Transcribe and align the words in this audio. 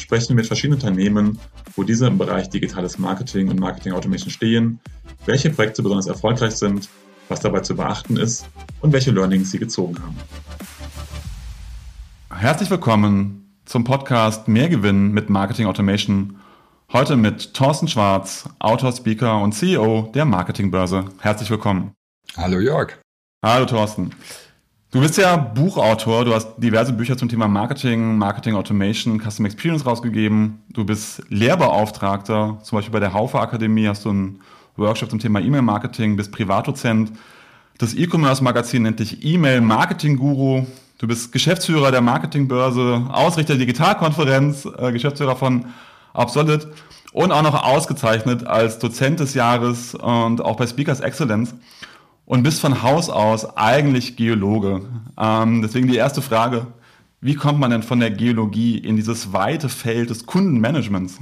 sprechen 0.00 0.30
wir 0.30 0.36
mit 0.36 0.46
verschiedenen 0.46 0.80
Unternehmen, 0.80 1.38
wo 1.76 1.82
diese 1.82 2.06
im 2.06 2.18
Bereich 2.18 2.48
digitales 2.48 2.98
Marketing 2.98 3.48
und 3.48 3.60
Marketing 3.60 3.92
Automation 3.92 4.30
stehen, 4.30 4.80
welche 5.26 5.50
Projekte 5.50 5.82
besonders 5.82 6.06
erfolgreich 6.06 6.54
sind, 6.54 6.88
was 7.28 7.40
dabei 7.40 7.60
zu 7.60 7.76
beachten 7.76 8.16
ist 8.16 8.48
und 8.80 8.92
welche 8.92 9.10
Learnings 9.10 9.50
sie 9.50 9.58
gezogen 9.58 9.96
haben. 10.00 10.16
Herzlich 12.30 12.70
willkommen 12.70 13.60
zum 13.64 13.84
Podcast 13.84 14.48
Mehr 14.48 14.68
Gewinn 14.68 15.12
mit 15.12 15.28
Marketing 15.28 15.66
Automation. 15.66 16.38
Heute 16.92 17.16
mit 17.16 17.52
Thorsten 17.52 17.88
Schwarz, 17.88 18.48
Autor, 18.58 18.92
Speaker 18.92 19.42
und 19.42 19.52
CEO 19.52 20.10
der 20.14 20.24
Marketingbörse. 20.24 21.06
Herzlich 21.18 21.50
willkommen. 21.50 21.92
Hallo 22.36 22.60
Jörg. 22.60 22.98
Hallo 23.44 23.66
Thorsten. 23.66 24.14
Du 24.90 25.00
bist 25.00 25.18
ja 25.18 25.36
Buchautor, 25.36 26.24
du 26.24 26.32
hast 26.32 26.56
diverse 26.56 26.94
Bücher 26.94 27.18
zum 27.18 27.28
Thema 27.28 27.46
Marketing, 27.46 28.16
Marketing 28.16 28.54
Automation, 28.54 29.20
Custom 29.20 29.44
Experience 29.44 29.84
rausgegeben. 29.84 30.62
Du 30.70 30.86
bist 30.86 31.22
Lehrbeauftragter, 31.28 32.58
zum 32.62 32.78
Beispiel 32.78 32.92
bei 32.92 33.00
der 33.00 33.12
Haufe 33.12 33.38
Akademie 33.38 33.86
hast 33.86 34.06
du 34.06 34.08
einen 34.08 34.40
Workshop 34.78 35.10
zum 35.10 35.18
Thema 35.18 35.40
E-Mail-Marketing, 35.40 36.16
bist 36.16 36.32
Privatdozent. 36.32 37.12
Das 37.76 37.92
E-Commerce-Magazin 37.92 38.84
nennt 38.84 39.00
dich 39.00 39.22
E-Mail-Marketing-Guru. 39.22 40.64
Du 40.96 41.06
bist 41.06 41.32
Geschäftsführer 41.32 41.90
der 41.90 42.00
Marketingbörse, 42.00 43.08
Ausrichter 43.12 43.56
der 43.56 43.66
Digitalkonferenz, 43.66 44.64
äh, 44.64 44.90
Geschäftsführer 44.90 45.36
von 45.36 45.66
Absolut 46.14 46.66
und 47.12 47.30
auch 47.30 47.42
noch 47.42 47.62
ausgezeichnet 47.62 48.46
als 48.46 48.78
Dozent 48.78 49.20
des 49.20 49.34
Jahres 49.34 49.94
und 49.94 50.40
auch 50.40 50.56
bei 50.56 50.66
Speakers 50.66 51.00
Excellence 51.00 51.54
und 52.28 52.42
bist 52.42 52.60
von 52.60 52.82
Haus 52.82 53.08
aus 53.08 53.56
eigentlich 53.56 54.16
Geologe. 54.16 54.82
Ähm, 55.18 55.62
deswegen 55.62 55.88
die 55.88 55.96
erste 55.96 56.20
Frage, 56.20 56.66
wie 57.20 57.34
kommt 57.34 57.58
man 57.58 57.70
denn 57.70 57.82
von 57.82 58.00
der 58.00 58.10
Geologie 58.10 58.78
in 58.78 58.96
dieses 58.96 59.32
weite 59.32 59.68
Feld 59.68 60.10
des 60.10 60.26
Kundenmanagements? 60.26 61.18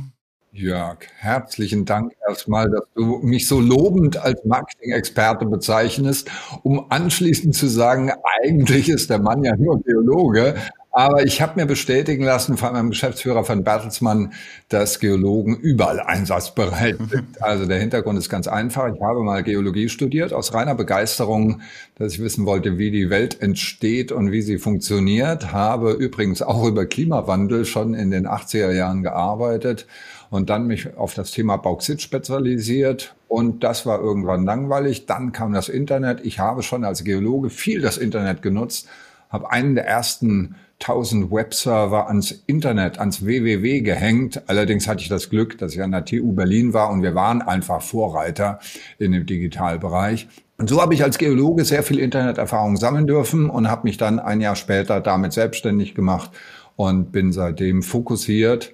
Jörg, 0.50 0.98
herzlichen 1.18 1.84
Dank 1.84 2.12
erstmal, 2.27 2.68
dass 2.70 2.84
du 2.94 3.18
mich 3.22 3.46
so 3.46 3.60
lobend 3.60 4.16
als 4.16 4.44
Marketing-Experte 4.44 5.46
bezeichnest, 5.46 6.28
um 6.62 6.90
anschließend 6.90 7.54
zu 7.54 7.68
sagen, 7.68 8.10
eigentlich 8.42 8.88
ist 8.88 9.08
der 9.08 9.20
Mann 9.20 9.44
ja 9.44 9.54
nur 9.56 9.80
Geologe. 9.82 10.56
Aber 10.98 11.27
ich 11.27 11.42
habe 11.42 11.61
mir 11.61 11.66
bestätigen 11.66 12.25
lassen 12.25 12.56
von 12.56 12.72
meinem 12.72 12.89
Geschäftsführer 12.89 13.44
von 13.44 13.62
Bertelsmann, 13.62 14.33
dass 14.70 14.98
Geologen 14.98 15.55
überall 15.55 16.00
einsatzbereit 16.00 16.97
sind. 17.11 17.42
Also 17.42 17.66
der 17.66 17.78
Hintergrund 17.78 18.19
ist 18.19 18.30
ganz 18.30 18.48
einfach. 18.48 18.91
Ich 18.94 19.02
habe 19.02 19.22
mal 19.22 19.42
Geologie 19.42 19.91
studiert 19.91 20.33
aus 20.33 20.55
reiner 20.55 20.74
Begeisterung, 20.74 21.61
dass 21.97 22.14
ich 22.14 22.20
wissen 22.20 22.47
wollte, 22.47 22.78
wie 22.78 22.91
die 22.91 23.11
Welt 23.11 23.42
entsteht 23.42 24.11
und 24.11 24.33
wie 24.33 24.41
sie 24.41 24.56
funktioniert. 24.56 25.52
Habe 25.52 25.92
übrigens 25.92 26.41
auch 26.41 26.67
über 26.67 26.86
Klimawandel 26.86 27.67
schon 27.67 27.92
in 27.92 28.11
den 28.11 28.27
80er 28.27 28.72
Jahren 28.72 29.02
gearbeitet 29.02 29.86
und 30.30 30.48
dann 30.48 30.67
mich 30.67 30.97
auf 30.97 31.12
das 31.12 31.30
Thema 31.30 31.58
Bauxit 31.58 32.00
spezialisiert. 32.00 33.14
Und 33.28 33.64
das 33.64 33.84
war 33.84 34.01
irgendwann 34.01 34.46
langweilig. 34.46 35.05
Dann 35.05 35.33
kam 35.33 35.52
das 35.52 35.68
Internet. 35.68 36.24
Ich 36.24 36.39
habe 36.39 36.63
schon 36.63 36.86
als 36.86 37.05
Geologe 37.05 37.51
viel 37.51 37.83
das 37.83 37.98
Internet 37.98 38.40
genutzt, 38.40 38.89
habe 39.28 39.51
einen 39.51 39.74
der 39.74 39.86
ersten 39.86 40.55
1000 40.81 41.31
Webserver 41.31 42.09
ans 42.09 42.42
Internet, 42.47 42.98
ans 42.98 43.25
WWW 43.25 43.81
gehängt. 43.81 44.42
Allerdings 44.47 44.87
hatte 44.87 45.03
ich 45.03 45.09
das 45.09 45.31
Glück, 45.31 45.59
dass 45.59 45.75
ich 45.75 45.83
an 45.83 45.92
der 45.92 46.05
TU 46.05 46.33
Berlin 46.33 46.75
war 46.75 46.91
und 46.91 47.03
wir 47.03 47.14
waren 47.14 47.42
einfach 47.42 47.81
Vorreiter 47.81 48.59
in 48.98 49.13
dem 49.13 49.25
Digitalbereich. 49.25 50.29
Und 50.59 50.70
so 50.70 50.81
habe 50.81 50.95
ich 50.95 51.03
als 51.03 51.19
Geologe 51.19 51.64
sehr 51.64 51.83
viel 51.83 51.98
Interneterfahrung 51.98 52.77
sammeln 52.77 53.07
dürfen 53.07 53.51
und 53.51 53.70
habe 53.70 53.83
mich 53.85 53.97
dann 53.97 54.19
ein 54.19 54.41
Jahr 54.41 54.57
später 54.57 55.01
damit 55.01 55.33
selbstständig 55.33 55.95
gemacht 55.95 56.31
und 56.77 57.13
bin 57.13 57.33
seitdem 57.33 57.83
fokussiert 57.83 58.73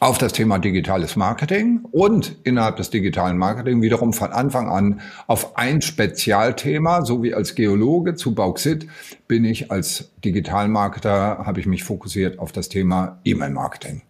auf 0.00 0.18
das 0.18 0.32
Thema 0.32 0.58
digitales 0.58 1.16
Marketing 1.16 1.80
und 1.90 2.36
innerhalb 2.44 2.76
des 2.76 2.90
digitalen 2.90 3.36
Marketing 3.36 3.82
wiederum 3.82 4.12
von 4.12 4.30
Anfang 4.30 4.68
an 4.68 5.00
auf 5.26 5.56
ein 5.56 5.82
Spezialthema, 5.82 7.04
so 7.04 7.22
wie 7.22 7.34
als 7.34 7.54
Geologe 7.54 8.14
zu 8.14 8.34
Bauxit 8.34 8.86
bin 9.26 9.44
ich 9.44 9.70
als 9.70 10.12
Digitalmarketer, 10.24 11.38
habe 11.44 11.60
ich 11.60 11.66
mich 11.66 11.82
fokussiert 11.82 12.38
auf 12.38 12.52
das 12.52 12.68
Thema 12.68 13.18
E-Mail-Marketing. 13.24 14.02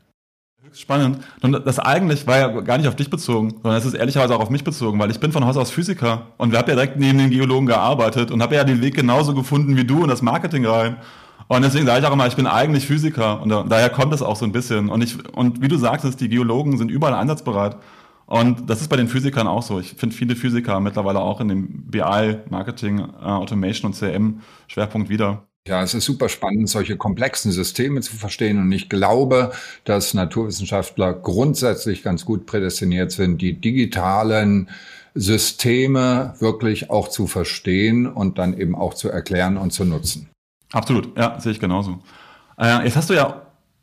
Spannend. 0.72 1.24
Und 1.40 1.52
das 1.66 1.78
eigentlich 1.78 2.26
war 2.26 2.38
ja 2.38 2.60
gar 2.60 2.76
nicht 2.76 2.88
auf 2.88 2.96
dich 2.96 3.08
bezogen, 3.08 3.54
sondern 3.62 3.76
es 3.76 3.86
ist 3.86 3.94
ehrlicherweise 3.94 4.36
auch 4.36 4.40
auf 4.40 4.50
mich 4.50 4.64
bezogen, 4.64 4.98
weil 4.98 5.10
ich 5.10 5.18
bin 5.18 5.32
von 5.32 5.46
Haus 5.46 5.56
aus 5.56 5.70
Physiker 5.70 6.26
und 6.36 6.52
wir 6.52 6.58
haben 6.58 6.68
ja 6.68 6.74
direkt 6.74 6.98
neben 6.98 7.16
den 7.16 7.30
Geologen 7.30 7.66
gearbeitet 7.66 8.30
und 8.30 8.42
habe 8.42 8.56
ja 8.56 8.64
den 8.64 8.82
Weg 8.82 8.94
genauso 8.94 9.34
gefunden 9.34 9.76
wie 9.76 9.84
du 9.84 10.02
in 10.02 10.08
das 10.08 10.20
Marketing 10.20 10.66
rein. 10.66 10.98
Und 11.48 11.62
deswegen 11.62 11.86
sage 11.86 12.00
ich 12.00 12.06
auch 12.06 12.12
immer, 12.12 12.26
ich 12.26 12.36
bin 12.36 12.46
eigentlich 12.46 12.86
Physiker 12.86 13.40
und 13.40 13.48
daher 13.48 13.88
kommt 13.88 14.12
es 14.12 14.20
auch 14.20 14.36
so 14.36 14.44
ein 14.44 14.52
bisschen. 14.52 14.90
Und, 14.90 15.02
ich, 15.02 15.16
und 15.34 15.62
wie 15.62 15.68
du 15.68 15.78
sagtest, 15.78 16.20
die 16.20 16.28
Geologen 16.28 16.76
sind 16.76 16.90
überall 16.90 17.14
einsatzbereit. 17.14 17.76
Und 18.26 18.68
das 18.68 18.82
ist 18.82 18.88
bei 18.88 18.96
den 18.96 19.08
Physikern 19.08 19.46
auch 19.46 19.62
so. 19.62 19.80
Ich 19.80 19.94
finde 19.94 20.14
viele 20.14 20.36
Physiker 20.36 20.78
mittlerweile 20.80 21.20
auch 21.20 21.40
in 21.40 21.48
dem 21.48 21.90
BI, 21.90 22.36
Marketing, 22.50 22.98
äh, 22.98 23.24
Automation 23.24 23.90
und 23.90 23.96
CRM-Schwerpunkt 23.96 25.08
wieder. 25.08 25.48
Ja, 25.66 25.82
es 25.82 25.94
ist 25.94 26.04
super 26.04 26.28
spannend, 26.28 26.68
solche 26.68 26.98
komplexen 26.98 27.52
Systeme 27.52 28.02
zu 28.02 28.16
verstehen. 28.16 28.58
Und 28.58 28.70
ich 28.70 28.90
glaube, 28.90 29.52
dass 29.84 30.12
Naturwissenschaftler 30.12 31.14
grundsätzlich 31.14 32.02
ganz 32.02 32.26
gut 32.26 32.44
prädestiniert 32.44 33.12
sind, 33.12 33.40
die 33.40 33.54
digitalen 33.54 34.68
Systeme 35.14 36.34
wirklich 36.38 36.90
auch 36.90 37.08
zu 37.08 37.26
verstehen 37.26 38.06
und 38.06 38.36
dann 38.36 38.58
eben 38.58 38.74
auch 38.74 38.92
zu 38.92 39.08
erklären 39.08 39.56
und 39.56 39.72
zu 39.72 39.86
nutzen. 39.86 40.28
Absolut, 40.72 41.16
ja, 41.16 41.38
sehe 41.40 41.52
ich 41.52 41.60
genauso. 41.60 41.98
Äh, 42.58 42.84
jetzt 42.84 42.96
hast 42.96 43.10
du 43.10 43.14
ja 43.14 43.42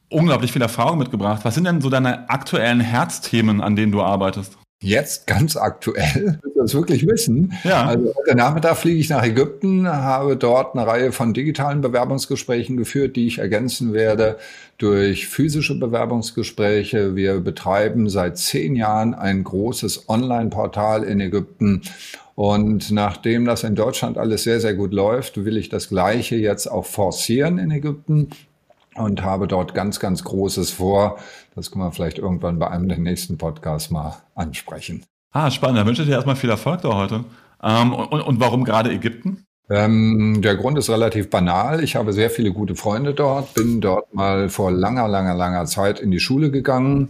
unglaublich 0.10 0.52
viel 0.52 0.62
Erfahrung 0.62 0.98
mitgebracht. 1.00 1.42
Was 1.44 1.56
sind 1.56 1.66
denn 1.66 1.82
so 1.82 1.90
deine 1.90 2.30
aktuellen 2.30 2.80
Herzthemen, 2.80 3.62
an 3.62 3.76
denen 3.76 3.92
du 3.92 4.02
arbeitest? 4.02 4.58
Jetzt 4.82 5.26
ganz 5.26 5.56
aktuell, 5.56 6.40
willst 6.44 6.56
du 6.56 6.62
das 6.62 6.74
wirklich 6.76 7.08
wissen? 7.08 7.54
Ja. 7.64 7.86
Also 7.86 8.14
heute 8.16 8.36
Nachmittag 8.36 8.78
fliege 8.78 9.00
ich 9.00 9.10
nach 9.10 9.24
Ägypten, 9.24 9.88
habe 9.88 10.36
dort 10.38 10.76
eine 10.76 10.86
Reihe 10.86 11.12
von 11.12 11.34
digitalen 11.34 11.82
Bewerbungsgesprächen 11.82 12.78
geführt, 12.78 13.16
die 13.16 13.26
ich 13.26 13.40
ergänzen 13.40 13.94
werde 13.94 14.38
durch 14.78 15.28
physische 15.28 15.80
Bewerbungsgespräche. 15.80 17.16
Wir 17.16 17.40
betreiben 17.40 18.10
seit 18.10 18.38
zehn 18.38 18.76
Jahren 18.76 19.14
ein 19.14 19.44
großes 19.44 20.10
Online-Portal 20.10 21.04
in 21.04 21.22
Ägypten 21.22 21.82
und 22.36 22.92
nachdem 22.92 23.46
das 23.46 23.64
in 23.64 23.76
Deutschland 23.76 24.18
alles 24.18 24.44
sehr, 24.44 24.60
sehr 24.60 24.74
gut 24.74 24.94
läuft, 24.94 25.46
will 25.46 25.58
ich 25.58 25.70
das 25.70 25.90
Gleiche 25.90 26.36
jetzt 26.36 26.68
auch 26.68 26.86
forcieren 26.86 27.58
in 27.58 27.72
Ägypten 27.72 28.30
und 28.96 29.24
habe 29.24 29.48
dort 29.48 29.74
ganz, 29.74 30.00
ganz 30.00 30.24
Großes 30.24 30.72
vor. 30.72 31.18
Das 31.56 31.72
können 31.72 31.86
wir 31.86 31.92
vielleicht 31.92 32.20
irgendwann 32.20 32.60
bei 32.60 32.70
einem 32.70 32.90
der 32.90 32.98
nächsten 32.98 33.38
Podcasts 33.38 33.90
mal 33.90 34.18
ansprechen. 34.36 35.06
Ah, 35.32 35.50
spannend. 35.50 35.80
Da 35.80 35.86
wünsche 35.86 36.02
ich 36.02 36.08
dir 36.08 36.16
erstmal 36.16 36.36
viel 36.36 36.50
Erfolg 36.50 36.82
da 36.82 36.96
heute. 36.96 37.24
Ähm, 37.64 37.94
und, 37.94 38.22
und 38.22 38.40
warum 38.40 38.66
gerade 38.66 38.92
Ägypten? 38.92 39.46
Ähm, 39.70 40.42
der 40.42 40.56
Grund 40.56 40.78
ist 40.78 40.90
relativ 40.90 41.30
banal. 41.30 41.84
Ich 41.84 41.96
habe 41.96 42.14
sehr 42.14 42.30
viele 42.30 42.52
gute 42.52 42.76
Freunde 42.76 43.14
dort, 43.14 43.56
bin 43.56 43.82
dort 43.82 44.14
mal 44.14 44.50
vor 44.50 44.72
langer, 44.72 45.08
langer, 45.08 45.34
langer 45.34 45.66
Zeit 45.66 46.00
in 46.00 46.12
die 46.12 46.20
Schule 46.20 46.52
gegangen, 46.52 47.10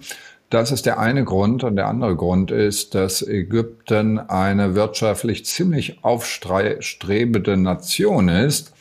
das 0.50 0.72
ist 0.72 0.86
der 0.86 1.00
eine 1.00 1.24
Grund. 1.24 1.64
Und 1.64 1.76
der 1.76 1.88
andere 1.88 2.16
Grund 2.16 2.52
ist, 2.52 2.96
dass 2.96 3.22
Ägypten 3.22 4.20
eine 4.20 4.76
wirtschaftlich 4.76 5.46
ziemlich 5.46 6.04
aufstrebende 6.04 7.58
Nation 7.58 8.30
ist 8.30 8.74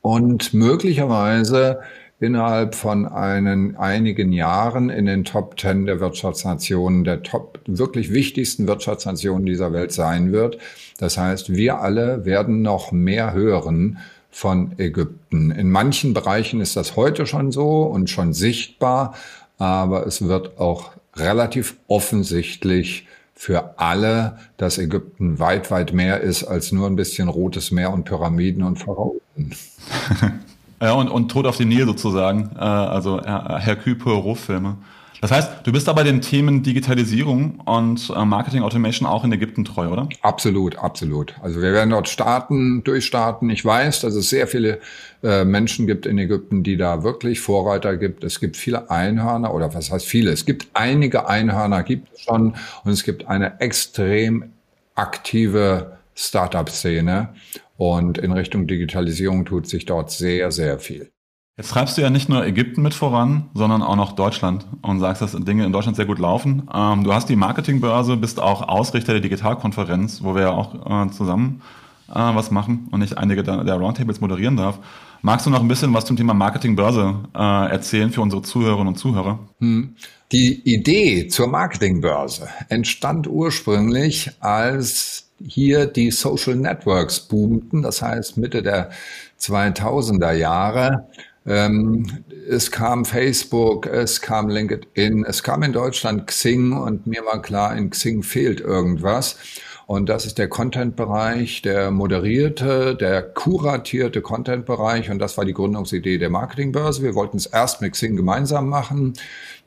und 0.00 0.54
möglicherweise 0.54 1.80
innerhalb 2.20 2.74
von 2.74 3.06
einen, 3.06 3.76
einigen 3.76 4.32
Jahren 4.32 4.88
in 4.88 5.06
den 5.06 5.24
Top 5.24 5.56
Ten 5.56 5.84
der 5.86 6.00
Wirtschaftsnationen, 6.00 7.04
der 7.04 7.22
Top, 7.22 7.60
wirklich 7.66 8.12
wichtigsten 8.12 8.66
Wirtschaftsnationen 8.66 9.44
dieser 9.44 9.72
Welt 9.72 9.92
sein 9.92 10.32
wird. 10.32 10.58
Das 10.98 11.18
heißt, 11.18 11.54
wir 11.54 11.80
alle 11.80 12.24
werden 12.24 12.62
noch 12.62 12.92
mehr 12.92 13.32
hören 13.32 13.98
von 14.30 14.72
Ägypten. 14.78 15.50
In 15.50 15.70
manchen 15.70 16.14
Bereichen 16.14 16.60
ist 16.60 16.76
das 16.76 16.96
heute 16.96 17.26
schon 17.26 17.52
so 17.52 17.82
und 17.82 18.10
schon 18.10 18.32
sichtbar, 18.32 19.14
aber 19.58 20.06
es 20.06 20.26
wird 20.26 20.58
auch 20.58 20.92
relativ 21.16 21.76
offensichtlich 21.86 23.06
für 23.34 23.78
alle, 23.78 24.38
dass 24.56 24.78
Ägypten 24.78 25.38
weit, 25.38 25.70
weit 25.70 25.92
mehr 25.92 26.20
ist 26.20 26.44
als 26.44 26.72
nur 26.72 26.86
ein 26.86 26.96
bisschen 26.96 27.28
Rotes 27.28 27.70
Meer 27.70 27.92
und 27.92 28.04
Pyramiden 28.04 28.62
und 28.62 28.78
Pharaonen. 28.78 29.20
ja, 30.80 30.92
und, 30.92 31.08
und 31.08 31.30
Tod 31.30 31.46
auf 31.46 31.56
den 31.56 31.68
Nil 31.68 31.84
sozusagen, 31.86 32.50
äh, 32.56 32.60
also 32.60 33.20
Hercule 33.22 33.96
Poirot-Filme. 33.96 34.76
Das 35.24 35.30
heißt, 35.30 35.50
du 35.64 35.72
bist 35.72 35.88
aber 35.88 36.04
den 36.04 36.20
Themen 36.20 36.62
Digitalisierung 36.62 37.60
und 37.60 38.12
äh, 38.14 38.24
Marketing 38.26 38.62
Automation 38.62 39.08
auch 39.08 39.24
in 39.24 39.32
Ägypten 39.32 39.64
treu, 39.64 39.88
oder? 39.88 40.06
Absolut, 40.20 40.76
absolut. 40.76 41.34
Also 41.40 41.62
wir 41.62 41.72
werden 41.72 41.88
dort 41.88 42.10
starten, 42.10 42.84
durchstarten. 42.84 43.48
Ich 43.48 43.64
weiß, 43.64 44.00
dass 44.00 44.14
es 44.16 44.28
sehr 44.28 44.46
viele 44.46 44.80
äh, 45.22 45.46
Menschen 45.46 45.86
gibt 45.86 46.04
in 46.04 46.18
Ägypten, 46.18 46.62
die 46.62 46.76
da 46.76 47.04
wirklich 47.04 47.40
Vorreiter 47.40 47.96
gibt. 47.96 48.22
Es 48.22 48.38
gibt 48.38 48.58
viele 48.58 48.90
Einhörner 48.90 49.54
oder 49.54 49.72
was 49.72 49.90
heißt 49.90 50.04
viele? 50.04 50.30
Es 50.30 50.44
gibt 50.44 50.66
einige 50.74 51.26
Einhörner, 51.26 51.84
gibt 51.84 52.12
es 52.12 52.20
schon 52.20 52.56
und 52.84 52.92
es 52.92 53.02
gibt 53.02 53.26
eine 53.26 53.60
extrem 53.60 54.52
aktive 54.94 55.96
Startup-Szene 56.14 57.30
und 57.78 58.18
in 58.18 58.30
Richtung 58.30 58.66
Digitalisierung 58.66 59.46
tut 59.46 59.68
sich 59.68 59.86
dort 59.86 60.10
sehr, 60.10 60.52
sehr 60.52 60.78
viel. 60.78 61.13
Jetzt 61.56 61.70
treibst 61.70 61.96
du 61.96 62.02
ja 62.02 62.10
nicht 62.10 62.28
nur 62.28 62.44
Ägypten 62.44 62.82
mit 62.82 62.94
voran, 62.94 63.48
sondern 63.54 63.80
auch 63.80 63.94
noch 63.94 64.12
Deutschland 64.12 64.66
und 64.82 64.98
sagst, 64.98 65.22
dass 65.22 65.32
Dinge 65.32 65.64
in 65.64 65.72
Deutschland 65.72 65.94
sehr 65.96 66.04
gut 66.04 66.18
laufen. 66.18 66.68
Ähm, 66.74 67.04
du 67.04 67.12
hast 67.12 67.28
die 67.28 67.36
Marketingbörse, 67.36 68.16
bist 68.16 68.40
auch 68.40 68.66
Ausrichter 68.66 69.12
der 69.12 69.20
Digitalkonferenz, 69.20 70.24
wo 70.24 70.34
wir 70.34 70.42
ja 70.42 70.50
auch 70.50 71.06
äh, 71.06 71.10
zusammen 71.12 71.62
äh, 72.08 72.14
was 72.14 72.50
machen 72.50 72.88
und 72.90 73.02
ich 73.02 73.16
einige 73.16 73.44
der, 73.44 73.74
Roundtables 73.74 74.20
moderieren 74.20 74.56
darf. 74.56 74.80
Magst 75.22 75.46
du 75.46 75.50
noch 75.50 75.60
ein 75.60 75.68
bisschen 75.68 75.94
was 75.94 76.04
zum 76.04 76.16
Thema 76.16 76.34
Marketingbörse 76.34 77.20
äh, 77.32 77.70
erzählen 77.70 78.10
für 78.10 78.20
unsere 78.20 78.42
Zuhörerinnen 78.42 78.88
und 78.88 78.96
Zuhörer? 78.98 79.38
Hm. 79.60 79.94
Die 80.32 80.60
Idee 80.64 81.28
zur 81.28 81.46
Marketingbörse 81.46 82.48
entstand 82.68 83.28
ursprünglich, 83.28 84.32
als 84.40 85.28
hier 85.40 85.86
die 85.86 86.10
Social 86.10 86.56
Networks 86.56 87.20
boomten, 87.20 87.82
das 87.82 88.02
heißt 88.02 88.38
Mitte 88.38 88.60
der 88.60 88.90
2000er 89.38 90.32
Jahre 90.32 91.06
ähm, 91.46 92.24
es 92.48 92.70
kam 92.70 93.04
Facebook, 93.04 93.86
es 93.86 94.20
kam 94.20 94.48
LinkedIn, 94.48 95.24
es 95.24 95.42
kam 95.42 95.62
in 95.62 95.72
Deutschland 95.72 96.26
Xing 96.26 96.72
und 96.72 97.06
mir 97.06 97.24
war 97.24 97.42
klar, 97.42 97.76
in 97.76 97.90
Xing 97.90 98.22
fehlt 98.22 98.60
irgendwas. 98.60 99.36
Und 99.86 100.08
das 100.08 100.24
ist 100.24 100.38
der 100.38 100.48
Content-Bereich, 100.48 101.60
der 101.60 101.90
moderierte, 101.90 102.94
der 102.94 103.22
kuratierte 103.22 104.22
Content-Bereich. 104.22 105.10
Und 105.10 105.18
das 105.18 105.36
war 105.36 105.44
die 105.44 105.52
Gründungsidee 105.52 106.16
der 106.16 106.30
Marketingbörse. 106.30 107.02
Wir 107.02 107.14
wollten 107.14 107.36
es 107.36 107.44
erst 107.44 107.82
mit 107.82 107.92
Xing 107.92 108.16
gemeinsam 108.16 108.70
machen. 108.70 109.12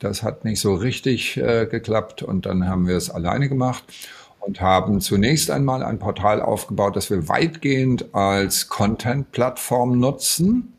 Das 0.00 0.24
hat 0.24 0.44
nicht 0.44 0.60
so 0.60 0.74
richtig 0.74 1.36
äh, 1.36 1.66
geklappt. 1.66 2.24
Und 2.24 2.46
dann 2.46 2.68
haben 2.68 2.88
wir 2.88 2.96
es 2.96 3.10
alleine 3.10 3.48
gemacht 3.48 3.84
und 4.40 4.60
haben 4.60 5.00
zunächst 5.00 5.52
einmal 5.52 5.84
ein 5.84 6.00
Portal 6.00 6.42
aufgebaut, 6.42 6.96
das 6.96 7.10
wir 7.10 7.28
weitgehend 7.28 8.12
als 8.12 8.68
Content-Plattform 8.68 10.00
nutzen 10.00 10.72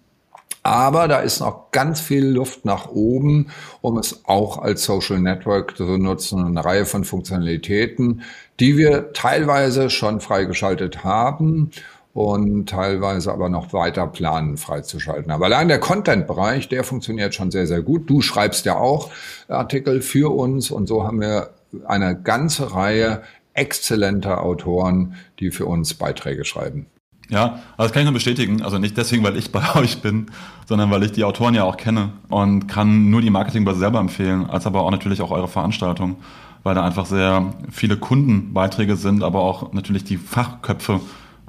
aber 0.69 1.07
da 1.07 1.18
ist 1.18 1.39
noch 1.39 1.71
ganz 1.71 2.00
viel 2.00 2.24
Luft 2.27 2.63
nach 2.63 2.89
oben, 2.89 3.48
um 3.81 3.98
es 3.98 4.21
auch 4.25 4.60
als 4.60 4.83
Social 4.83 5.19
Network 5.19 5.75
zu 5.75 5.98
nutzen. 5.98 6.45
Eine 6.45 6.63
Reihe 6.63 6.86
von 6.86 7.06
Funktionalitäten, 7.06 8.21
die 8.60 8.77
wir 8.77 9.12
teilweise 9.13 9.89
schon 9.89 10.21
freigeschaltet 10.21 11.04
haben 11.04 11.71
und 12.13 12.69
teilweise 12.69 13.31
aber 13.31 13.50
noch 13.50 13.74
weiter 13.74 14.06
planen 14.06 14.57
freizuschalten. 14.57 15.31
Aber 15.31 15.45
allein 15.45 15.69
der 15.69 15.80
Content-Bereich, 15.80 16.69
der 16.69 16.83
funktioniert 16.83 17.33
schon 17.33 17.50
sehr, 17.50 17.65
sehr 17.65 17.81
gut. 17.81 18.07
Du 18.07 18.22
schreibst 18.22 18.63
ja 18.65 18.77
auch 18.77 19.10
Artikel 19.48 20.04
für 20.04 20.31
uns 20.36 20.69
und 20.69 20.86
so 20.86 21.04
haben 21.04 21.19
wir 21.19 21.50
eine 21.88 22.15
ganze 22.15 22.75
Reihe 22.75 23.24
exzellenter 23.56 24.44
Autoren, 24.44 25.15
die 25.39 25.50
für 25.50 25.65
uns 25.65 25.95
Beiträge 25.95 26.45
schreiben. 26.45 26.86
Ja, 27.30 27.60
also 27.78 27.88
das 27.88 27.92
kann 27.92 28.02
ich 28.02 28.06
nur 28.06 28.14
bestätigen. 28.14 28.62
Also 28.64 28.80
nicht 28.80 28.98
deswegen, 28.98 29.24
weil 29.24 29.38
ich 29.38 29.52
bei 29.52 29.76
euch 29.76 30.02
bin, 30.02 30.28
sondern 30.68 30.92
weil 30.92 31.04
ich 31.04 31.12
die 31.12 31.24
Autoren 31.24 31.54
ja 31.54 31.64
auch 31.64 31.78
kenne 31.78 32.10
und 32.30 32.68
kann 32.68 33.10
nur 33.10 33.22
die 33.22 33.30
Marketingbörse 33.30 33.80
selber 33.80 34.00
empfehlen, 34.00 34.50
als 34.50 34.66
aber 34.66 34.81
auch 34.81 34.92
natürlich 34.92 35.22
auch 35.22 35.31
eure 35.31 35.48
Veranstaltung, 35.48 36.18
weil 36.64 36.76
da 36.76 36.84
einfach 36.84 37.06
sehr 37.06 37.54
viele 37.72 37.98
Kundenbeiträge 37.98 38.96
sind, 38.96 39.24
aber 39.24 39.42
auch 39.42 39.74
natürlich 39.74 40.04
die 40.04 40.18
Fachköpfe 40.18 41.00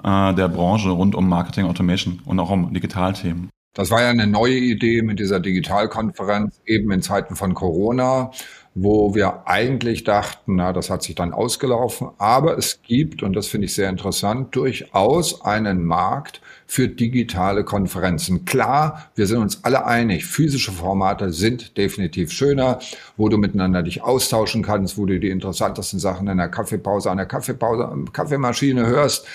äh, 0.04 0.34
der 0.34 0.48
Branche 0.48 0.90
rund 0.90 1.14
um 1.14 1.28
Marketing 1.28 1.66
Automation 1.66 2.20
und 2.24 2.38
auch 2.38 2.50
um 2.50 2.72
Digitalthemen. 2.72 3.48
Das 3.72 3.90
war 3.90 4.02
ja 4.02 4.08
eine 4.10 4.26
neue 4.26 4.56
Idee 4.56 5.02
mit 5.02 5.20
dieser 5.20 5.40
Digitalkonferenz, 5.40 6.60
eben 6.66 6.90
in 6.90 7.02
Zeiten 7.02 7.36
von 7.36 7.54
Corona 7.54 8.30
wo 8.74 9.14
wir 9.14 9.46
eigentlich 9.46 10.04
dachten, 10.04 10.56
na, 10.56 10.72
das 10.72 10.90
hat 10.90 11.02
sich 11.02 11.14
dann 11.14 11.32
ausgelaufen. 11.32 12.10
Aber 12.18 12.56
es 12.56 12.82
gibt, 12.82 13.22
und 13.22 13.34
das 13.34 13.48
finde 13.48 13.66
ich 13.66 13.74
sehr 13.74 13.88
interessant, 13.88 14.54
durchaus 14.54 15.42
einen 15.42 15.84
Markt 15.84 16.40
für 16.70 16.86
digitale 16.86 17.64
Konferenzen. 17.64 18.44
Klar, 18.44 19.10
wir 19.16 19.26
sind 19.26 19.38
uns 19.38 19.64
alle 19.64 19.86
einig, 19.86 20.24
physische 20.24 20.70
Formate 20.70 21.32
sind 21.32 21.76
definitiv 21.76 22.30
schöner, 22.30 22.78
wo 23.16 23.28
du 23.28 23.38
miteinander 23.38 23.82
dich 23.82 24.02
austauschen 24.02 24.62
kannst, 24.62 24.96
wo 24.96 25.04
du 25.04 25.18
die 25.18 25.30
interessantesten 25.30 25.98
Sachen 25.98 26.28
in 26.28 26.38
der 26.38 26.46
Kaffeepause, 26.46 27.10
an 27.10 27.16
der 27.16 27.26
Kaffeepause, 27.26 28.04
Kaffeemaschine 28.12 28.86
hörst. 28.86 29.26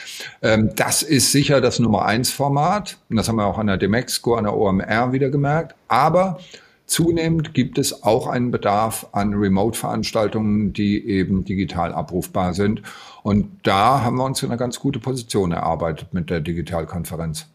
Ähm, 0.41 0.69
das 0.77 1.03
ist 1.03 1.33
sicher 1.33 1.59
das 1.59 1.77
Nummer 1.79 2.05
eins 2.05 2.31
Format. 2.31 2.99
Und 3.09 3.17
das 3.17 3.27
haben 3.27 3.35
wir 3.35 3.47
auch 3.47 3.57
an 3.57 3.67
der 3.67 3.75
Demexco, 3.75 4.35
an 4.35 4.45
der 4.45 4.55
OMR 4.55 5.11
wieder 5.11 5.29
gemerkt. 5.29 5.75
Aber 5.89 6.39
Zunehmend 6.87 7.55
gibt 7.55 7.79
es 7.79 8.03
auch 8.03 8.27
einen 8.27 8.51
Bedarf 8.51 9.07
an 9.11 9.33
Remote-Veranstaltungen, 9.33 10.71
die 10.71 11.03
eben 11.03 11.43
digital 11.43 11.91
abrufbar 11.91 12.53
sind. 12.53 12.83
Und 13.25 13.61
da 13.63 14.03
haben 14.03 14.17
wir 14.17 14.23
uns 14.23 14.43
in 14.43 14.51
eine 14.51 14.57
ganz 14.59 14.79
gute 14.79 14.99
Position 14.99 15.51
erarbeitet 15.51 16.13
mit 16.13 16.29
der 16.29 16.41
Digitalkonferenz. 16.41 17.47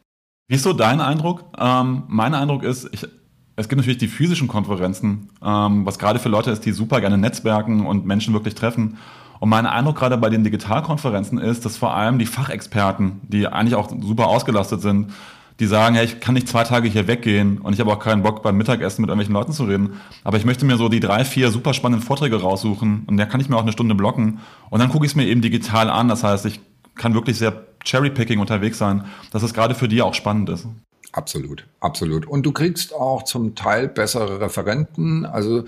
Wie 0.49 0.57
ist 0.57 0.65
so 0.65 0.73
dein 0.73 1.01
Eindruck? 1.01 1.45
Ähm, 1.57 2.03
mein 2.09 2.35
Eindruck 2.35 2.65
ist, 2.65 2.89
ich, 2.91 3.07
es 3.55 3.69
gibt 3.69 3.77
natürlich 3.77 3.99
die 3.99 4.09
physischen 4.09 4.49
Konferenzen, 4.49 5.31
ähm, 5.41 5.87
was 5.87 6.01
gerade 6.01 6.19
für 6.19 6.29
Leute 6.29 6.51
ist, 6.51 6.67
die 6.67 6.73
super 6.73 7.01
gerne 7.01 7.19
netzwerken 7.19 7.87
und 7.87 8.05
Menschen 8.05 8.35
wirklich 8.35 8.57
treffen. 8.57 8.99
Und 9.39 9.49
mein 9.49 9.65
Eindruck 9.65 9.95
gerade 9.95 10.17
bei 10.17 10.29
den 10.29 10.43
Digitalkonferenzen 10.43 11.39
ist, 11.39 11.65
dass 11.65 11.77
vor 11.77 11.95
allem 11.95 12.19
die 12.19 12.27
Fachexperten, 12.27 13.21
die 13.23 13.47
eigentlich 13.47 13.77
auch 13.77 13.91
super 13.91 14.27
ausgelastet 14.27 14.83
sind, 14.83 15.13
die 15.61 15.67
sagen, 15.67 15.95
hey, 15.95 16.05
ich 16.05 16.21
kann 16.21 16.35
nicht 16.35 16.49
zwei 16.49 16.65
Tage 16.65 16.89
hier 16.89 17.07
weggehen 17.07 17.59
und 17.59 17.75
ich 17.75 17.81
habe 17.81 17.93
auch 17.93 17.99
keinen 17.99 18.23
Bock 18.23 18.43
beim 18.43 18.57
Mittagessen 18.57 19.03
mit 19.03 19.11
irgendwelchen 19.11 19.35
Leuten 19.35 19.53
zu 19.53 19.65
reden, 19.65 20.01
aber 20.25 20.39
ich 20.39 20.45
möchte 20.45 20.65
mir 20.65 20.77
so 20.77 20.89
die 20.89 21.01
drei, 21.01 21.25
vier 21.25 21.51
super 21.51 21.75
spannenden 21.75 22.05
Vorträge 22.05 22.41
raussuchen 22.41 23.05
und 23.07 23.17
da 23.19 23.27
kann 23.27 23.41
ich 23.41 23.49
mir 23.49 23.57
auch 23.57 23.63
eine 23.63 23.73
Stunde 23.73 23.95
blocken 23.95 24.41
und 24.71 24.81
dann 24.81 24.89
gucke 24.89 25.05
ich 25.05 25.13
es 25.13 25.17
mir 25.17 25.27
eben 25.27 25.43
digital 25.43 25.91
an. 25.91 26.09
Das 26.09 26.25
heißt, 26.25 26.47
ich 26.47 26.61
kann 26.97 27.15
wirklich 27.15 27.39
sehr 27.39 27.67
Cherrypicking 27.85 28.41
unterwegs 28.41 28.79
sein, 28.79 29.05
dass 29.33 29.43
es 29.43 29.55
gerade 29.55 29.75
für 29.75 29.89
die 29.89 30.03
auch 30.03 30.15
spannend 30.15 30.49
ist. 30.49 30.67
Absolut, 31.13 31.67
absolut. 31.81 32.27
Und 32.27 32.45
du 32.47 32.53
kriegst 32.53 32.95
auch 32.95 33.25
zum 33.25 33.57
Teil 33.57 33.89
bessere 33.89 34.41
Referenten. 34.41 35.27
Also 35.27 35.65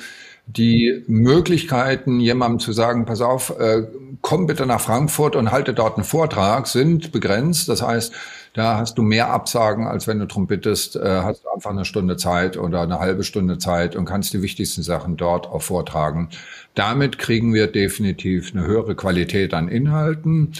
die 0.46 1.02
Möglichkeiten, 1.08 2.20
jemandem 2.20 2.60
zu 2.60 2.72
sagen, 2.72 3.06
pass 3.06 3.20
auf, 3.20 3.50
äh, 3.58 3.88
komm 4.20 4.46
bitte 4.46 4.66
nach 4.66 4.80
Frankfurt 4.80 5.34
und 5.34 5.50
halte 5.50 5.74
dort 5.74 5.96
einen 5.96 6.04
Vortrag, 6.04 6.68
sind 6.68 7.10
begrenzt. 7.10 7.68
Das 7.68 7.82
heißt, 7.82 8.12
da 8.54 8.76
hast 8.76 8.98
du 8.98 9.02
mehr 9.02 9.30
Absagen, 9.30 9.86
als 9.86 10.06
wenn 10.06 10.18
du 10.18 10.26
drum 10.26 10.46
bittest, 10.46 10.96
äh, 10.96 11.22
hast 11.22 11.44
du 11.44 11.48
einfach 11.48 11.70
eine 11.70 11.86
Stunde 11.86 12.16
Zeit 12.16 12.58
oder 12.58 12.82
eine 12.82 12.98
halbe 12.98 13.24
Stunde 13.24 13.58
Zeit 13.58 13.96
und 13.96 14.04
kannst 14.04 14.34
die 14.34 14.42
wichtigsten 14.42 14.82
Sachen 14.82 15.16
dort 15.16 15.46
auch 15.46 15.62
vortragen. 15.62 16.28
Damit 16.74 17.18
kriegen 17.18 17.54
wir 17.54 17.66
definitiv 17.66 18.52
eine 18.54 18.66
höhere 18.66 18.94
Qualität 18.94 19.54
an 19.54 19.68
Inhalten. 19.68 20.52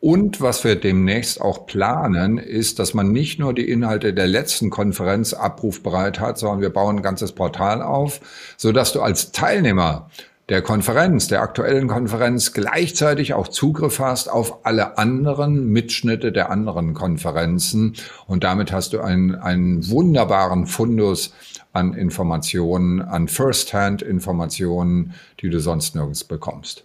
Und 0.00 0.40
was 0.40 0.64
wir 0.64 0.74
demnächst 0.74 1.40
auch 1.40 1.64
planen, 1.66 2.38
ist, 2.38 2.80
dass 2.80 2.92
man 2.92 3.12
nicht 3.12 3.38
nur 3.38 3.54
die 3.54 3.68
Inhalte 3.70 4.12
der 4.12 4.26
letzten 4.26 4.68
Konferenz 4.68 5.32
abrufbereit 5.32 6.18
hat, 6.18 6.38
sondern 6.38 6.60
wir 6.60 6.70
bauen 6.70 6.96
ein 6.96 7.02
ganzes 7.02 7.30
Portal 7.30 7.82
auf, 7.82 8.20
so 8.56 8.72
dass 8.72 8.92
du 8.92 9.00
als 9.00 9.30
Teilnehmer 9.30 10.10
der 10.52 10.60
Konferenz, 10.60 11.28
der 11.28 11.40
aktuellen 11.40 11.88
Konferenz 11.88 12.52
gleichzeitig 12.52 13.32
auch 13.32 13.48
Zugriff 13.48 14.00
hast 14.00 14.28
auf 14.28 14.66
alle 14.66 14.98
anderen 14.98 15.68
Mitschnitte 15.68 16.30
der 16.30 16.50
anderen 16.50 16.92
Konferenzen. 16.92 17.94
Und 18.26 18.44
damit 18.44 18.70
hast 18.70 18.92
du 18.92 19.00
einen, 19.00 19.34
einen 19.34 19.88
wunderbaren 19.88 20.66
Fundus 20.66 21.32
an 21.72 21.94
Informationen, 21.94 23.00
an 23.00 23.28
First-Hand-Informationen, 23.28 25.14
die 25.40 25.48
du 25.48 25.58
sonst 25.58 25.94
nirgends 25.94 26.22
bekommst. 26.22 26.84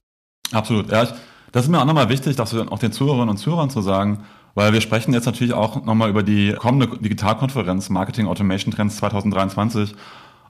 Absolut. 0.54 0.90
Ja, 0.90 1.06
das 1.52 1.66
ist 1.66 1.70
mir 1.70 1.82
auch 1.82 1.86
nochmal 1.86 2.08
wichtig, 2.08 2.38
dass 2.38 2.54
wir 2.54 2.72
auch 2.72 2.80
den 2.80 2.94
Zuhörerinnen 2.94 3.28
und 3.28 3.38
Zuhörern 3.38 3.70
zu 3.70 3.82
sagen, 3.82 4.24
weil 4.56 4.72
wir 4.72 4.80
sprechen 4.80 5.14
jetzt 5.14 5.26
natürlich 5.26 5.54
auch 5.54 5.84
nochmal 5.84 6.10
über 6.10 6.24
die 6.24 6.54
kommende 6.54 6.88
Digitalkonferenz 7.00 7.90
Marketing 7.90 8.28
Automation 8.28 8.74
Trends 8.74 8.96
2023. 8.96 9.94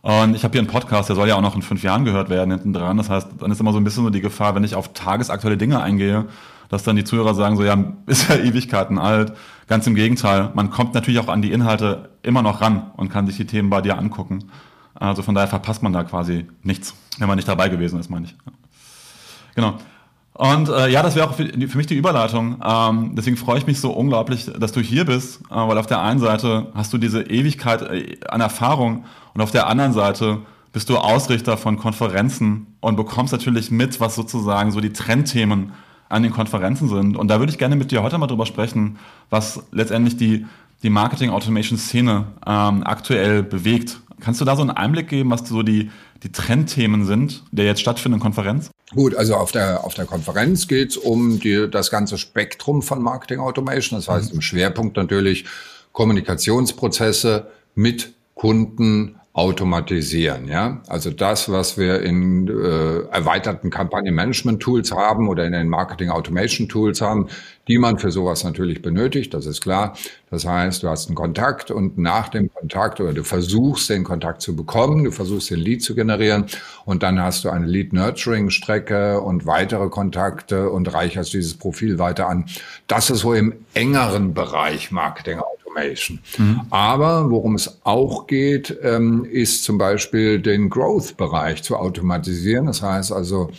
Und 0.07 0.37
ich 0.37 0.45
habe 0.45 0.53
hier 0.53 0.61
einen 0.61 0.69
Podcast, 0.69 1.09
der 1.09 1.17
soll 1.17 1.27
ja 1.27 1.35
auch 1.35 1.41
noch 1.41 1.57
in 1.57 1.61
fünf 1.61 1.83
Jahren 1.83 2.05
gehört 2.05 2.29
werden 2.29 2.49
hinten 2.49 2.71
dran. 2.71 2.95
Das 2.95 3.09
heißt, 3.09 3.27
dann 3.39 3.51
ist 3.51 3.59
immer 3.59 3.73
so 3.73 3.77
ein 3.77 3.83
bisschen 3.83 4.05
so 4.05 4.09
die 4.09 4.21
Gefahr, 4.21 4.55
wenn 4.55 4.63
ich 4.63 4.73
auf 4.73 4.93
tagesaktuelle 4.93 5.57
Dinge 5.57 5.81
eingehe, 5.81 6.27
dass 6.69 6.83
dann 6.83 6.95
die 6.95 7.03
Zuhörer 7.03 7.35
sagen 7.35 7.57
so, 7.57 7.65
ja, 7.65 7.77
ist 8.05 8.29
ja 8.29 8.37
Ewigkeiten 8.37 8.99
alt. 8.99 9.33
Ganz 9.67 9.85
im 9.85 9.95
Gegenteil, 9.95 10.51
man 10.53 10.69
kommt 10.69 10.93
natürlich 10.93 11.19
auch 11.19 11.27
an 11.27 11.41
die 11.41 11.51
Inhalte 11.51 12.07
immer 12.23 12.41
noch 12.41 12.61
ran 12.61 12.91
und 12.95 13.09
kann 13.09 13.27
sich 13.27 13.35
die 13.35 13.47
Themen 13.47 13.69
bei 13.69 13.81
dir 13.81 13.97
angucken. 13.97 14.49
Also 14.95 15.23
von 15.23 15.35
daher 15.35 15.49
verpasst 15.49 15.83
man 15.83 15.91
da 15.91 16.05
quasi 16.05 16.45
nichts, 16.63 16.93
wenn 17.17 17.27
man 17.27 17.35
nicht 17.35 17.49
dabei 17.49 17.67
gewesen 17.67 17.99
ist, 17.99 18.09
meine 18.09 18.27
ich. 18.27 18.35
Genau. 19.55 19.73
Und 20.37 20.69
äh, 20.69 20.89
ja, 20.89 21.01
das 21.01 21.15
wäre 21.15 21.27
auch 21.27 21.33
für, 21.33 21.47
für, 21.47 21.77
mich 21.77 21.87
die 21.87 21.95
Überleitung. 21.95 22.61
Ähm, 22.63 23.13
deswegen 23.15 23.37
freue 23.37 23.57
ich 23.57 23.65
mich 23.65 23.79
so 23.79 23.91
unglaublich, 23.91 24.45
dass 24.59 24.71
du 24.71 24.81
hier 24.81 25.03
bist, 25.05 25.41
äh, 25.49 25.55
weil 25.55 25.77
auf 25.79 25.87
der 25.87 26.01
einen 26.01 26.19
Seite 26.19 26.67
hast 26.75 26.93
du 26.93 26.99
diese 26.99 27.23
Ewigkeit 27.23 27.81
äh, 27.81 28.17
an 28.29 28.41
Erfahrung 28.41 29.05
und 29.33 29.41
auf 29.41 29.49
der 29.49 29.65
anderen 29.67 29.93
Seite 29.93 30.39
bist 30.73 30.89
du 30.89 30.97
Ausrichter 30.97 31.57
von 31.57 31.77
Konferenzen 31.77 32.67
und 32.81 32.97
bekommst 32.97 33.33
natürlich 33.33 33.71
mit, 33.71 33.99
was 33.99 34.13
sozusagen 34.13 34.71
so 34.71 34.79
die 34.79 34.93
Trendthemen 34.93 35.71
an 36.07 36.21
den 36.21 36.31
Konferenzen 36.31 36.87
sind. 36.87 37.17
Und 37.17 37.29
da 37.29 37.39
würde 37.39 37.51
ich 37.51 37.57
gerne 37.57 37.75
mit 37.75 37.89
dir 37.89 38.03
heute 38.03 38.19
mal 38.19 38.27
drüber 38.27 38.45
sprechen, 38.45 38.99
was 39.31 39.63
letztendlich 39.71 40.17
die, 40.17 40.45
die 40.83 40.91
Marketing-Automation-Szene 40.91 42.25
ähm, 42.45 42.83
aktuell 42.83 43.41
bewegt. 43.41 44.01
Kannst 44.19 44.39
du 44.39 44.45
da 44.45 44.55
so 44.55 44.61
einen 44.61 44.71
Einblick 44.71 45.07
geben, 45.07 45.31
was 45.31 45.47
so 45.47 45.63
die, 45.63 45.89
die 46.23 46.31
Trendthemen 46.31 47.05
sind 47.05 47.43
der 47.51 47.65
jetzt 47.65 47.81
stattfindenden 47.81 48.21
Konferenz? 48.21 48.71
Gut, 48.93 49.15
also 49.15 49.35
auf 49.35 49.51
der, 49.51 49.83
auf 49.83 49.93
der 49.93 50.05
Konferenz 50.05 50.67
geht 50.67 50.91
es 50.91 50.97
um 50.97 51.39
die, 51.39 51.69
das 51.69 51.91
ganze 51.91 52.17
Spektrum 52.17 52.81
von 52.81 53.01
Marketing 53.01 53.39
Automation. 53.39 53.99
Das 53.99 54.07
heißt 54.07 54.29
mhm. 54.29 54.35
im 54.35 54.41
Schwerpunkt 54.41 54.97
natürlich 54.97 55.45
Kommunikationsprozesse 55.91 57.47
mit 57.75 58.13
Kunden 58.33 59.15
automatisieren. 59.37 60.47
Ja, 60.47 60.81
also 60.87 61.11
das, 61.11 61.51
was 61.51 61.77
wir 61.77 62.01
in 62.01 62.47
äh, 62.47 63.01
erweiterten 63.11 63.69
Kampagnenmanagement-Tools 63.69 64.91
haben 64.91 65.29
oder 65.29 65.45
in 65.45 65.51
den 65.51 65.69
Marketing-Automation-Tools 65.69 67.01
haben, 67.01 67.27
die 67.67 67.77
man 67.77 67.99
für 67.99 68.09
sowas 68.09 68.43
natürlich 68.43 68.81
benötigt. 68.81 69.35
Das 69.35 69.45
ist 69.45 69.61
klar. 69.61 69.95
Das 70.31 70.47
heißt, 70.47 70.81
du 70.81 70.89
hast 70.89 71.07
einen 71.07 71.15
Kontakt 71.15 71.69
und 71.69 71.99
nach 71.99 72.29
dem 72.29 72.51
Kontakt 72.51 72.99
oder 72.99 73.13
du 73.13 73.23
versuchst 73.23 73.91
den 73.91 74.03
Kontakt 74.03 74.41
zu 74.41 74.55
bekommen, 74.55 75.03
du 75.03 75.11
versuchst 75.11 75.51
den 75.51 75.59
Lead 75.59 75.83
zu 75.83 75.93
generieren 75.93 76.47
und 76.85 77.03
dann 77.03 77.21
hast 77.21 77.45
du 77.45 77.51
eine 77.51 77.67
Lead-Nurturing-Strecke 77.67 79.21
und 79.21 79.45
weitere 79.45 79.89
Kontakte 79.89 80.71
und 80.71 80.91
reicherst 80.91 81.31
dieses 81.33 81.53
Profil 81.53 81.99
weiter 81.99 82.27
an. 82.27 82.45
Das 82.87 83.11
ist 83.11 83.19
so 83.19 83.35
im 83.35 83.53
engeren 83.75 84.33
Bereich 84.33 84.89
Marketing. 84.89 85.37
Automation. 85.37 85.56
Mhm. 86.37 86.61
Aber 86.69 87.29
worum 87.29 87.55
es 87.55 87.79
auch 87.83 88.27
geht, 88.27 88.77
ähm, 88.83 89.25
ist 89.25 89.63
zum 89.63 89.77
Beispiel 89.77 90.39
den 90.39 90.69
Growth-Bereich 90.69 91.63
zu 91.63 91.77
automatisieren. 91.77 92.65
Das 92.65 92.81
heißt 92.81 93.11
also 93.11 93.51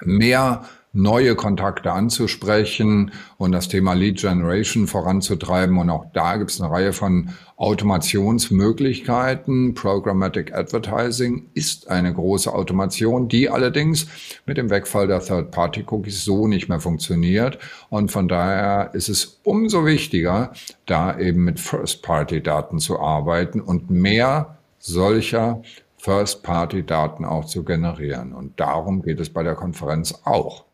mehr 0.00 0.64
neue 0.94 1.34
Kontakte 1.34 1.92
anzusprechen 1.92 3.12
und 3.36 3.52
das 3.52 3.68
Thema 3.68 3.92
Lead 3.94 4.18
Generation 4.18 4.86
voranzutreiben. 4.86 5.76
Und 5.76 5.90
auch 5.90 6.06
da 6.14 6.36
gibt 6.36 6.52
es 6.52 6.60
eine 6.60 6.70
Reihe 6.70 6.92
von 6.92 7.30
Automationsmöglichkeiten. 7.56 9.74
Programmatic 9.74 10.54
Advertising 10.54 11.46
ist 11.52 11.90
eine 11.90 12.14
große 12.14 12.54
Automation, 12.54 13.26
die 13.28 13.50
allerdings 13.50 14.06
mit 14.46 14.56
dem 14.56 14.70
Wegfall 14.70 15.08
der 15.08 15.18
Third-Party-Cookies 15.20 16.22
so 16.24 16.46
nicht 16.46 16.68
mehr 16.68 16.78
funktioniert. 16.78 17.58
Und 17.90 18.12
von 18.12 18.28
daher 18.28 18.90
ist 18.94 19.08
es 19.08 19.40
umso 19.42 19.84
wichtiger, 19.84 20.52
da 20.86 21.18
eben 21.18 21.42
mit 21.42 21.58
First-Party-Daten 21.58 22.78
zu 22.78 23.00
arbeiten 23.00 23.60
und 23.60 23.90
mehr 23.90 24.58
solcher 24.78 25.60
First-Party-Daten 25.96 27.24
auch 27.24 27.46
zu 27.46 27.64
generieren. 27.64 28.32
Und 28.32 28.60
darum 28.60 29.02
geht 29.02 29.18
es 29.18 29.30
bei 29.30 29.42
der 29.42 29.56
Konferenz 29.56 30.20
auch. 30.24 30.66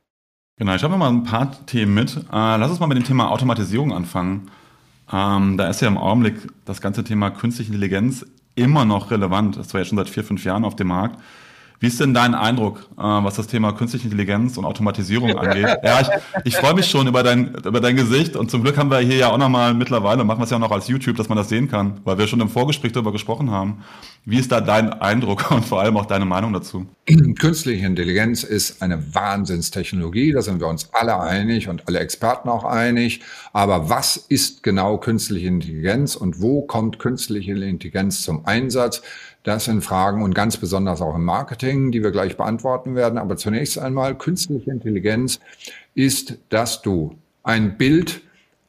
Genau, 0.61 0.75
ich 0.75 0.85
habe 0.85 0.99
mal 0.99 1.09
ein 1.09 1.25
paar 1.25 1.53
Themen 1.65 1.95
mit. 1.95 2.15
Äh, 2.19 2.23
lass 2.31 2.69
uns 2.69 2.81
mal 2.81 2.87
mit 2.87 2.99
dem 2.99 3.05
Thema 3.05 3.31
Automatisierung 3.31 3.95
anfangen. 3.95 4.51
Ähm, 5.11 5.57
da 5.57 5.71
ist 5.71 5.81
ja 5.81 5.89
im 5.89 5.97
Augenblick 5.97 6.35
das 6.67 6.83
ganze 6.83 7.03
Thema 7.03 7.31
künstliche 7.31 7.73
Intelligenz 7.73 8.27
immer 8.57 8.85
noch 8.85 9.11
relevant. 9.11 9.57
Das 9.57 9.73
war 9.73 9.81
ja 9.81 9.87
schon 9.87 9.97
seit 9.97 10.11
vier, 10.11 10.23
fünf 10.23 10.45
Jahren 10.45 10.67
auf 10.67 10.77
dem 10.77 10.89
Markt. 10.89 11.19
Wie 11.83 11.87
ist 11.87 11.99
denn 11.99 12.13
dein 12.13 12.35
Eindruck, 12.35 12.87
äh, 12.99 13.03
was 13.03 13.37
das 13.37 13.47
Thema 13.47 13.73
künstliche 13.73 14.05
Intelligenz 14.05 14.59
und 14.59 14.67
Automatisierung 14.67 15.37
angeht? 15.37 15.67
Ja, 15.83 16.01
ich, 16.01 16.09
ich 16.45 16.57
freue 16.57 16.75
mich 16.75 16.87
schon 16.87 17.07
über 17.07 17.23
dein, 17.23 17.55
über 17.55 17.81
dein 17.81 17.97
Gesicht 17.97 18.37
und 18.37 18.51
zum 18.51 18.63
Glück 18.63 18.77
haben 18.77 18.91
wir 18.91 18.99
hier 18.99 19.17
ja 19.17 19.31
auch 19.31 19.39
nochmal 19.39 19.73
mittlerweile, 19.73 20.25
machen 20.25 20.41
wir 20.41 20.45
es 20.45 20.51
ja 20.51 20.57
auch 20.57 20.61
noch 20.61 20.71
als 20.71 20.89
YouTube, 20.89 21.17
dass 21.17 21.29
man 21.29 21.39
das 21.39 21.49
sehen 21.49 21.69
kann, 21.69 22.01
weil 22.05 22.19
wir 22.19 22.27
schon 22.27 22.41
im 22.41 22.51
Vorgespräch 22.51 22.93
darüber 22.93 23.13
gesprochen 23.13 23.51
haben. 23.51 23.83
Wie 24.27 24.39
ist 24.39 24.53
da 24.53 24.61
dein 24.61 24.93
Eindruck 24.93 25.51
und 25.53 25.65
vor 25.65 25.81
allem 25.81 25.97
auch 25.97 26.05
deine 26.05 26.27
Meinung 26.27 26.53
dazu? 26.53 26.87
Künstliche 27.39 27.87
Intelligenz 27.87 28.43
ist 28.43 28.83
eine 28.83 29.15
Wahnsinnstechnologie, 29.15 30.33
da 30.33 30.43
sind 30.43 30.61
wir 30.61 30.67
uns 30.67 30.91
alle 30.93 31.19
einig 31.19 31.69
und 31.69 31.89
alle 31.89 32.01
Experten 32.01 32.51
auch 32.51 32.65
einig. 32.65 33.23
Aber 33.55 33.89
was 33.89 34.17
ist 34.17 34.63
genau 34.63 34.99
künstliche 34.99 35.47
Intelligenz 35.47 36.15
und 36.15 36.43
wo 36.43 36.63
kommt 36.63 36.99
künstliche 36.99 37.53
Intelligenz 37.53 38.23
zum 38.23 38.45
Einsatz? 38.45 39.03
Das 39.43 39.65
sind 39.65 39.83
Fragen 39.83 40.23
und 40.23 40.35
ganz 40.35 40.57
besonders 40.59 41.01
auch 41.01 41.15
im 41.15 41.25
Marketing, 41.25 41.93
die 41.93 42.03
wir 42.03 42.11
gleich 42.11 42.37
beantworten 42.37 42.95
werden. 42.95 43.19
Aber 43.19 43.37
zunächst 43.37 43.79
einmal, 43.79 44.17
künstliche 44.17 44.71
Intelligenz 44.71 45.41
ist, 45.95 46.39
dass 46.51 46.83
du 46.83 47.17
ein 47.43 47.79
Bild 47.79 48.23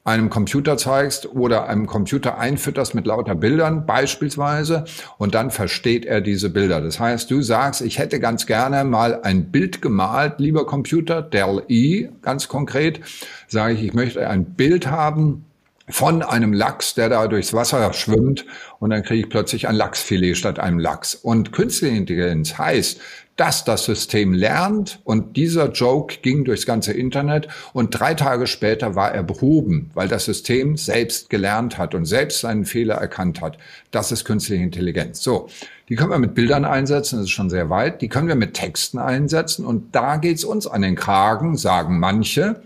einem 0.04 0.30
Computer 0.30 0.78
zeigst 0.78 1.28
oder 1.36 1.68
einem 1.68 1.86
Computer 1.86 2.40
einfütterst 2.40 2.96
mit 2.96 3.06
lauter 3.06 3.36
Bildern 3.36 3.86
beispielsweise 3.86 4.86
und 5.18 5.36
dann 5.36 5.52
versteht 5.52 6.06
er 6.06 6.22
diese 6.22 6.50
Bilder. 6.50 6.82
Das 6.82 7.00
heißt, 7.00 7.30
du 7.30 7.42
sagst, 7.44 7.82
ich 7.82 8.00
hätte 8.00 8.20
ganz 8.20 8.48
gerne 8.48 8.84
mal 8.84 9.22
ein 9.22 9.52
Bild 9.52 9.82
gemalt, 9.82 10.40
lieber 10.40 10.66
Computer, 10.66 11.22
Dell-E 11.22 12.10
ganz 12.24 12.48
konkret, 12.48 13.02
sage 13.48 13.76
ich, 13.76 13.84
ich 13.84 13.94
möchte 13.94 14.28
ein 14.28 14.46
Bild 14.46 14.88
haben, 14.88 15.46
von 15.92 16.22
einem 16.24 16.54
Lachs, 16.54 16.96
der 16.96 17.10
da 17.10 17.28
durchs 17.28 17.54
Wasser 17.54 17.94
schwimmt 17.94 18.46
und 18.80 18.90
dann 18.90 19.04
kriege 19.04 19.22
ich 19.22 19.30
plötzlich 19.30 19.68
ein 19.68 19.76
Lachsfilet 19.76 20.36
statt 20.36 20.60
einem 20.60 20.80
Lachs. 20.80 21.16
Und 21.16 21.52
künstliche 21.52 21.96
Intelligenz 21.96 22.58
heißt, 22.58 23.00
dass 23.36 23.64
das 23.64 23.86
System 23.86 24.34
lernt 24.34 25.00
und 25.04 25.36
dieser 25.36 25.72
Joke 25.72 26.18
ging 26.22 26.44
durchs 26.44 26.66
ganze 26.66 26.94
Internet 26.94 27.48
und 27.74 27.90
drei 27.90 28.14
Tage 28.14 28.46
später 28.46 28.96
war 28.96 29.14
er 29.14 29.24
behoben, 29.24 29.90
weil 29.94 30.08
das 30.08 30.26
System 30.26 30.78
selbst 30.78 31.30
gelernt 31.30 31.78
hat 31.78 31.96
und 31.96 32.06
selbst 32.06 32.42
seinen 32.42 32.66
Fehler 32.66 32.96
erkannt 32.96 33.42
hat. 33.42 33.58
Das 33.90 34.12
ist 34.12 34.26
künstliche 34.26 34.64
Intelligenz. 34.64 35.24
So, 35.24 35.48
die 35.90 35.96
können 35.96 36.12
wir 36.12 36.20
mit 36.20 36.36
Bildern 36.36 36.66
einsetzen, 36.66 37.18
das 37.18 37.26
ist 37.26 37.32
schon 37.32 37.50
sehr 37.50 37.70
weit. 37.70 38.02
Die 38.02 38.10
können 38.10 38.28
wir 38.28 38.36
mit 38.36 38.54
Texten 38.54 39.00
einsetzen 39.00 39.66
und 39.66 39.96
da 39.96 40.18
geht's 40.18 40.44
uns 40.44 40.68
an 40.68 40.84
den 40.84 40.96
Kragen, 40.96 41.58
sagen 41.58 42.00
manche. 42.00 42.62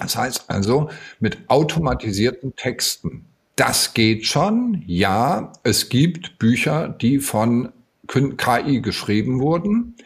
Das 0.00 0.16
heißt 0.16 0.44
also 0.48 0.90
mit 1.20 1.38
automatisierten 1.48 2.54
Texten. 2.56 3.26
Das 3.56 3.94
geht 3.94 4.24
schon. 4.26 4.84
Ja, 4.86 5.52
es 5.64 5.88
gibt 5.88 6.38
Bücher, 6.38 6.88
die 6.88 7.18
von 7.18 7.72
KI 8.06 8.80
geschrieben 8.80 9.40
wurden. 9.40 9.96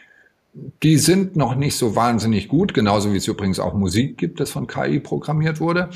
Die 0.81 0.97
sind 0.97 1.35
noch 1.35 1.55
nicht 1.55 1.75
so 1.77 1.95
wahnsinnig 1.95 2.47
gut, 2.47 2.73
genauso 2.73 3.13
wie 3.13 3.17
es 3.17 3.27
übrigens 3.27 3.59
auch 3.59 3.73
Musik 3.73 4.17
gibt, 4.17 4.39
das 4.39 4.49
von 4.49 4.67
KI 4.67 4.99
programmiert 4.99 5.59
wurde. 5.59 5.89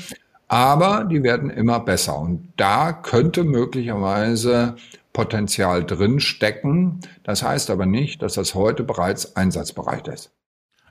Aber 0.46 1.04
die 1.04 1.22
werden 1.22 1.50
immer 1.50 1.80
besser. 1.80 2.18
Und 2.18 2.52
da 2.56 2.92
könnte 2.92 3.44
möglicherweise 3.44 4.76
Potenzial 5.12 5.84
drin 5.84 6.20
stecken. 6.20 7.00
Das 7.24 7.42
heißt 7.42 7.70
aber 7.70 7.86
nicht, 7.86 8.22
dass 8.22 8.34
das 8.34 8.54
heute 8.54 8.84
bereits 8.84 9.36
einsatzbereit 9.36 10.08
ist. 10.08 10.30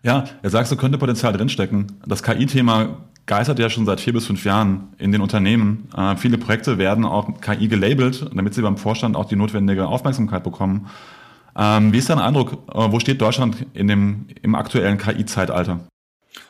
Ja, 0.04 0.26
er 0.42 0.50
sagst, 0.50 0.72
du 0.72 0.76
könnte 0.76 0.98
Potenzial 0.98 1.34
drinstecken. 1.34 1.88
Das 2.06 2.24
KI-Thema 2.24 2.98
geistert 3.26 3.60
ja 3.60 3.70
schon 3.70 3.86
seit 3.86 4.00
vier 4.00 4.14
bis 4.14 4.26
fünf 4.26 4.46
Jahren 4.46 4.94
in 4.98 5.12
den 5.12 5.22
Unternehmen. 5.22 5.90
Äh, 5.96 6.16
viele 6.16 6.38
Projekte 6.38 6.78
werden 6.78 7.06
auch 7.06 7.42
KI 7.42 7.68
gelabelt, 7.68 8.30
damit 8.34 8.54
sie 8.54 8.62
beim 8.62 8.78
Vorstand 8.78 9.16
auch 9.16 9.26
die 9.26 9.36
notwendige 9.36 9.88
Aufmerksamkeit 9.88 10.44
bekommen. 10.44 10.88
Ähm, 11.56 11.92
wie 11.92 11.98
ist 11.98 12.10
dein 12.10 12.20
Eindruck? 12.20 12.54
Äh, 12.74 12.92
wo 12.92 13.00
steht 13.00 13.22
Deutschland 13.22 13.66
in 13.74 13.88
dem, 13.88 14.28
im 14.42 14.56
aktuellen 14.56 14.98
KI-Zeitalter? 14.98 15.82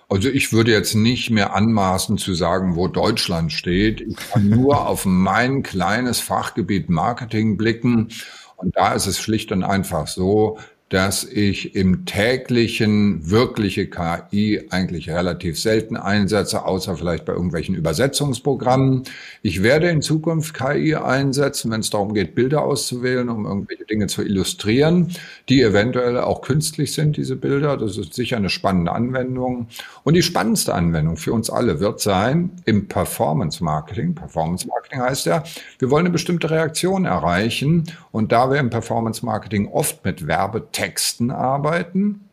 Also 0.10 0.30
ich 0.30 0.54
würde 0.54 0.72
jetzt 0.72 0.96
nicht 0.96 1.32
mehr 1.32 1.54
anmaßen 1.54 2.18
zu 2.18 2.34
sagen, 2.34 2.76
wo 2.76 2.88
Deutschland 2.88 3.52
steht. 3.52 4.00
Ich 4.02 4.16
kann 4.16 4.48
nur 4.50 4.88
auf 4.88 5.06
mein 5.06 5.64
kleines 5.64 6.20
Fachgebiet 6.20 6.90
Marketing 6.90 7.58
blicken. 7.58 8.10
Und 8.56 8.76
da 8.76 8.94
ist 8.94 9.08
es 9.08 9.20
schlicht 9.20 9.52
und 9.52 9.64
einfach 9.64 10.08
so, 10.08 10.58
dass 10.90 11.26
ich 11.26 11.76
im 11.76 12.06
täglichen 12.06 13.30
wirkliche 13.30 13.88
KI 13.88 14.64
eigentlich 14.70 15.10
relativ 15.10 15.60
selten 15.60 15.98
einsetze, 15.98 16.64
außer 16.66 16.96
vielleicht 16.96 17.26
bei 17.26 17.34
irgendwelchen 17.34 17.76
Übersetzungsprogrammen. 17.76 19.04
Ich 19.42 19.64
werde 19.64 19.90
in 19.90 20.02
Zukunft 20.02 20.54
KI 20.54 20.96
einsetzen, 20.96 21.72
wenn 21.72 21.82
es 21.82 21.90
darum 21.90 22.14
geht, 22.14 22.36
Bilder 22.36 22.64
auszuwählen, 22.64 23.28
um 23.28 23.46
irgendwelche 23.46 23.84
Dinge 23.84 24.08
zu 24.08 24.24
illustrieren, 24.24 25.12
die 25.50 25.62
eventuell 25.62 26.18
auch 26.20 26.42
künstlich 26.42 26.94
sind, 26.94 27.18
diese 27.18 27.36
Bilder. 27.36 27.76
Das 27.76 27.98
ist 27.98 28.14
sicher 28.14 28.38
eine 28.38 28.50
spannende 28.50 28.94
Anwendung. 28.94 29.68
Und 30.06 30.14
die 30.14 30.24
spannendste 30.24 30.74
Anwendung 30.74 31.18
für 31.18 31.34
uns 31.34 31.50
alle 31.50 31.82
wird 31.82 32.00
sein 32.00 32.52
im 32.64 32.88
Performance 32.88 33.62
Marketing. 33.62 34.16
Performance 34.16 34.66
Marketing 34.66 35.02
heißt 35.02 35.26
ja, 35.26 35.44
wir 35.80 35.90
wollen 35.90 36.06
eine 36.06 36.14
bestimmte 36.14 36.50
Reaktion 36.50 37.04
erreichen. 37.04 37.84
Und 38.18 38.32
da 38.32 38.50
wir 38.50 38.58
im 38.58 38.72
Performance 38.72 39.24
Marketing 39.24 39.68
oft 39.68 40.04
mit 40.04 40.26
Werbe 40.26 40.72
Texten 40.72 41.30
arbeiten, 41.30 42.28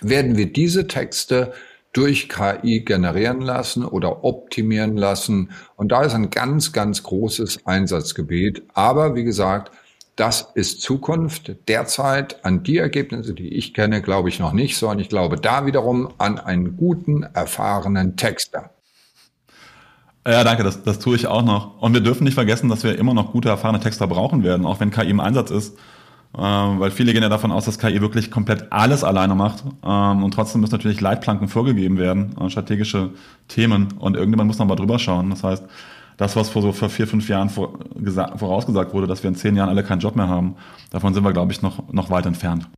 werden 0.00 0.38
wir 0.38 0.50
diese 0.50 0.86
Texte 0.86 1.52
durch 1.92 2.30
KI 2.30 2.80
generieren 2.80 3.42
lassen 3.42 3.84
oder 3.84 4.24
optimieren 4.24 4.96
lassen. 4.96 5.50
Und 5.76 5.92
da 5.92 6.04
ist 6.04 6.14
ein 6.14 6.30
ganz, 6.30 6.72
ganz 6.72 7.02
großes 7.02 7.66
Einsatzgebiet. 7.66 8.62
Aber 8.72 9.14
wie 9.14 9.24
gesagt, 9.24 9.72
das 10.16 10.52
ist 10.54 10.80
Zukunft. 10.80 11.54
Derzeit 11.68 12.42
an 12.42 12.62
die 12.62 12.78
Ergebnisse, 12.78 13.34
die 13.34 13.52
ich 13.52 13.74
kenne, 13.74 14.00
glaube 14.00 14.30
ich 14.30 14.40
noch 14.40 14.54
nicht, 14.54 14.78
sondern 14.78 15.00
ich 15.00 15.10
glaube 15.10 15.36
da 15.36 15.66
wiederum 15.66 16.14
an 16.16 16.38
einen 16.38 16.78
guten, 16.78 17.24
erfahrenen 17.24 18.16
Texter. 18.16 18.70
Ja, 20.26 20.42
danke, 20.42 20.64
das, 20.64 20.82
das 20.82 20.98
tue 20.98 21.14
ich 21.14 21.28
auch 21.28 21.42
noch. 21.42 21.80
Und 21.80 21.94
wir 21.94 22.00
dürfen 22.00 22.24
nicht 22.24 22.34
vergessen, 22.34 22.68
dass 22.68 22.82
wir 22.82 22.98
immer 22.98 23.14
noch 23.14 23.30
gute, 23.30 23.48
erfahrene 23.48 23.78
Texter 23.78 24.08
brauchen 24.08 24.42
werden, 24.42 24.66
auch 24.66 24.80
wenn 24.80 24.90
KI 24.90 25.10
im 25.10 25.20
Einsatz 25.20 25.52
ist. 25.52 25.78
Ähm, 26.36 26.80
weil 26.80 26.90
viele 26.90 27.12
gehen 27.12 27.22
ja 27.22 27.28
davon 27.28 27.52
aus, 27.52 27.64
dass 27.64 27.78
KI 27.78 28.00
wirklich 28.00 28.30
komplett 28.30 28.72
alles 28.72 29.04
alleine 29.04 29.36
macht. 29.36 29.62
Ähm, 29.84 30.24
und 30.24 30.32
trotzdem 30.32 30.62
müssen 30.62 30.72
natürlich 30.72 31.00
Leitplanken 31.00 31.48
vorgegeben 31.48 31.96
werden, 31.98 32.36
äh, 32.40 32.50
strategische 32.50 33.10
Themen. 33.46 33.88
Und 33.98 34.16
irgendjemand 34.16 34.48
muss 34.48 34.58
noch 34.58 34.66
mal 34.66 34.74
drüber 34.74 34.98
schauen. 34.98 35.30
Das 35.30 35.44
heißt, 35.44 35.64
das, 36.16 36.34
was 36.34 36.48
vor 36.50 36.62
so 36.62 36.72
vor 36.72 36.88
vier, 36.90 37.06
fünf 37.06 37.28
Jahren 37.28 37.48
vor, 37.48 37.78
vorausgesagt 38.36 38.94
wurde, 38.94 39.06
dass 39.06 39.22
wir 39.22 39.28
in 39.28 39.36
zehn 39.36 39.54
Jahren 39.54 39.68
alle 39.68 39.84
keinen 39.84 40.00
Job 40.00 40.16
mehr 40.16 40.28
haben, 40.28 40.56
davon 40.90 41.14
sind 41.14 41.24
wir, 41.24 41.32
glaube 41.32 41.52
ich, 41.52 41.62
noch, 41.62 41.92
noch 41.92 42.10
weit 42.10 42.26
entfernt. 42.26 42.68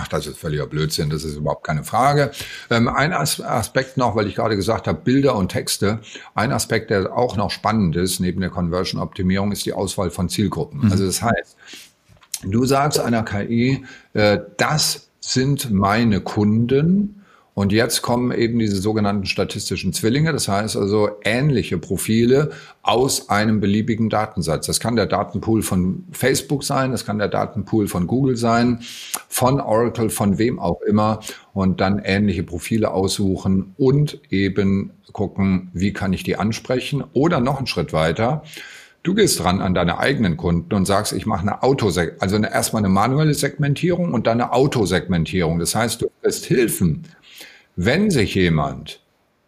Ach, 0.00 0.06
das 0.06 0.28
ist 0.28 0.38
völliger 0.38 0.68
Blödsinn, 0.68 1.10
das 1.10 1.24
ist 1.24 1.34
überhaupt 1.34 1.66
keine 1.66 1.82
Frage. 1.82 2.30
Ähm, 2.70 2.86
ein 2.86 3.12
Aspekt 3.12 3.96
noch, 3.96 4.14
weil 4.14 4.28
ich 4.28 4.36
gerade 4.36 4.54
gesagt 4.54 4.86
habe, 4.86 5.00
Bilder 5.00 5.34
und 5.34 5.48
Texte. 5.48 5.98
Ein 6.36 6.52
Aspekt, 6.52 6.90
der 6.90 7.16
auch 7.16 7.36
noch 7.36 7.50
spannend 7.50 7.96
ist, 7.96 8.20
neben 8.20 8.40
der 8.40 8.50
Conversion-Optimierung, 8.50 9.50
ist 9.50 9.66
die 9.66 9.72
Auswahl 9.72 10.10
von 10.10 10.28
Zielgruppen. 10.28 10.84
Mhm. 10.84 10.92
Also 10.92 11.04
das 11.04 11.20
heißt, 11.20 11.56
du 12.44 12.64
sagst 12.64 13.00
einer 13.00 13.24
KI, 13.24 13.84
äh, 14.12 14.38
das 14.56 15.08
sind 15.18 15.72
meine 15.72 16.20
Kunden 16.20 17.17
und 17.58 17.72
jetzt 17.72 18.02
kommen 18.02 18.30
eben 18.30 18.60
diese 18.60 18.76
sogenannten 18.76 19.26
statistischen 19.26 19.92
Zwillinge, 19.92 20.32
das 20.32 20.46
heißt 20.46 20.76
also 20.76 21.10
ähnliche 21.24 21.76
Profile 21.76 22.50
aus 22.82 23.30
einem 23.30 23.58
beliebigen 23.58 24.10
Datensatz. 24.10 24.68
Das 24.68 24.78
kann 24.78 24.94
der 24.94 25.06
Datenpool 25.06 25.62
von 25.62 26.04
Facebook 26.12 26.62
sein, 26.62 26.92
das 26.92 27.04
kann 27.04 27.18
der 27.18 27.26
Datenpool 27.26 27.88
von 27.88 28.06
Google 28.06 28.36
sein, 28.36 28.78
von 29.28 29.60
Oracle, 29.60 30.08
von 30.08 30.38
wem 30.38 30.60
auch 30.60 30.82
immer 30.82 31.18
und 31.52 31.80
dann 31.80 31.98
ähnliche 31.98 32.44
Profile 32.44 32.92
aussuchen 32.92 33.74
und 33.76 34.20
eben 34.30 34.92
gucken, 35.12 35.72
wie 35.72 35.92
kann 35.92 36.12
ich 36.12 36.22
die 36.22 36.36
ansprechen 36.36 37.02
oder 37.12 37.40
noch 37.40 37.58
einen 37.58 37.66
Schritt 37.66 37.92
weiter. 37.92 38.44
Du 39.02 39.14
gehst 39.14 39.40
dran 39.40 39.60
an 39.60 39.74
deine 39.74 39.98
eigenen 39.98 40.36
Kunden 40.36 40.74
und 40.74 40.84
sagst, 40.84 41.12
ich 41.12 41.26
mache 41.26 41.42
eine 41.42 41.62
Autosegmentierung, 41.64 42.22
also 42.22 42.36
eine, 42.36 42.52
erstmal 42.52 42.82
eine 42.82 42.88
manuelle 42.88 43.34
Segmentierung 43.34 44.12
und 44.12 44.28
dann 44.28 44.40
eine 44.40 44.52
Autosegmentierung. 44.52 45.58
Das 45.58 45.74
heißt, 45.74 46.02
du 46.02 46.10
wirst 46.22 46.44
Hilfen 46.46 47.04
wenn 47.80 48.10
sich 48.10 48.34
jemand 48.34 48.98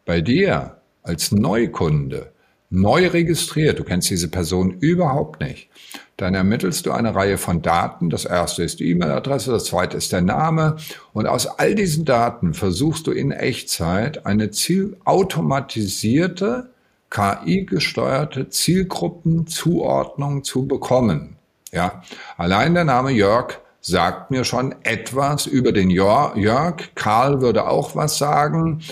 bei 0.07 0.21
dir 0.21 0.77
als 1.03 1.33
Neukunde 1.33 2.31
neu 2.71 3.09
registriert, 3.09 3.81
du 3.81 3.83
kennst 3.83 4.09
diese 4.09 4.29
Person 4.29 4.71
überhaupt 4.79 5.41
nicht, 5.41 5.69
dann 6.17 6.37
ermittelst 6.37 6.87
du 6.87 6.93
eine 6.93 7.17
Reihe 7.17 7.39
von 7.39 7.61
Daten. 7.61 8.09
Das 8.09 8.27
erste 8.27 8.63
ist 8.63 8.79
die 8.79 8.89
E-Mail-Adresse, 8.91 9.51
das 9.51 9.65
zweite 9.65 9.97
ist 9.97 10.13
der 10.13 10.21
Name. 10.21 10.77
Und 11.13 11.27
aus 11.27 11.49
all 11.49 11.75
diesen 11.75 12.05
Daten 12.05 12.55
versuchst 12.55 13.09
du 13.09 13.11
in 13.11 13.33
Echtzeit 13.33 14.25
eine 14.27 14.53
zielautomatisierte, 14.53 16.71
KI-gesteuerte 17.11 18.49
Zielgruppenzuordnung 18.49 20.45
zu 20.45 20.69
bekommen. 20.69 21.35
Ja, 21.73 22.05
allein 22.37 22.75
der 22.75 22.85
Name 22.85 23.11
Jörg 23.11 23.59
sagt 23.81 24.31
mir 24.31 24.45
schon 24.45 24.75
etwas 24.83 25.47
über 25.47 25.73
den 25.73 25.91
Jörg. 25.91 26.95
Karl 26.95 27.41
würde 27.41 27.69
auch 27.69 27.97
was 27.97 28.19
sagen. 28.19 28.83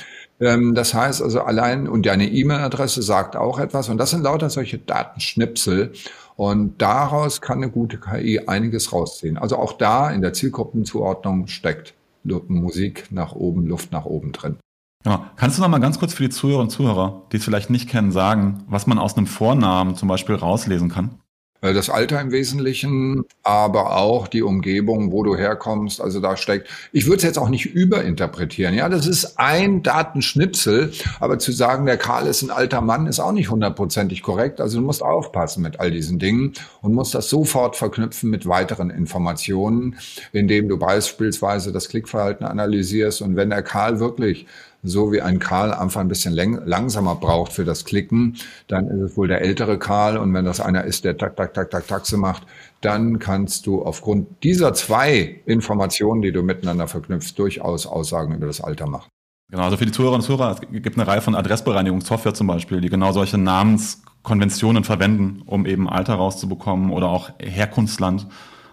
Ähm, 0.40 0.75
das 0.75 0.95
heißt 0.95 1.23
also 1.23 1.42
allein, 1.42 1.88
und 1.88 2.07
deine 2.07 2.28
E-Mail-Adresse 2.28 3.02
sagt 3.02 3.37
auch 3.37 3.59
etwas. 3.59 3.88
Und 3.88 3.99
das 3.99 4.11
sind 4.11 4.23
lauter 4.23 4.50
solche 4.50 4.78
Datenschnipsel. 4.78 5.92
Und 6.37 6.80
daraus 6.80 7.40
kann 7.40 7.59
eine 7.59 7.71
gute 7.71 7.99
KI 7.99 8.40
einiges 8.47 8.92
rausziehen. 8.92 9.37
Also 9.38 9.57
auch 9.57 9.73
da 9.73 10.11
in 10.11 10.23
der 10.23 10.33
Zielgruppenzuordnung 10.33 11.49
steckt 11.49 11.95
Musik 12.23 13.07
nach 13.11 13.33
oben, 13.33 13.66
Luft 13.66 13.90
nach 13.90 14.04
oben 14.04 14.33
drin. 14.33 14.57
Genau. 15.04 15.25
Kannst 15.37 15.57
du 15.57 15.62
noch 15.62 15.68
mal 15.68 15.78
ganz 15.78 15.99
kurz 15.99 16.12
für 16.12 16.25
die 16.25 16.30
Zuhörer 16.30 16.61
und 16.61 16.71
Zuhörer, 16.71 17.23
die 17.33 17.38
es 17.38 17.45
vielleicht 17.45 17.71
nicht 17.71 17.88
kennen, 17.88 18.12
sagen, 18.12 18.64
was 18.68 18.87
man 18.87 18.99
aus 18.99 19.16
einem 19.16 19.26
Vornamen 19.26 19.95
zum 19.95 20.09
Beispiel 20.09 20.35
rauslesen 20.35 20.90
kann? 20.90 21.21
Äh, 21.60 21.74
das 21.74 21.90
Alter 21.90 22.20
im 22.20 22.30
Wesentlichen, 22.30 23.24
aber 23.42 23.96
auch 23.96 24.28
die 24.28 24.42
Umgebung, 24.42 25.12
wo 25.12 25.22
du 25.22 25.36
herkommst. 25.36 26.00
Also 26.00 26.20
da 26.20 26.36
steckt, 26.36 26.68
ich 26.92 27.06
würde 27.06 27.16
es 27.18 27.22
jetzt 27.24 27.38
auch 27.38 27.48
nicht 27.48 27.66
überinterpretieren. 27.66 28.74
Ja, 28.74 28.88
das 28.88 29.06
ist 29.06 29.38
ein 29.38 29.83
Datenschnipsel, 29.83 30.92
aber 31.20 31.38
zu 31.38 31.52
sagen, 31.52 31.87
der 31.87 31.96
Karl 31.96 32.26
ist 32.26 32.42
ein 32.42 32.50
alter 32.50 32.80
Mann, 32.80 33.06
ist 33.06 33.20
auch 33.20 33.33
nicht 33.33 33.50
hundertprozentig 33.50 34.22
korrekt. 34.22 34.61
Also 34.61 34.78
du 34.78 34.85
musst 34.85 35.02
aufpassen 35.02 35.62
mit 35.62 35.80
all 35.80 35.90
diesen 35.90 36.18
Dingen 36.18 36.52
und 36.80 36.94
musst 36.94 37.14
das 37.14 37.28
sofort 37.28 37.76
verknüpfen 37.76 38.30
mit 38.30 38.46
weiteren 38.46 38.90
Informationen, 38.90 39.96
indem 40.33 40.68
du 40.68 40.78
beispielsweise 40.78 41.72
das 41.72 41.88
Klickverhalten 41.88 42.46
analysierst. 42.46 43.22
Und 43.22 43.37
wenn 43.37 43.50
der 43.50 43.62
Karl 43.62 44.00
wirklich 44.00 44.46
so 44.88 45.12
wie 45.12 45.20
ein 45.20 45.38
Karl 45.38 45.72
einfach 45.72 46.01
ein 46.01 46.09
bisschen 46.09 46.35
langsamer 46.35 47.14
braucht 47.14 47.53
für 47.53 47.64
das 47.64 47.85
Klicken, 47.85 48.37
dann 48.66 48.88
ist 48.88 49.01
es 49.01 49.16
wohl 49.16 49.29
der 49.29 49.42
ältere 49.42 49.79
Karl. 49.79 50.16
Und 50.18 50.35
wenn 50.35 50.44
das 50.44 50.61
einer 50.61 50.85
ist, 50.85 51.05
der 51.05 51.16
tak, 51.16 51.37
tak, 51.37 51.55
tak, 51.55 51.70
tak, 51.70 51.87
taxe 51.87 52.16
macht, 52.16 52.44
dann 52.81 53.18
kannst 53.18 53.66
du 53.66 53.83
aufgrund 53.83 54.42
dieser 54.42 54.74
zwei 54.74 55.40
Informationen, 55.46 56.22
die 56.22 56.33
du 56.33 56.42
miteinander 56.42 56.88
verknüpfst, 56.88 57.35
durchaus 57.37 57.87
Aussagen 57.87 58.35
über 58.35 58.46
das 58.46 58.61
Alter 58.61 58.87
machen. 58.87 59.09
Genau, 59.51 59.62
also 59.62 59.79
für 59.79 59.87
die 59.87 59.92
Zuhörerinnen 59.92 60.20
und 60.20 60.27
Zuhörer, 60.27 60.57
es 60.61 60.83
gibt 60.83 60.98
eine 60.98 61.07
Reihe 61.07 61.22
von 61.22 61.35
Adressbereinigungssoftware 61.35 62.35
zum 62.35 62.46
Beispiel, 62.46 62.83
die 62.83 62.90
genau 62.90 63.12
solche 63.12 63.38
Namenskonventionen 63.38 64.85
verwenden, 64.85 65.42
um 65.46 65.64
eben 65.64 65.88
Alter 65.88 66.14
rauszubekommen 66.14 66.90
oder 66.90 67.09
auch 67.09 67.31
Herkunftsland 67.38 68.27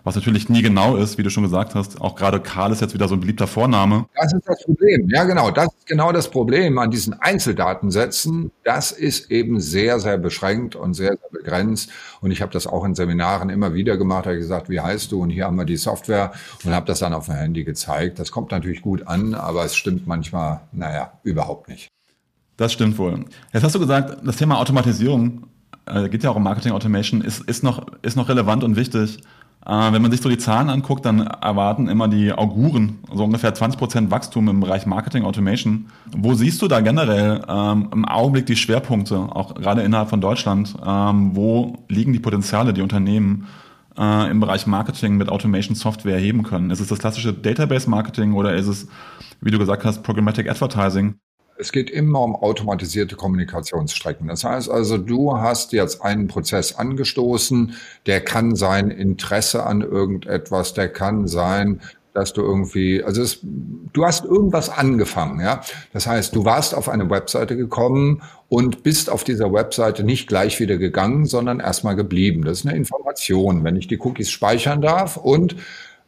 was 0.06 0.16
natürlich 0.16 0.50
nie 0.50 0.62
genau 0.62 0.96
ist, 0.98 1.18
wie 1.18 1.24
du 1.24 1.32
schon 1.32 1.44
gesagt 1.44 1.74
hast. 1.74 2.00
Auch 2.00 2.16
gerade 2.16 2.40
Karl 2.40 2.72
ist 2.72 2.80
jetzt 2.80 2.94
wieder 2.94 3.08
so 3.08 3.16
ein 3.16 3.20
beliebter 3.20 3.48
Vorname. 3.48 4.06
Das 4.16 4.32
ist 4.32 4.48
das 4.48 4.64
Problem. 4.64 5.10
Ja, 5.10 5.24
genau. 5.24 5.50
Das 5.50 5.66
ist 5.66 5.88
genau 5.88 6.12
das 6.12 6.30
Problem 6.30 6.78
an 6.78 6.92
diesen 6.92 7.20
Einzeldatensätzen. 7.20 8.52
Das 8.64 8.92
ist 8.92 9.32
eben 9.32 9.60
sehr, 9.60 10.00
sehr 10.00 10.20
beschränkt 10.20 10.76
und 10.76 10.94
sehr, 10.94 11.18
sehr 11.18 11.30
begrenzt. 11.32 11.90
Und 12.22 12.30
ich 12.30 12.44
habe 12.44 12.54
das 12.54 12.68
auch 12.68 12.86
in 12.86 12.94
Seminaren 12.94 13.50
immer 13.50 13.74
wieder 13.74 13.98
gemacht. 13.98 14.26
Da 14.26 14.30
habe 14.30 14.38
ich 14.38 14.44
gesagt, 14.44 14.70
wie 14.70 14.80
heißt 14.80 15.12
du? 15.12 15.24
Und 15.24 15.32
hier 15.32 15.46
haben 15.46 15.58
wir 15.58 15.66
die 15.66 15.76
Software 15.76 16.34
und 16.64 16.72
habe 16.72 16.86
das 16.86 17.00
dann 17.00 17.16
auf 17.16 17.26
dem 17.26 17.34
Handy 17.34 17.64
gezeigt. 17.64 18.20
Das 18.20 18.32
kommt 18.32 18.52
natürlich 18.52 18.84
gut 18.84 19.08
an, 19.08 19.34
aber 19.34 19.66
es 19.66 19.76
stimmt 19.76 20.06
manchmal, 20.06 20.62
naja, 20.72 21.14
überhaupt 21.24 21.68
nicht. 21.68 21.88
Das 22.58 22.72
stimmt 22.72 23.00
wohl. 23.00 23.26
Jetzt 23.52 23.64
hast 23.64 23.74
du 23.74 23.80
gesagt, 23.80 24.20
das 24.24 24.38
Thema 24.38 24.60
Automatisierung, 24.60 25.48
äh, 25.88 26.10
geht 26.10 26.24
ja 26.24 26.30
auch 26.30 26.36
um 26.36 26.44
Marketing 26.44 26.74
Automation, 26.74 27.22
ist, 27.22 27.42
ist, 27.42 27.64
noch, 27.64 27.88
ist 28.04 28.16
noch 28.16 28.30
relevant 28.30 28.64
und 28.64 28.76
wichtig. 28.76 29.20
Äh, 29.66 29.92
wenn 29.92 30.02
man 30.02 30.12
sich 30.12 30.22
so 30.22 30.30
die 30.30 30.38
Zahlen 30.38 30.70
anguckt, 30.70 31.06
dann 31.06 31.22
erwarten 31.22 31.88
immer 31.88 32.08
die 32.08 32.32
Auguren 32.32 33.00
so 33.12 33.24
ungefähr 33.24 33.54
20% 33.54 34.12
Wachstum 34.12 34.48
im 34.48 34.60
Bereich 34.60 34.86
Marketing 34.86 35.24
Automation. 35.24 35.88
Wo 36.16 36.36
siehst 36.36 36.62
du 36.62 36.68
da 36.68 36.82
generell 36.82 37.42
ähm, 37.48 37.90
im 37.92 38.06
Augenblick 38.06 38.46
die 38.46 38.56
Schwerpunkte, 38.56 39.18
auch 39.18 39.56
gerade 39.56 39.82
innerhalb 39.82 40.10
von 40.10 40.22
Deutschland? 40.22 40.76
Ähm, 40.86 41.36
wo 41.36 41.78
liegen 41.90 42.14
die 42.14 42.20
Potenziale, 42.20 42.74
die 42.74 42.82
Unternehmen 42.82 43.48
äh, 43.98 44.30
im 44.30 44.40
Bereich 44.40 44.68
Marketing 44.68 45.18
mit 45.18 45.30
Automation 45.30 45.76
Software 45.76 46.20
heben 46.20 46.44
können? 46.44 46.70
Ist 46.70 46.80
es 46.80 46.88
das 46.88 47.00
klassische 47.00 47.34
Database 47.34 47.90
Marketing 47.90 48.34
oder 48.34 48.54
ist 48.54 48.68
es, 48.68 48.88
wie 49.42 49.50
du 49.50 49.58
gesagt 49.58 49.84
hast, 49.84 50.04
Programmatic 50.04 50.48
Advertising? 50.48 51.16
Es 51.58 51.72
geht 51.72 51.90
immer 51.90 52.22
um 52.22 52.36
automatisierte 52.36 53.16
Kommunikationsstrecken. 53.16 54.28
Das 54.28 54.44
heißt 54.44 54.70
also, 54.70 54.98
du 54.98 55.38
hast 55.38 55.72
jetzt 55.72 56.02
einen 56.02 56.28
Prozess 56.28 56.76
angestoßen, 56.76 57.76
der 58.06 58.22
kann 58.22 58.56
sein 58.56 58.92
Interesse 58.92 59.66
an 59.66 59.82
irgendetwas, 59.82 60.74
der 60.74 60.90
kann 60.90 61.28
sein, 61.28 61.82
dass 62.16 62.32
du 62.32 62.42
irgendwie, 62.42 63.04
also 63.04 63.22
es, 63.22 63.40
du 63.42 64.06
hast 64.06 64.24
irgendwas 64.26 64.70
angefangen, 64.70 65.42
ja. 65.42 65.62
Das 65.92 66.08
heißt, 66.08 66.34
du 66.34 66.46
warst 66.46 66.74
auf 66.74 66.88
eine 66.88 67.10
Webseite 67.10 67.58
gekommen 67.58 68.22
und 68.48 68.84
bist 68.84 69.10
auf 69.10 69.24
dieser 69.24 69.52
Webseite 69.52 70.04
nicht 70.04 70.28
gleich 70.28 70.60
wieder 70.60 70.78
gegangen, 70.78 71.26
sondern 71.26 71.60
erstmal 71.60 71.96
geblieben. 71.96 72.44
Das 72.46 72.60
ist 72.60 72.68
eine 72.68 72.78
Information, 72.78 73.64
wenn 73.66 73.76
ich 73.76 73.88
die 73.88 74.00
Cookies 74.00 74.32
speichern 74.32 74.82
darf 74.82 75.18
und 75.18 75.58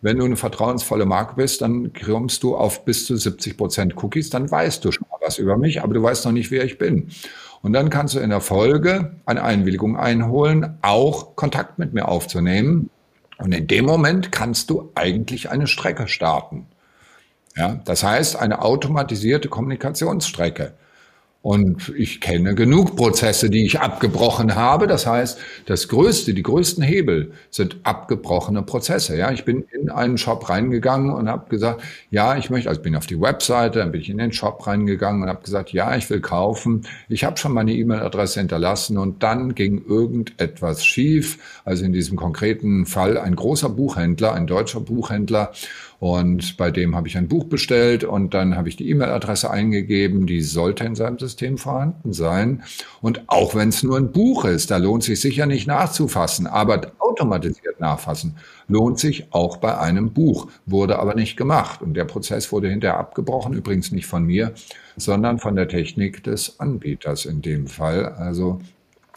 wenn 0.01 0.17
du 0.17 0.25
eine 0.25 0.35
vertrauensvolle 0.35 1.05
Marke 1.05 1.35
bist, 1.35 1.61
dann 1.61 1.91
kommst 1.91 2.43
du 2.43 2.55
auf 2.55 2.85
bis 2.85 3.05
zu 3.05 3.17
70 3.17 3.57
Prozent 3.57 4.03
Cookies, 4.03 4.29
dann 4.29 4.49
weißt 4.49 4.85
du 4.85 4.91
schon 4.91 5.06
was 5.27 5.37
über 5.37 5.57
mich, 5.57 5.83
aber 5.83 5.93
du 5.93 6.01
weißt 6.01 6.25
noch 6.25 6.31
nicht, 6.31 6.49
wer 6.49 6.63
ich 6.63 6.77
bin. 6.77 7.09
Und 7.61 7.73
dann 7.73 7.89
kannst 7.89 8.15
du 8.15 8.19
in 8.19 8.29
der 8.29 8.41
Folge 8.41 9.15
eine 9.25 9.43
Einwilligung 9.43 9.97
einholen, 9.97 10.77
auch 10.81 11.35
Kontakt 11.35 11.79
mit 11.79 11.93
mir 11.93 12.07
aufzunehmen. 12.07 12.89
Und 13.37 13.53
in 13.53 13.67
dem 13.67 13.85
Moment 13.85 14.31
kannst 14.31 14.69
du 14.69 14.91
eigentlich 14.95 15.49
eine 15.49 15.67
Strecke 15.67 16.07
starten. 16.07 16.65
Ja, 17.55 17.79
das 17.85 18.03
heißt, 18.03 18.35
eine 18.35 18.61
automatisierte 18.61 19.49
Kommunikationsstrecke. 19.49 20.73
Und 21.47 21.93
ich 21.95 22.19
kenne 22.19 22.55
genug 22.55 22.97
Prozesse, 22.97 23.49
die 23.49 23.65
ich 23.65 23.79
abgebrochen 23.79 24.55
habe. 24.55 24.85
Das 24.85 25.07
heißt, 25.07 25.39
das 25.65 25.87
größte, 25.87 26.33
die 26.33 26.43
größten 26.43 26.83
Hebel 26.83 27.31
sind 27.51 27.77
abgebrochene 27.83 28.63
Prozesse. 28.63 29.17
Ja, 29.17 29.31
ich 29.31 29.45
bin 29.45 29.63
in 29.71 29.89
einen 29.89 30.17
Shop 30.17 30.49
reingegangen 30.49 31.09
und 31.09 31.29
habe 31.29 31.49
gesagt, 31.49 31.81
ja, 32.09 32.35
ich 32.35 32.49
möchte, 32.49 32.67
also 32.67 32.81
bin 32.81 32.97
auf 32.97 33.05
die 33.05 33.21
Webseite, 33.21 33.79
dann 33.79 33.93
bin 33.93 34.01
ich 34.01 34.09
in 34.09 34.17
den 34.17 34.33
Shop 34.33 34.67
reingegangen 34.67 35.23
und 35.23 35.29
habe 35.29 35.41
gesagt, 35.41 35.71
ja, 35.71 35.95
ich 35.95 36.09
will 36.09 36.19
kaufen. 36.19 36.85
Ich 37.07 37.23
habe 37.23 37.37
schon 37.37 37.53
meine 37.53 37.71
E-Mail-Adresse 37.71 38.41
hinterlassen 38.41 38.97
und 38.97 39.23
dann 39.23 39.55
ging 39.55 39.85
irgendetwas 39.87 40.85
schief. 40.85 41.61
Also 41.63 41.85
in 41.85 41.93
diesem 41.93 42.17
konkreten 42.17 42.85
Fall 42.85 43.17
ein 43.17 43.37
großer 43.37 43.69
Buchhändler, 43.69 44.33
ein 44.33 44.47
deutscher 44.47 44.81
Buchhändler 44.81 45.53
Und 45.99 46.57
bei 46.57 46.69
dem 46.69 46.95
habe 46.95 47.07
ich 47.07 47.17
ein 47.17 47.27
Buch 47.27 47.45
bestellt 47.45 48.03
und 48.03 48.33
dann 48.33 48.55
habe 48.55 48.69
ich 48.69 48.75
die 48.75 48.89
E-Mail-Adresse 48.89 49.49
eingegeben, 49.49 50.27
die 50.27 50.41
sollte 50.41 50.83
in 50.83 50.95
seinem 50.95 51.17
System 51.17 51.57
vorhanden 51.57 52.13
sein. 52.13 52.63
Und 53.01 53.23
auch 53.27 53.55
wenn 53.55 53.69
es 53.69 53.81
nur 53.81 53.97
ein 53.97 54.11
Buch 54.11 54.45
ist, 54.45 54.69
da 54.69 54.77
lohnt 54.77 55.03
sich 55.03 55.19
sicher 55.19 55.45
nicht 55.47 55.67
nachzufassen, 55.67 56.45
aber 56.45 56.91
automatisiert 56.99 57.79
nachfassen 57.79 58.35
lohnt 58.67 58.99
sich 58.99 59.27
auch 59.31 59.57
bei 59.57 59.77
einem 59.77 60.13
Buch, 60.13 60.47
wurde 60.65 60.99
aber 60.99 61.15
nicht 61.15 61.37
gemacht. 61.37 61.81
Und 61.81 61.93
der 61.93 62.05
Prozess 62.05 62.51
wurde 62.51 62.69
hinterher 62.69 62.99
abgebrochen, 62.99 63.53
übrigens 63.53 63.91
nicht 63.91 64.07
von 64.07 64.23
mir, 64.23 64.53
sondern 64.97 65.39
von 65.39 65.55
der 65.55 65.67
Technik 65.67 66.23
des 66.23 66.59
Anbieters 66.59 67.25
in 67.25 67.41
dem 67.41 67.67
Fall. 67.67 68.05
Also 68.05 68.59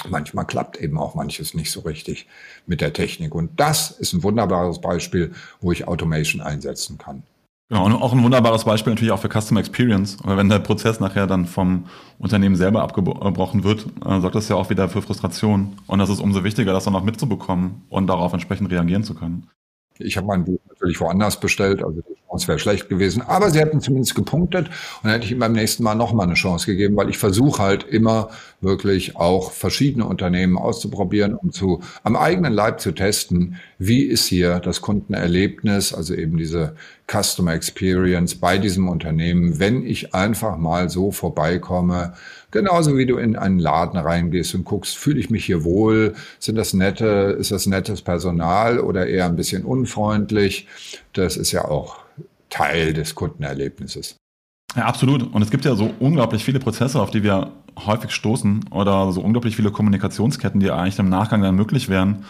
manchmal 0.09 0.47
klappt 0.47 0.79
eben 0.79 0.99
auch 0.99 1.15
manches 1.15 1.55
nicht 1.55 1.71
so 1.71 1.81
richtig 1.81 2.27
mit 2.67 2.81
der 2.81 2.93
Technik. 2.93 3.35
Und 3.35 3.59
das 3.59 3.91
ist 3.91 4.13
ein 4.13 4.23
wunderbares 4.23 4.81
Beispiel, 4.81 5.33
wo 5.61 5.73
ich 5.73 5.87
Automation 5.87 6.41
einsetzen 6.41 6.99
kann. 6.99 7.23
Genau, 7.71 7.87
und 7.87 7.93
auch 7.93 8.13
ein 8.13 8.23
wunderbares 8.25 8.65
Beispiel 8.65 8.93
natürlich 8.93 9.13
auch 9.13 9.21
für 9.21 9.29
Customer 9.29 9.61
Experience. 9.61 10.19
Weil 10.25 10.37
wenn 10.37 10.49
der 10.49 10.59
Prozess 10.59 10.99
nachher 10.99 11.29
dann 11.29 11.47
vom 11.47 11.87
Unternehmen 12.19 12.57
selber 12.57 12.83
abgebrochen 12.83 13.63
wird, 13.63 13.87
äh, 14.05 14.21
sorgt 14.21 14.35
das 14.35 14.49
ja 14.49 14.57
auch 14.57 14.71
wieder 14.71 14.89
für 14.89 15.03
Frustration. 15.03 15.77
Und 15.87 16.01
das 16.01 16.11
ist 16.11 16.21
umso 16.21 16.43
wichtiger, 16.43 16.73
das 16.73 16.85
dann 16.85 16.97
auch 16.97 17.05
mitzubekommen 17.05 17.83
und 17.89 18.09
darauf 18.09 18.33
entsprechend 18.33 18.73
reagieren 18.73 19.05
zu 19.05 19.15
können. 19.15 19.49
Ich 19.99 20.17
habe 20.17 20.27
mein 20.27 20.45
Buch 20.45 20.59
natürlich 20.69 21.01
woanders 21.01 21.39
bestellt, 21.39 21.85
also 21.85 22.03
Chance 22.31 22.49
wäre 22.49 22.59
schlecht 22.59 22.89
gewesen. 22.89 23.23
Aber 23.23 23.51
sie 23.51 23.59
hätten 23.59 23.81
zumindest 23.81 24.15
gepunktet 24.15 24.69
und 24.69 25.05
dann 25.05 25.13
hätte 25.13 25.25
ich 25.25 25.33
ihm 25.33 25.39
beim 25.39 25.53
nächsten 25.53 25.83
Mal 25.83 25.95
nochmal 25.95 26.27
eine 26.27 26.35
Chance 26.35 26.67
gegeben, 26.67 26.97
weil 26.97 27.11
ich 27.11 27.19
versuche 27.19 27.63
halt 27.63 27.85
immer 27.85 28.31
wirklich 28.61 29.17
auch 29.17 29.51
verschiedene 29.53 30.05
Unternehmen 30.05 30.57
auszuprobieren, 30.57 31.35
um 31.35 31.51
zu, 31.51 31.81
am 32.03 32.17
eigenen 32.17 32.53
Leib 32.53 32.81
zu 32.81 32.93
testen, 32.93 33.57
wie 33.79 34.03
ist 34.03 34.27
hier 34.27 34.61
das 34.61 34.81
Kundenerlebnis, 34.81 35.93
also 35.93 36.15
eben 36.15 36.37
diese 36.37 36.77
Customer 37.11 37.55
Experience 37.55 38.37
bei 38.37 38.59
diesem 38.59 38.89
Unternehmen, 38.89 39.59
wenn 39.59 39.85
ich 39.85 40.15
einfach 40.15 40.57
mal 40.57 40.89
so 40.89 41.11
vorbeikomme, 41.11 42.13
genauso 42.53 42.97
wie 42.97 43.07
du 43.07 43.17
in 43.17 43.35
einen 43.35 43.59
Laden 43.59 43.99
reingehst 43.99 44.55
und 44.55 44.65
guckst, 44.65 44.97
fühle 44.97 45.19
ich 45.19 45.31
mich 45.31 45.45
hier 45.45 45.65
wohl, 45.65 46.15
sind 46.39 46.57
das 46.57 46.75
nette, 46.75 47.37
ist 47.39 47.51
das 47.51 47.67
nettes 47.67 48.03
Personal 48.03 48.79
oder 48.79 49.09
eher 49.09 49.27
ein 49.27 49.37
bisschen 49.37 49.65
unfreundlich? 49.65 50.69
Das 51.13 51.37
ist 51.37 51.51
ja 51.51 51.65
auch 51.65 51.97
Teil 52.51 52.93
des 52.93 53.15
Kundenerlebnisses. 53.15 54.17
Ja, 54.77 54.85
absolut. 54.85 55.23
Und 55.35 55.43
es 55.43 55.51
gibt 55.51 55.65
ja 55.65 55.75
so 55.75 55.93
unglaublich 55.99 56.45
viele 56.45 56.61
Prozesse, 56.61 57.01
auf 57.01 57.11
die 57.11 57.23
wir 57.23 57.53
häufig 57.87 58.13
stoßen 58.13 58.67
oder 58.71 59.13
so 59.13 59.21
unglaublich 59.21 59.57
viele 59.57 59.71
Kommunikationsketten, 59.71 60.61
die 60.61 60.71
eigentlich 60.71 60.99
im 60.99 61.09
Nachgang 61.09 61.43
dann 61.43 61.57
möglich 61.57 61.89
wären. 61.89 62.25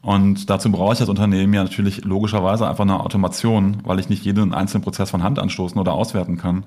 Und 0.00 0.50
dazu 0.50 0.70
brauche 0.72 0.94
ich 0.94 1.00
als 1.00 1.08
Unternehmen 1.08 1.52
ja 1.54 1.62
natürlich 1.62 2.04
logischerweise 2.04 2.68
einfach 2.68 2.82
eine 2.82 3.00
Automation, 3.00 3.78
weil 3.84 4.00
ich 4.00 4.08
nicht 4.08 4.24
jeden 4.24 4.52
einzelnen 4.52 4.82
Prozess 4.82 5.10
von 5.10 5.22
Hand 5.22 5.38
anstoßen 5.38 5.80
oder 5.80 5.92
auswerten 5.92 6.38
kann, 6.38 6.64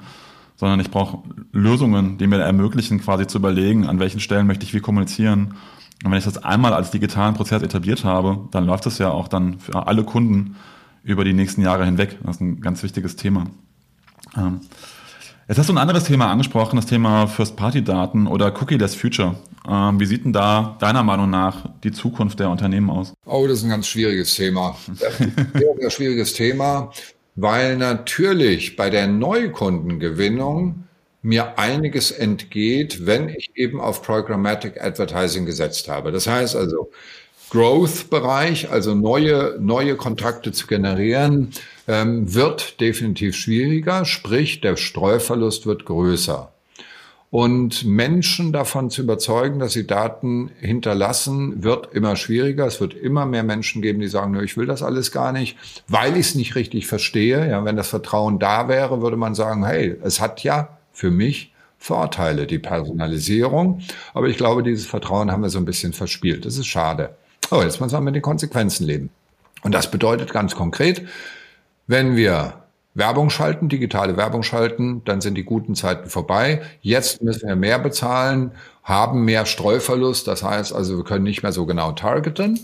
sondern 0.56 0.80
ich 0.80 0.90
brauche 0.90 1.20
Lösungen, 1.52 2.18
die 2.18 2.28
mir 2.28 2.40
ermöglichen, 2.40 3.02
quasi 3.02 3.28
zu 3.28 3.40
überlegen, 3.40 3.88
an 3.88 4.00
welchen 4.00 4.22
Stellen 4.22 4.48
möchte 4.48 4.64
ich 4.64 4.74
wie 4.74 4.80
kommunizieren. 4.80 5.56
Und 6.04 6.12
wenn 6.12 6.18
ich 6.18 6.24
das 6.24 6.44
einmal 6.44 6.74
als 6.74 6.92
digitalen 6.92 7.34
Prozess 7.34 7.62
etabliert 7.62 8.06
habe, 8.06 8.48
dann 8.52 8.66
läuft 8.66 8.86
das 8.86 9.00
ja 9.00 9.10
auch 9.10 9.28
dann 9.28 9.60
für 9.60 9.88
alle 9.88 10.04
Kunden 10.04 10.56
über 11.06 11.24
die 11.24 11.34
nächsten 11.34 11.62
Jahre 11.62 11.86
hinweg. 11.86 12.18
Das 12.24 12.36
ist 12.36 12.42
ein 12.42 12.60
ganz 12.60 12.84
wichtiges 12.84 13.16
Thema. 13.16 13.48
Ähm, 14.36 14.60
Jetzt 15.48 15.60
hast 15.60 15.70
du 15.70 15.74
ein 15.74 15.78
anderes 15.78 16.06
Thema 16.06 16.32
angesprochen, 16.32 16.76
das 16.76 16.88
Thema 16.88 17.28
First-Party-Daten 17.28 18.26
oder 18.26 18.48
Cookie-less 18.48 18.96
Future. 18.96 19.36
Ähm, 19.70 20.00
wie 20.00 20.08
sieht 20.08 20.26
denn 20.26 20.34
da 20.34 20.76
deiner 20.80 21.04
Meinung 21.04 21.30
nach 21.30 21.70
die 21.84 21.92
Zukunft 21.92 22.40
der 22.40 22.50
Unternehmen 22.50 22.90
aus? 22.90 23.14
Oh, 23.28 23.46
das 23.46 23.60
ist 23.60 23.66
ein 23.66 23.70
ganz 23.70 23.88
schwieriges 23.88 24.34
Thema. 24.34 24.76
Sehr, 24.96 25.92
schwieriges 25.92 26.34
Thema, 26.34 26.92
weil 27.36 27.78
natürlich 27.78 28.76
bei 28.76 28.90
der 28.90 29.06
Neukundengewinnung 29.06 30.86
mir 31.22 31.60
einiges 31.60 32.10
entgeht, 32.10 33.06
wenn 33.06 33.30
ich 33.30 33.52
eben 33.54 33.80
auf 33.80 34.02
Programmatic 34.02 34.82
Advertising 34.82 35.46
gesetzt 35.46 35.88
habe. 35.88 36.12
Das 36.12 36.26
heißt 36.26 36.56
also, 36.56 36.90
Growth-Bereich, 37.50 38.72
also 38.72 38.96
neue, 38.96 39.58
neue 39.60 39.96
Kontakte 39.96 40.52
zu 40.52 40.68
generieren, 40.68 41.52
ähm, 41.88 42.34
wird 42.34 42.82
definitiv 42.82 43.36
schwieriger, 43.36 44.06
sprich 44.06 44.62
der 44.62 44.78
Streuverlust 44.78 45.66
wird 45.66 45.86
größer. 45.86 46.52
Und 47.32 47.84
Menschen 47.84 48.54
davon 48.54 48.90
zu 48.90 49.02
überzeugen, 49.02 49.60
dass 49.60 49.74
sie 49.74 49.86
Daten 49.86 50.52
hinterlassen, 50.62 51.64
wird 51.64 51.94
immer 51.94 52.16
schwieriger. 52.16 52.66
Es 52.66 52.80
wird 52.80 52.94
immer 52.94 53.26
mehr 53.26 53.44
Menschen 53.44 53.82
geben, 53.82 54.00
die 54.00 54.08
sagen, 54.08 54.42
ich 54.42 54.56
will 54.56 54.68
das 54.68 54.82
alles 54.82 55.12
gar 55.12 55.34
nicht, 55.34 55.58
weil 55.90 56.14
ich 56.14 56.28
es 56.28 56.36
nicht 56.36 56.56
richtig 56.56 56.88
verstehe. 56.88 57.50
Ja, 57.50 57.66
wenn 57.66 57.76
das 57.76 57.90
Vertrauen 57.90 58.40
da 58.40 58.70
wäre, 58.70 59.02
würde 59.02 59.18
man 59.18 59.36
sagen, 59.36 59.66
hey, 59.66 59.98
es 60.02 60.22
hat 60.22 60.44
ja 60.44 60.78
für 60.94 61.12
mich 61.12 61.52
Vorteile, 61.78 62.48
die 62.48 62.58
Personalisierung. 62.60 63.82
Aber 64.14 64.28
ich 64.28 64.38
glaube, 64.38 64.64
dieses 64.64 64.86
Vertrauen 64.86 65.30
haben 65.30 65.44
wir 65.44 65.50
so 65.50 65.60
ein 65.60 65.66
bisschen 65.66 65.92
verspielt. 65.92 66.46
Das 66.46 66.58
ist 66.58 66.68
schade. 66.68 67.16
Oh, 67.52 67.62
jetzt 67.62 67.80
muss 67.80 67.92
man 67.92 68.04
mit 68.04 68.16
den 68.16 68.22
Konsequenzen 68.22 68.86
leben. 68.86 69.10
Und 69.64 69.74
das 69.74 69.90
bedeutet 69.90 70.32
ganz 70.34 70.56
konkret, 70.56 71.04
wenn 71.88 72.16
wir 72.16 72.66
Werbung 72.96 73.30
schalten, 73.30 73.68
digitale 73.68 74.16
Werbung 74.16 74.42
schalten, 74.42 75.02
dann 75.06 75.20
sind 75.22 75.36
die 75.36 75.44
guten 75.44 75.76
Zeiten 75.76 76.10
vorbei. 76.10 76.62
Jetzt 76.82 77.22
müssen 77.22 77.48
wir 77.48 77.56
mehr 77.56 77.78
bezahlen, 77.78 78.52
haben 78.84 79.26
mehr 79.26 79.46
Streuverlust. 79.46 80.28
Das 80.28 80.44
heißt 80.44 80.74
also, 80.74 80.98
wir 80.98 81.04
können 81.04 81.24
nicht 81.24 81.44
mehr 81.44 81.52
so 81.52 81.66
genau 81.66 81.92
targeten. 81.92 82.60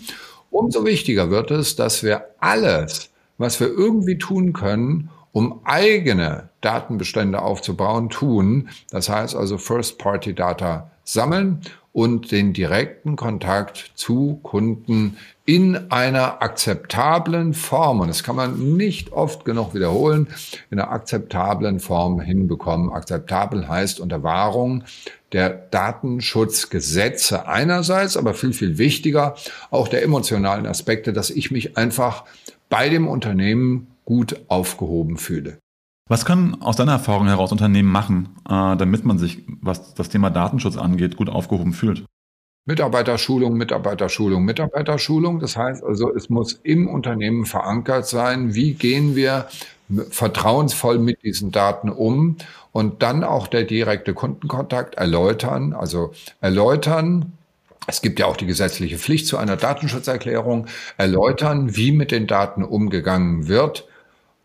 Umso 0.50 0.86
wichtiger 0.86 1.30
wird 1.30 1.52
es, 1.52 1.76
dass 1.76 2.02
wir 2.04 2.26
alles, 2.40 3.10
was 3.38 3.60
wir 3.60 3.68
irgendwie 3.68 4.18
tun 4.18 4.54
können, 4.54 5.10
um 5.34 5.62
eigene 5.64 6.50
Datenbestände 6.62 7.42
aufzubauen, 7.42 8.10
tun. 8.10 8.70
Das 8.90 9.10
heißt 9.10 9.36
also 9.36 9.58
First-Party-Data 9.58 10.91
sammeln 11.04 11.62
und 11.94 12.32
den 12.32 12.54
direkten 12.54 13.16
Kontakt 13.16 13.92
zu 13.96 14.40
Kunden 14.44 15.18
in 15.46 15.92
einer 15.92 16.42
akzeptablen 16.42 17.54
Form, 17.54 18.00
und 18.00 18.08
das 18.08 18.24
kann 18.24 18.38
man 18.38 18.78
nicht 18.78 19.12
oft 19.12 19.44
genug 19.44 19.74
wiederholen, 19.74 20.28
in 20.70 20.80
einer 20.80 20.92
akzeptablen 20.92 21.80
Form 21.82 22.22
hinbekommen. 22.22 22.92
Akzeptabel 22.92 23.68
heißt 23.68 24.00
unter 24.00 24.24
Wahrung 24.24 24.86
der 25.34 25.50
Datenschutzgesetze 25.50 27.48
einerseits, 27.48 28.16
aber 28.16 28.34
viel, 28.34 28.54
viel 28.54 28.78
wichtiger 28.78 29.36
auch 29.70 29.88
der 29.88 30.04
emotionalen 30.04 30.66
Aspekte, 30.66 31.12
dass 31.12 31.30
ich 31.30 31.52
mich 31.52 31.78
einfach 31.78 32.24
bei 32.70 32.88
dem 32.88 33.08
Unternehmen 33.08 33.88
gut 34.06 34.40
aufgehoben 34.48 35.18
fühle. 35.18 35.58
Was 36.12 36.26
können 36.26 36.62
aus 36.62 36.76
deiner 36.76 36.92
Erfahrung 36.92 37.28
heraus 37.28 37.54
Unternehmen 37.54 37.90
machen, 37.90 38.36
äh, 38.46 38.76
damit 38.76 39.06
man 39.06 39.18
sich, 39.18 39.44
was 39.62 39.94
das 39.94 40.10
Thema 40.10 40.30
Datenschutz 40.30 40.76
angeht, 40.76 41.16
gut 41.16 41.30
aufgehoben 41.30 41.72
fühlt? 41.72 42.04
Mitarbeiterschulung, 42.66 43.54
Mitarbeiterschulung, 43.54 44.44
Mitarbeiterschulung. 44.44 45.40
Das 45.40 45.56
heißt 45.56 45.82
also, 45.82 46.14
es 46.14 46.30
muss 46.30 46.60
im 46.64 46.90
Unternehmen 46.90 47.46
verankert 47.46 48.08
sein, 48.08 48.54
wie 48.54 48.74
gehen 48.74 49.16
wir 49.16 49.48
vertrauensvoll 50.10 51.00
mit 51.00 51.24
diesen 51.24 51.52
Daten 51.52 51.90
um 51.90 52.36
und 52.74 53.02
dann 53.02 53.24
auch 53.24 53.48
der 53.48 53.64
direkte 53.64 54.14
Kundenkontakt 54.14 54.96
erläutern, 54.96 55.72
also 55.72 56.12
erläutern, 56.42 57.32
es 57.88 58.02
gibt 58.02 58.20
ja 58.20 58.26
auch 58.26 58.36
die 58.36 58.48
gesetzliche 58.48 58.98
Pflicht 58.98 59.28
zu 59.28 59.38
einer 59.38 59.56
Datenschutzerklärung, 59.56 60.68
erläutern, 60.98 61.78
wie 61.78 61.94
mit 61.94 62.12
den 62.12 62.28
Daten 62.28 62.66
umgegangen 62.66 63.48
wird, 63.48 63.88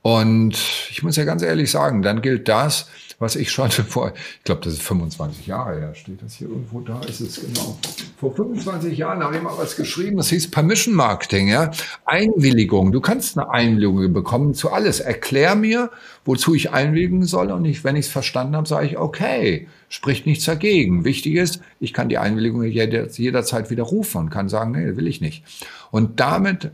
und 0.07 0.53
ich 0.89 1.03
muss 1.03 1.17
ja 1.17 1.25
ganz 1.25 1.43
ehrlich 1.43 1.69
sagen, 1.69 2.01
dann 2.01 2.23
gilt 2.23 2.47
das, 2.47 2.87
was 3.19 3.35
ich 3.35 3.51
schon 3.51 3.71
vor, 3.73 4.13
ich 4.15 4.45
glaube, 4.45 4.61
das 4.63 4.75
ist 4.75 4.83
25 4.83 5.49
Jahre 5.49 5.81
her, 5.81 5.95
steht 5.97 6.23
das 6.23 6.35
hier 6.35 6.49
irgendwo 6.49 6.79
da, 6.79 7.01
ist 7.01 7.21
es 7.21 7.41
genau. 7.41 7.77
Vor 8.17 8.33
25 8.37 8.97
Jahren 8.97 9.21
habe 9.25 9.35
ich 9.35 9.43
mal 9.43 9.59
was 9.59 9.75
geschrieben, 9.75 10.17
das 10.17 10.29
hieß 10.29 10.53
Permission 10.53 10.95
Marketing, 10.95 11.49
ja. 11.49 11.73
Einwilligung. 12.05 12.93
Du 12.93 13.01
kannst 13.01 13.37
eine 13.37 13.51
Einwilligung 13.51 14.13
bekommen 14.13 14.55
zu 14.55 14.71
alles. 14.71 15.01
Erklär 15.01 15.57
mir, 15.57 15.91
wozu 16.25 16.55
ich 16.55 16.71
einwilligen 16.71 17.25
soll 17.25 17.51
und 17.51 17.65
ich, 17.65 17.83
wenn 17.83 17.97
ich 17.97 18.07
es 18.07 18.13
verstanden 18.13 18.55
habe, 18.55 18.69
sage 18.69 18.87
ich, 18.87 18.99
okay, 18.99 19.67
spricht 19.89 20.25
nichts 20.25 20.45
dagegen. 20.45 21.05
Wichtig 21.05 21.35
ist, 21.35 21.63
ich 21.81 21.93
kann 21.93 22.09
die 22.09 22.19
Einwilligung 22.19 22.63
jederzeit 22.63 23.71
widerrufen 23.71 24.21
und 24.21 24.31
kann 24.31 24.49
sagen, 24.49 24.71
nee, 24.71 24.97
will 24.97 25.09
ich 25.09 25.21
nicht. 25.21 25.43
Und 25.91 26.21
damit 26.21 26.71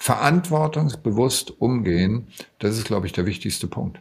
verantwortungsbewusst 0.00 1.60
umgehen, 1.60 2.26
das 2.58 2.76
ist, 2.76 2.86
glaube 2.86 3.06
ich, 3.06 3.12
der 3.12 3.26
wichtigste 3.26 3.66
Punkt. 3.66 4.00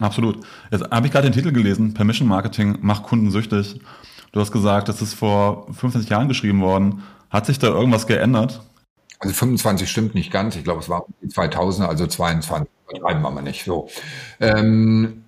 Absolut. 0.00 0.44
Jetzt 0.70 0.90
habe 0.90 1.06
ich 1.06 1.12
gerade 1.12 1.30
den 1.30 1.32
Titel 1.32 1.52
gelesen, 1.52 1.94
Permission 1.94 2.28
Marketing 2.28 2.78
macht 2.82 3.04
Kunden 3.04 3.30
süchtig. 3.30 3.80
Du 4.32 4.40
hast 4.40 4.52
gesagt, 4.52 4.88
das 4.88 5.00
ist 5.00 5.14
vor 5.14 5.66
25 5.66 6.10
Jahren 6.10 6.28
geschrieben 6.28 6.60
worden. 6.60 7.04
Hat 7.30 7.46
sich 7.46 7.58
da 7.58 7.68
irgendwas 7.68 8.06
geändert? 8.06 8.60
Also 9.20 9.34
25 9.34 9.88
stimmt 9.88 10.14
nicht 10.14 10.30
ganz. 10.30 10.56
Ich 10.56 10.64
glaube, 10.64 10.80
es 10.80 10.88
war 10.88 11.06
2000, 11.26 11.88
also 11.88 12.06
22. 12.06 12.68
Betreiben 12.92 13.22
wir 13.22 13.30
mal 13.30 13.40
nicht 13.40 13.64
so. 13.64 13.88
Ähm, 14.40 15.24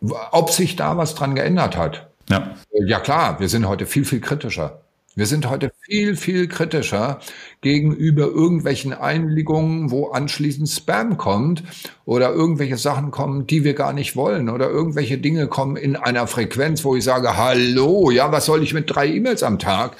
ob 0.00 0.50
sich 0.50 0.74
da 0.76 0.96
was 0.96 1.14
dran 1.14 1.34
geändert 1.34 1.76
hat? 1.76 2.08
Ja. 2.28 2.54
Ja 2.72 2.98
klar, 2.98 3.40
wir 3.40 3.48
sind 3.48 3.68
heute 3.68 3.86
viel, 3.86 4.04
viel 4.04 4.20
kritischer. 4.20 4.80
Wir 5.16 5.26
sind 5.26 5.50
heute 5.50 5.72
viel, 5.80 6.14
viel 6.14 6.46
kritischer 6.46 7.18
gegenüber 7.62 8.26
irgendwelchen 8.26 8.92
Einwilligungen, 8.92 9.90
wo 9.90 10.10
anschließend 10.10 10.68
Spam 10.68 11.16
kommt 11.16 11.64
oder 12.04 12.32
irgendwelche 12.32 12.76
Sachen 12.76 13.10
kommen, 13.10 13.44
die 13.44 13.64
wir 13.64 13.74
gar 13.74 13.92
nicht 13.92 14.14
wollen 14.14 14.48
oder 14.48 14.70
irgendwelche 14.70 15.18
Dinge 15.18 15.48
kommen 15.48 15.76
in 15.76 15.96
einer 15.96 16.28
Frequenz, 16.28 16.84
wo 16.84 16.94
ich 16.94 17.02
sage, 17.02 17.36
hallo, 17.36 18.12
ja, 18.12 18.30
was 18.30 18.46
soll 18.46 18.62
ich 18.62 18.72
mit 18.72 18.94
drei 18.94 19.08
E-Mails 19.08 19.42
am 19.42 19.58
Tag? 19.58 19.96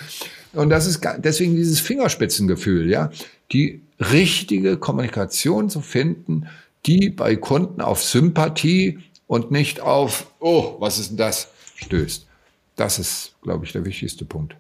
Und 0.53 0.71
das 0.71 0.87
ist 0.87 1.01
deswegen 1.19 1.57
dieses 1.57 1.81
Fingerspitzengefühl, 1.81 2.89
ja, 2.89 3.11
die 3.51 3.83
richtige 3.99 4.77
Kommunikation 4.77 5.71
zu 5.71 5.81
finden, 5.81 6.47
die 6.87 7.11
bei 7.11 7.35
Kunden 7.35 7.81
auf 7.81 8.03
Sympathie 8.03 9.01
und 9.27 9.51
nicht 9.51 9.81
auf, 9.81 10.33
oh, 10.39 10.77
was 10.79 11.01
ist 11.01 11.11
denn 11.11 11.17
das, 11.17 11.49
stößt. 11.75 12.29
Das 12.77 13.01
ist, 13.01 13.35
glaube 13.43 13.65
ich, 13.65 13.73
der 13.73 13.85
wichtigste 13.85 14.25
Punkt. 14.25 14.57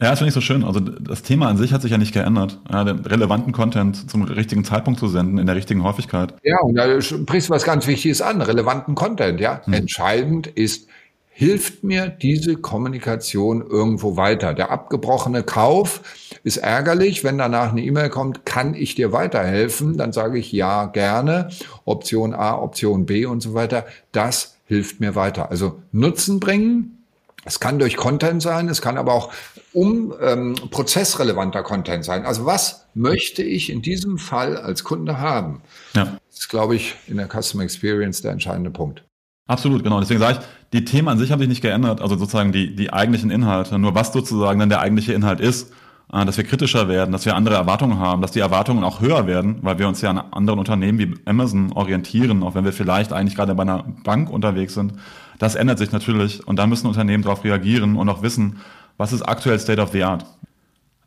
Ja, 0.00 0.10
das 0.10 0.18
finde 0.18 0.28
ich 0.28 0.34
so 0.34 0.42
schön. 0.42 0.62
Also 0.62 0.80
das 0.80 1.22
Thema 1.22 1.48
an 1.48 1.56
sich 1.56 1.72
hat 1.72 1.80
sich 1.80 1.90
ja 1.90 1.98
nicht 1.98 2.12
geändert. 2.12 2.58
Ja, 2.70 2.84
den 2.84 3.00
relevanten 3.00 3.52
Content 3.52 4.10
zum 4.10 4.22
richtigen 4.22 4.64
Zeitpunkt 4.64 5.00
zu 5.00 5.08
senden, 5.08 5.38
in 5.38 5.46
der 5.46 5.56
richtigen 5.56 5.82
Häufigkeit. 5.82 6.34
Ja, 6.42 6.58
und 6.60 6.74
da 6.74 7.00
sprichst 7.00 7.48
du 7.48 7.54
was 7.54 7.64
ganz 7.64 7.86
Wichtiges 7.86 8.20
an, 8.20 8.42
relevanten 8.42 8.94
Content, 8.94 9.40
ja. 9.40 9.62
Hm. 9.64 9.72
Entscheidend 9.72 10.48
ist, 10.48 10.88
hilft 11.30 11.82
mir 11.82 12.08
diese 12.08 12.56
Kommunikation 12.56 13.64
irgendwo 13.66 14.18
weiter? 14.18 14.52
Der 14.52 14.70
abgebrochene 14.70 15.42
Kauf 15.42 16.02
ist 16.44 16.58
ärgerlich. 16.58 17.24
Wenn 17.24 17.38
danach 17.38 17.72
eine 17.72 17.82
E-Mail 17.82 18.10
kommt, 18.10 18.44
kann 18.44 18.74
ich 18.74 18.96
dir 18.96 19.12
weiterhelfen? 19.12 19.96
Dann 19.96 20.12
sage 20.12 20.38
ich 20.38 20.52
ja, 20.52 20.86
gerne. 20.86 21.48
Option 21.86 22.34
A, 22.34 22.58
Option 22.58 23.06
B 23.06 23.24
und 23.24 23.40
so 23.40 23.54
weiter. 23.54 23.86
Das 24.12 24.56
hilft 24.66 25.00
mir 25.00 25.14
weiter. 25.14 25.50
Also 25.50 25.80
Nutzen 25.92 26.38
bringen, 26.38 27.04
es 27.46 27.60
kann 27.60 27.78
durch 27.78 27.96
Content 27.96 28.42
sein, 28.42 28.68
es 28.68 28.82
kann 28.82 28.98
aber 28.98 29.12
auch 29.12 29.32
um 29.76 30.14
ähm, 30.22 30.54
prozessrelevanter 30.70 31.62
Content 31.62 32.02
sein. 32.02 32.24
Also 32.24 32.46
was 32.46 32.86
möchte 32.94 33.42
ich 33.42 33.68
in 33.68 33.82
diesem 33.82 34.16
Fall 34.16 34.56
als 34.56 34.84
Kunde 34.84 35.20
haben? 35.20 35.60
Ja. 35.94 36.16
Das 36.30 36.38
ist, 36.38 36.48
glaube 36.48 36.76
ich, 36.76 36.94
in 37.08 37.18
der 37.18 37.28
Customer 37.28 37.62
Experience 37.62 38.22
der 38.22 38.32
entscheidende 38.32 38.70
Punkt. 38.70 39.04
Absolut, 39.46 39.84
genau. 39.84 40.00
Deswegen 40.00 40.18
sage 40.18 40.38
ich, 40.40 40.46
die 40.72 40.86
Themen 40.86 41.08
an 41.08 41.18
sich 41.18 41.30
haben 41.30 41.40
sich 41.40 41.48
nicht 41.50 41.60
geändert, 41.60 42.00
also 42.00 42.16
sozusagen 42.16 42.52
die, 42.52 42.74
die 42.74 42.90
eigentlichen 42.90 43.30
Inhalte, 43.30 43.78
nur 43.78 43.94
was 43.94 44.14
sozusagen 44.14 44.58
dann 44.58 44.70
der 44.70 44.80
eigentliche 44.80 45.12
Inhalt 45.12 45.40
ist, 45.40 45.70
äh, 46.10 46.24
dass 46.24 46.38
wir 46.38 46.44
kritischer 46.44 46.88
werden, 46.88 47.12
dass 47.12 47.26
wir 47.26 47.36
andere 47.36 47.56
Erwartungen 47.56 47.98
haben, 47.98 48.22
dass 48.22 48.30
die 48.30 48.40
Erwartungen 48.40 48.82
auch 48.82 49.02
höher 49.02 49.26
werden, 49.26 49.58
weil 49.60 49.78
wir 49.78 49.88
uns 49.88 50.00
ja 50.00 50.08
an 50.08 50.18
anderen 50.18 50.58
Unternehmen 50.58 50.98
wie 50.98 51.14
Amazon 51.26 51.72
orientieren, 51.72 52.42
auch 52.42 52.54
wenn 52.54 52.64
wir 52.64 52.72
vielleicht 52.72 53.12
eigentlich 53.12 53.36
gerade 53.36 53.54
bei 53.54 53.62
einer 53.62 53.84
Bank 54.04 54.30
unterwegs 54.30 54.72
sind 54.72 54.94
das 55.38 55.54
ändert 55.54 55.78
sich 55.78 55.92
natürlich 55.92 56.46
und 56.46 56.56
da 56.56 56.66
müssen 56.66 56.86
Unternehmen 56.86 57.22
darauf 57.22 57.44
reagieren 57.44 57.96
und 57.96 58.08
auch 58.08 58.22
wissen, 58.22 58.60
was 58.96 59.12
ist 59.12 59.22
aktuell 59.22 59.58
State 59.58 59.80
of 59.80 59.90
the 59.92 60.02
Art. 60.02 60.24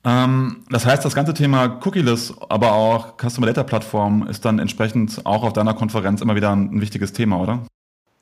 Ähm, 0.04 0.64
das 0.70 0.86
heißt, 0.86 1.04
das 1.04 1.14
ganze 1.14 1.34
Thema 1.34 1.80
Cookieless, 1.84 2.34
aber 2.50 2.74
auch 2.74 3.18
Customer 3.18 3.48
Data 3.48 3.64
Plattform 3.64 4.28
ist 4.28 4.46
dann 4.46 4.60
entsprechend 4.60 5.26
auch 5.26 5.44
auf 5.44 5.54
deiner 5.54 5.74
Konferenz 5.74 6.22
immer 6.22 6.36
wieder 6.36 6.52
ein, 6.52 6.76
ein 6.76 6.82
wichtiges 6.82 7.12
Thema, 7.12 7.40
oder? 7.40 7.66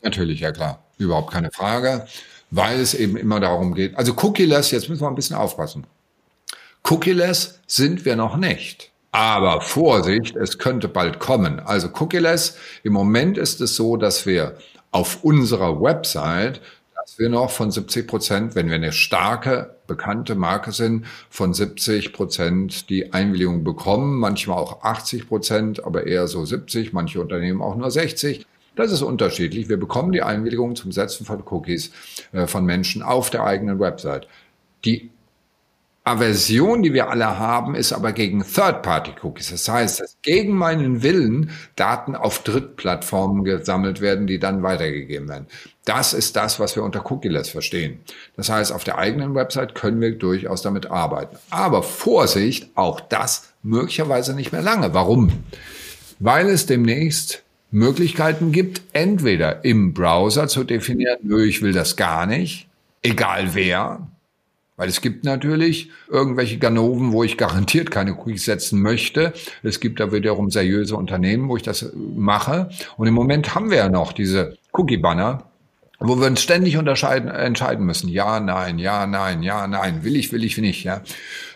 Natürlich, 0.02 0.40
ja 0.40 0.52
klar. 0.52 0.84
Überhaupt 0.98 1.32
keine 1.32 1.52
Frage, 1.52 2.06
weil 2.50 2.80
es 2.80 2.94
eben 2.94 3.18
immer 3.18 3.40
darum 3.40 3.76
geht. 3.76 3.96
Also 3.98 4.14
Cookieless, 4.14 4.72
jetzt 4.72 4.90
müssen 4.90 5.02
wir 5.02 5.08
ein 5.08 5.16
bisschen 5.16 5.36
aufpassen. 5.36 5.86
Cookieless 6.84 7.60
sind 7.68 8.06
wir 8.06 8.16
noch 8.16 8.38
nicht. 8.38 8.92
Aber 9.12 9.62
Vorsicht, 9.62 10.36
es 10.36 10.58
könnte 10.58 10.88
bald 10.88 11.20
kommen. 11.20 11.60
Also 11.60 11.90
Cookieless, 12.00 12.58
im 12.84 12.94
Moment 12.94 13.38
ist 13.38 13.62
es 13.62 13.76
so, 13.76 13.98
dass 13.98 14.26
wir 14.26 14.58
auf 14.92 15.24
unserer 15.24 15.82
Website, 15.82 16.62
wir 17.20 17.30
noch 17.30 17.52
von 17.52 17.72
70 17.72 18.08
Prozent, 18.08 18.56
wenn 18.56 18.68
wir 18.68 18.76
eine 18.76 18.92
starke, 18.92 19.76
bekannte 19.88 20.36
Marke 20.36 20.72
sind, 20.72 21.06
von 21.30 21.54
70 21.54 22.14
Prozent 22.14 22.90
die 22.90 23.14
Einwilligung 23.14 23.64
bekommen, 23.64 24.20
manchmal 24.20 24.58
auch 24.58 24.84
80 24.84 25.28
Prozent, 25.28 25.84
aber 25.84 26.08
eher 26.08 26.28
so 26.28 26.46
70, 26.46 26.94
manche 26.94 27.22
Unternehmen 27.22 27.62
auch 27.62 27.76
nur 27.76 27.92
60. 27.92 28.46
Das 28.76 28.92
ist 28.92 29.02
unterschiedlich. 29.02 29.70
Wir 29.70 29.78
bekommen 29.78 30.12
die 30.12 30.22
Einwilligung 30.22 30.76
zum 30.76 30.92
Setzen 30.92 31.26
von 31.26 31.42
Cookies 31.50 31.92
äh, 32.32 32.46
von 32.46 32.64
Menschen 32.66 33.02
auf 33.02 33.30
der 33.32 33.44
eigenen 33.44 33.80
Website. 33.80 34.28
Die 34.86 35.10
Aversion, 36.08 36.84
die 36.84 36.94
wir 36.94 37.10
alle 37.10 37.38
haben, 37.38 37.76
ist 37.76 37.92
aber 37.92 38.14
gegen 38.14 38.42
Third-Party-Cookies. 38.42 39.52
Das 39.52 39.68
heißt, 39.68 40.00
dass 40.00 40.18
gegen 40.22 40.54
meinen 40.54 41.04
Willen 41.04 41.52
Daten 41.76 42.16
auf 42.16 42.44
Drittplattformen 42.44 43.44
gesammelt 43.44 44.00
werden, 44.00 44.26
die 44.26 44.40
dann 44.40 44.64
weitergegeben 44.64 45.28
werden. 45.28 45.48
Das 45.84 46.14
ist 46.14 46.38
das, 46.38 46.60
was 46.60 46.76
wir 46.76 46.84
unter 46.84 47.12
Cookieless 47.12 47.50
verstehen. 47.50 48.00
Das 48.38 48.50
heißt, 48.50 48.72
auf 48.72 48.86
der 48.86 48.98
eigenen 48.98 49.36
Website 49.36 49.76
können 49.76 50.00
wir 50.00 50.18
durchaus 50.18 50.62
damit 50.62 50.90
arbeiten. 50.90 51.38
Aber 51.50 51.84
Vorsicht, 51.84 52.70
auch 52.76 53.02
das 53.02 53.54
möglicherweise 53.62 54.34
nicht 54.34 54.54
mehr 54.54 54.62
lange. 54.62 54.94
Warum? 54.94 55.32
Weil 56.20 56.48
es 56.48 56.66
demnächst 56.66 57.44
Möglichkeiten 57.70 58.54
gibt, 58.54 58.82
entweder 58.94 59.66
im 59.66 59.94
Browser 59.94 60.48
zu 60.48 60.64
definieren, 60.64 61.20
nö, 61.22 61.44
ich 61.44 61.62
will 61.62 61.74
das 61.74 61.98
gar 61.98 62.26
nicht, 62.26 62.68
egal 63.02 63.50
wer, 63.56 64.08
weil 64.78 64.88
es 64.88 65.02
gibt 65.02 65.26
natürlich 65.26 65.90
irgendwelche 66.08 66.60
Ganoven, 66.60 67.12
wo 67.12 67.24
ich 67.24 67.38
garantiert 67.38 67.92
keine 67.92 68.14
Cookies 68.14 68.46
setzen 68.46 68.82
möchte. 68.82 69.34
Es 69.64 69.80
gibt 69.80 70.00
da 70.00 70.12
wiederum 70.12 70.52
seriöse 70.52 70.96
Unternehmen, 70.96 71.50
wo 71.50 71.58
ich 71.58 71.64
das 71.64 71.92
mache. 71.96 72.70
Und 72.96 73.08
im 73.08 73.16
Moment 73.16 73.56
haben 73.56 73.72
wir 73.72 73.78
ja 73.78 73.90
noch 73.90 74.14
diese 74.14 74.56
Cookie-Banner, 74.74 75.44
wo 76.00 76.20
wir 76.20 76.28
uns 76.28 76.42
ständig 76.42 76.78
unterscheiden, 76.78 77.28
entscheiden 77.28 77.88
müssen. 77.88 78.08
Ja, 78.08 78.40
nein, 78.40 78.78
ja, 78.78 79.08
nein, 79.08 79.42
ja, 79.42 79.66
nein, 79.66 80.04
will 80.04 80.16
ich, 80.16 80.32
will 80.32 80.44
ich 80.44 80.60
nicht, 80.60 80.84
ja. 80.84 81.02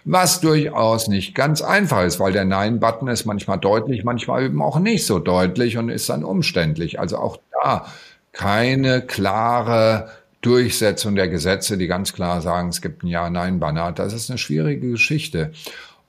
Was 0.04 0.42
durchaus 0.42 1.08
nicht 1.08 1.36
ganz 1.36 1.62
einfach 1.62 2.04
ist, 2.04 2.20
weil 2.20 2.34
der 2.34 2.46
Nein-Button 2.46 3.08
ist 3.08 3.26
manchmal 3.26 3.60
deutlich, 3.60 4.04
manchmal 4.04 4.46
eben 4.46 4.64
auch 4.64 4.80
nicht 4.80 5.06
so 5.06 5.20
deutlich 5.20 5.78
und 5.78 5.90
ist 5.90 6.10
dann 6.10 6.24
umständlich. 6.24 7.00
Also 7.00 7.18
auch 7.18 7.38
da 7.62 7.86
keine 8.32 9.02
klare 9.02 10.10
Durchsetzung 10.42 11.16
der 11.16 11.28
Gesetze, 11.28 11.78
die 11.78 11.88
ganz 11.88 12.14
klar 12.14 12.42
sagen, 12.42 12.70
es 12.70 12.82
gibt 12.82 13.04
ein 13.04 13.08
Ja-Nein-Banner. 13.08 13.92
Das 13.92 14.14
ist 14.14 14.30
eine 14.30 14.38
schwierige 14.38 14.92
Geschichte. 14.92 15.52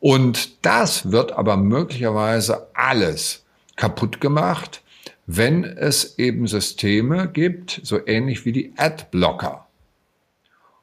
Und 0.01 0.65
das 0.65 1.13
wird 1.13 1.33
aber 1.33 1.57
möglicherweise 1.57 2.67
alles 2.75 3.45
kaputt 3.77 4.21
gemacht, 4.21 4.83
wenn 5.27 5.65
es 5.65 6.19
eben 6.19 6.47
Systeme 6.47 7.29
gibt, 7.29 7.81
so 7.85 8.01
ähnlich 8.07 8.45
wie 8.45 8.53
die 8.53 8.73
Adblocker. 8.77 9.62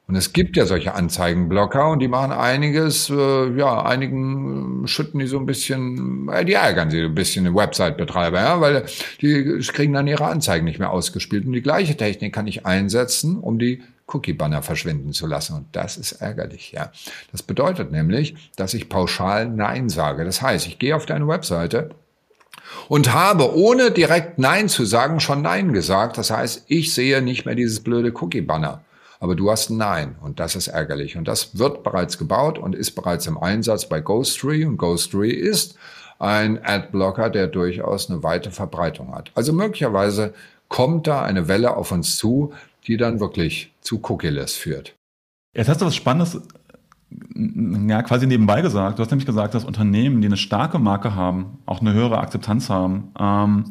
Und 0.09 0.15
es 0.15 0.33
gibt 0.33 0.57
ja 0.57 0.65
solche 0.65 0.95
Anzeigenblocker 0.95 1.87
und 1.91 1.99
die 1.99 2.07
machen 2.07 2.31
einiges, 2.31 3.11
äh, 3.11 3.55
ja, 3.55 3.83
einigen 3.83 4.87
schütten 4.87 5.19
die 5.19 5.27
so 5.27 5.37
ein 5.37 5.45
bisschen, 5.45 6.27
äh, 6.29 6.43
die 6.43 6.53
ärgern 6.53 6.89
sie 6.89 7.03
ein 7.03 7.13
bisschen, 7.13 7.45
den 7.45 7.53
Website-Betreiber, 7.53 8.39
ja, 8.39 8.59
weil 8.59 8.85
die 9.21 9.59
kriegen 9.71 9.93
dann 9.93 10.07
ihre 10.07 10.25
Anzeigen 10.25 10.65
nicht 10.65 10.79
mehr 10.79 10.89
ausgespielt. 10.89 11.45
Und 11.45 11.53
die 11.53 11.61
gleiche 11.61 11.95
Technik 11.95 12.33
kann 12.33 12.47
ich 12.47 12.65
einsetzen, 12.65 13.37
um 13.37 13.59
die 13.59 13.83
Cookie-Banner 14.07 14.63
verschwinden 14.63 15.13
zu 15.13 15.27
lassen. 15.27 15.55
Und 15.55 15.67
das 15.73 15.95
ist 15.95 16.13
ärgerlich, 16.13 16.71
ja. 16.71 16.91
Das 17.31 17.43
bedeutet 17.43 17.91
nämlich, 17.91 18.33
dass 18.55 18.73
ich 18.73 18.89
pauschal 18.89 19.47
Nein 19.47 19.89
sage. 19.89 20.25
Das 20.25 20.41
heißt, 20.41 20.65
ich 20.65 20.79
gehe 20.79 20.95
auf 20.95 21.05
deine 21.05 21.27
Webseite 21.27 21.91
und 22.87 23.13
habe, 23.13 23.55
ohne 23.55 23.91
direkt 23.91 24.39
Nein 24.39 24.69
zu 24.69 24.85
sagen, 24.85 25.19
schon 25.19 25.43
Nein 25.43 25.71
gesagt. 25.71 26.17
Das 26.17 26.31
heißt, 26.31 26.63
ich 26.65 26.95
sehe 26.95 27.21
nicht 27.21 27.45
mehr 27.45 27.53
dieses 27.53 27.81
blöde 27.81 28.11
Cookie-Banner 28.11 28.81
aber 29.19 29.35
du 29.35 29.51
hast 29.51 29.69
Nein 29.69 30.15
und 30.21 30.39
das 30.39 30.55
ist 30.55 30.67
ärgerlich. 30.67 31.17
Und 31.17 31.27
das 31.27 31.57
wird 31.57 31.83
bereits 31.83 32.17
gebaut 32.17 32.57
und 32.57 32.73
ist 32.73 32.91
bereits 32.91 33.27
im 33.27 33.37
Einsatz 33.37 33.87
bei 33.87 33.99
Ghostery 33.99 34.65
und 34.65 34.77
Ghostery 34.77 35.31
ist 35.31 35.75
ein 36.19 36.63
Adblocker, 36.63 37.29
der 37.29 37.47
durchaus 37.47 38.09
eine 38.09 38.23
weite 38.23 38.51
Verbreitung 38.51 39.13
hat. 39.13 39.31
Also 39.35 39.53
möglicherweise 39.53 40.33
kommt 40.67 41.07
da 41.07 41.21
eine 41.21 41.47
Welle 41.47 41.75
auf 41.75 41.91
uns 41.91 42.17
zu, 42.17 42.53
die 42.87 42.97
dann 42.97 43.19
wirklich 43.19 43.73
zu 43.81 44.01
Cookieless 44.03 44.55
führt. 44.55 44.95
Jetzt 45.55 45.67
hast 45.67 45.81
du 45.81 45.85
was 45.85 45.95
Spannendes 45.95 46.41
ja, 47.87 48.03
quasi 48.03 48.27
nebenbei 48.27 48.61
gesagt. 48.61 48.99
Du 48.99 49.03
hast 49.03 49.09
nämlich 49.09 49.25
gesagt, 49.25 49.53
dass 49.53 49.65
Unternehmen, 49.65 50.21
die 50.21 50.27
eine 50.27 50.37
starke 50.37 50.77
Marke 50.77 51.15
haben, 51.15 51.59
auch 51.65 51.81
eine 51.81 51.93
höhere 51.93 52.19
Akzeptanz 52.19 52.69
haben. 52.69 53.11
Ähm, 53.19 53.65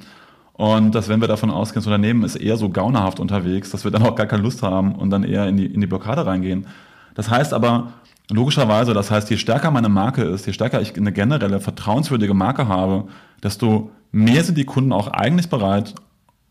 und 0.58 0.92
dass, 0.92 1.08
wenn 1.08 1.20
wir 1.20 1.28
davon 1.28 1.52
ausgehen, 1.52 1.76
das 1.76 1.86
Unternehmen 1.86 2.24
ist 2.24 2.34
eher 2.34 2.56
so 2.56 2.68
gaunerhaft 2.68 3.20
unterwegs, 3.20 3.70
dass 3.70 3.84
wir 3.84 3.92
dann 3.92 4.02
auch 4.02 4.16
gar 4.16 4.26
keine 4.26 4.42
Lust 4.42 4.64
haben 4.64 4.96
und 4.96 5.10
dann 5.10 5.22
eher 5.22 5.46
in 5.46 5.56
die, 5.56 5.66
in 5.66 5.80
die 5.80 5.86
Blockade 5.86 6.26
reingehen. 6.26 6.66
Das 7.14 7.30
heißt 7.30 7.54
aber, 7.54 7.92
logischerweise, 8.28 8.92
das 8.92 9.08
heißt, 9.08 9.30
je 9.30 9.36
stärker 9.36 9.70
meine 9.70 9.88
Marke 9.88 10.22
ist, 10.22 10.46
je 10.46 10.52
stärker 10.52 10.80
ich 10.80 10.96
eine 10.96 11.12
generelle 11.12 11.60
vertrauenswürdige 11.60 12.34
Marke 12.34 12.66
habe, 12.66 13.04
desto 13.40 13.92
mehr 14.10 14.42
sind 14.42 14.58
die 14.58 14.64
Kunden 14.64 14.92
auch 14.92 15.06
eigentlich 15.06 15.48
bereit, 15.48 15.94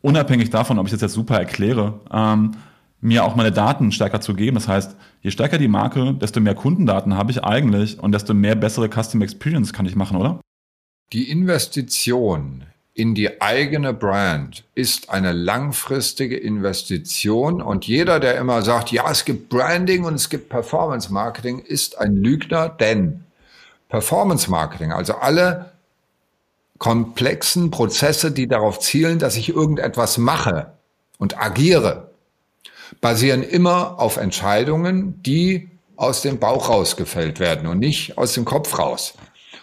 unabhängig 0.01 0.51
davon, 0.51 0.79
ob 0.79 0.85
ich 0.85 0.93
das 0.93 1.01
jetzt 1.01 1.13
super 1.13 1.37
erkläre, 1.37 1.99
ähm, 2.09 2.51
mir 3.01 3.25
auch 3.25 3.35
meine 3.35 3.51
Daten 3.51 3.91
stärker 3.91 4.21
zu 4.21 4.35
geben. 4.35 4.55
Das 4.55 4.69
heißt, 4.69 4.95
je 5.21 5.31
stärker 5.31 5.57
die 5.57 5.67
Marke, 5.67 6.13
desto 6.13 6.39
mehr 6.39 6.55
Kundendaten 6.55 7.15
habe 7.15 7.31
ich 7.31 7.43
eigentlich 7.43 7.99
und 7.99 8.13
desto 8.13 8.33
mehr 8.33 8.55
bessere 8.55 8.87
Custom 8.87 9.21
Experience 9.21 9.73
kann 9.73 9.85
ich 9.85 9.97
machen, 9.97 10.15
oder? 10.15 10.39
Die 11.11 11.29
Investition 11.29 12.63
in 12.97 13.13
die 13.13 13.41
eigene 13.43 13.93
Brand 13.93 14.63
ist 14.73 15.11
eine 15.11 15.31
langfristige 15.31 16.35
Investition 16.35 17.61
und 17.61 17.85
jeder, 17.85 18.19
der 18.19 18.39
immer 18.39 18.63
sagt, 18.63 18.91
ja, 18.91 19.11
es 19.11 19.23
gibt 19.23 19.49
Branding 19.49 20.03
und 20.03 20.15
es 20.15 20.29
gibt 20.29 20.49
Performance 20.49 21.13
Marketing, 21.13 21.59
ist 21.59 21.99
ein 21.99 22.15
Lügner, 22.15 22.69
denn 22.69 23.23
Performance 23.87 24.49
Marketing, 24.49 24.91
also 24.91 25.13
alle 25.13 25.73
komplexen 26.79 27.69
Prozesse, 27.69 28.31
die 28.31 28.47
darauf 28.47 28.79
zielen, 28.79 29.19
dass 29.19 29.37
ich 29.37 29.49
irgendetwas 29.49 30.17
mache 30.17 30.71
und 31.19 31.39
agiere, 31.39 32.09
basieren 32.99 33.43
immer 33.43 33.99
auf 33.99 34.17
Entscheidungen, 34.17 35.21
die 35.21 35.69
aus 35.97 36.23
dem 36.23 36.39
Bauch 36.39 36.69
rausgefällt 36.69 37.39
werden 37.39 37.67
und 37.67 37.77
nicht 37.77 38.17
aus 38.17 38.33
dem 38.33 38.43
Kopf 38.43 38.79
raus. 38.79 39.13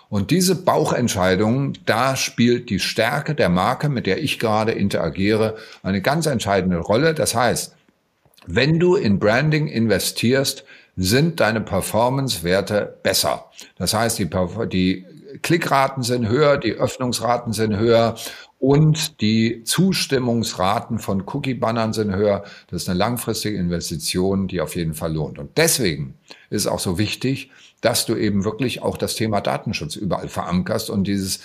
Und 0.09 0.31
diese 0.31 0.55
Bauchentscheidungen, 0.55 1.79
da 1.87 2.17
spielt 2.17 2.71
die 2.71 2.79
Stärke 2.79 3.35
der 3.35 3.49
Marke, 3.49 3.89
mit 3.89 4.07
der 4.07 4.23
ich 4.23 4.39
gerade 4.39 4.73
interagiere, 4.73 5.57
eine 5.83 6.01
ganz 6.01 6.27
entscheidende 6.27 6.79
Rolle. 6.79 7.15
Das 7.15 7.35
heißt, 7.35 7.75
wenn 8.47 8.79
du 8.79 8.95
in 8.95 9.19
Branding 9.19 9.67
investierst, 9.69 10.65
sind 10.97 11.41
deine 11.41 11.61
Performance-Werte 11.61 12.99
besser. 13.03 13.51
Das 13.77 13.95
heißt, 13.95 14.19
die, 14.19 14.29
die 14.71 15.05
Klickraten 15.43 16.03
sind 16.03 16.29
höher, 16.29 16.57
die 16.59 16.75
Öffnungsraten 16.75 17.53
sind 17.53 17.77
höher 17.77 18.17
und 18.59 19.21
die 19.21 19.65
Zustimmungsraten 19.65 20.99
von 20.99 21.25
Cookie-Bannern 21.27 21.93
sind 21.93 22.15
höher. 22.15 22.45
Das 22.69 22.83
ist 22.83 22.89
eine 22.89 22.99
langfristige 22.99 23.59
Investition, 23.59 24.47
die 24.47 24.61
auf 24.61 24.77
jeden 24.77 24.95
Fall 24.95 25.13
lohnt. 25.13 25.39
Und 25.39 25.59
deswegen 25.59 26.15
ist 26.51 26.63
es 26.63 26.67
auch 26.67 26.79
so 26.79 26.99
wichtig, 26.99 27.51
dass 27.85 28.07
du 28.07 28.17
eben 28.17 28.45
wirklich 28.45 28.83
auch 28.83 28.97
das 28.97 29.15
Thema 29.15 29.43
Datenschutz 29.43 29.95
überall 29.95 30.29
verankerst 30.29 30.89
und 30.89 31.07
dieses 31.07 31.41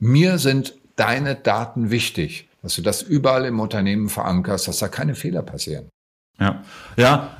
mir 0.00 0.38
sind 0.38 0.74
deine 0.96 1.36
Daten 1.36 1.90
wichtig, 1.90 2.48
dass 2.62 2.74
du 2.74 2.82
das 2.82 3.02
überall 3.02 3.44
im 3.44 3.60
Unternehmen 3.60 4.08
verankerst, 4.08 4.66
dass 4.66 4.78
da 4.80 4.88
keine 4.88 5.14
Fehler 5.14 5.42
passieren. 5.42 5.88
Ja, 6.40 6.62
ja, 6.96 7.30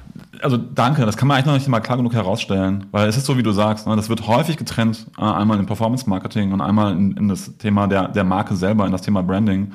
also 0.40 0.56
danke, 0.56 1.04
das 1.04 1.16
kann 1.16 1.26
man 1.26 1.36
eigentlich 1.36 1.46
noch 1.46 1.54
nicht 1.54 1.68
mal 1.68 1.80
klar 1.80 1.98
genug 1.98 2.14
herausstellen, 2.14 2.86
weil 2.92 3.08
es 3.08 3.16
ist 3.16 3.26
so, 3.26 3.36
wie 3.36 3.42
du 3.42 3.50
sagst, 3.50 3.86
ne, 3.86 3.96
das 3.96 4.08
wird 4.08 4.26
häufig 4.28 4.56
getrennt, 4.56 5.06
äh, 5.18 5.22
einmal 5.22 5.58
in 5.58 5.66
Performance 5.66 6.08
Marketing 6.08 6.52
und 6.52 6.60
einmal 6.60 6.92
in, 6.92 7.16
in 7.16 7.28
das 7.28 7.56
Thema 7.58 7.88
der, 7.88 8.08
der 8.08 8.24
Marke 8.24 8.54
selber, 8.54 8.86
in 8.86 8.92
das 8.92 9.02
Thema 9.02 9.22
Branding. 9.22 9.72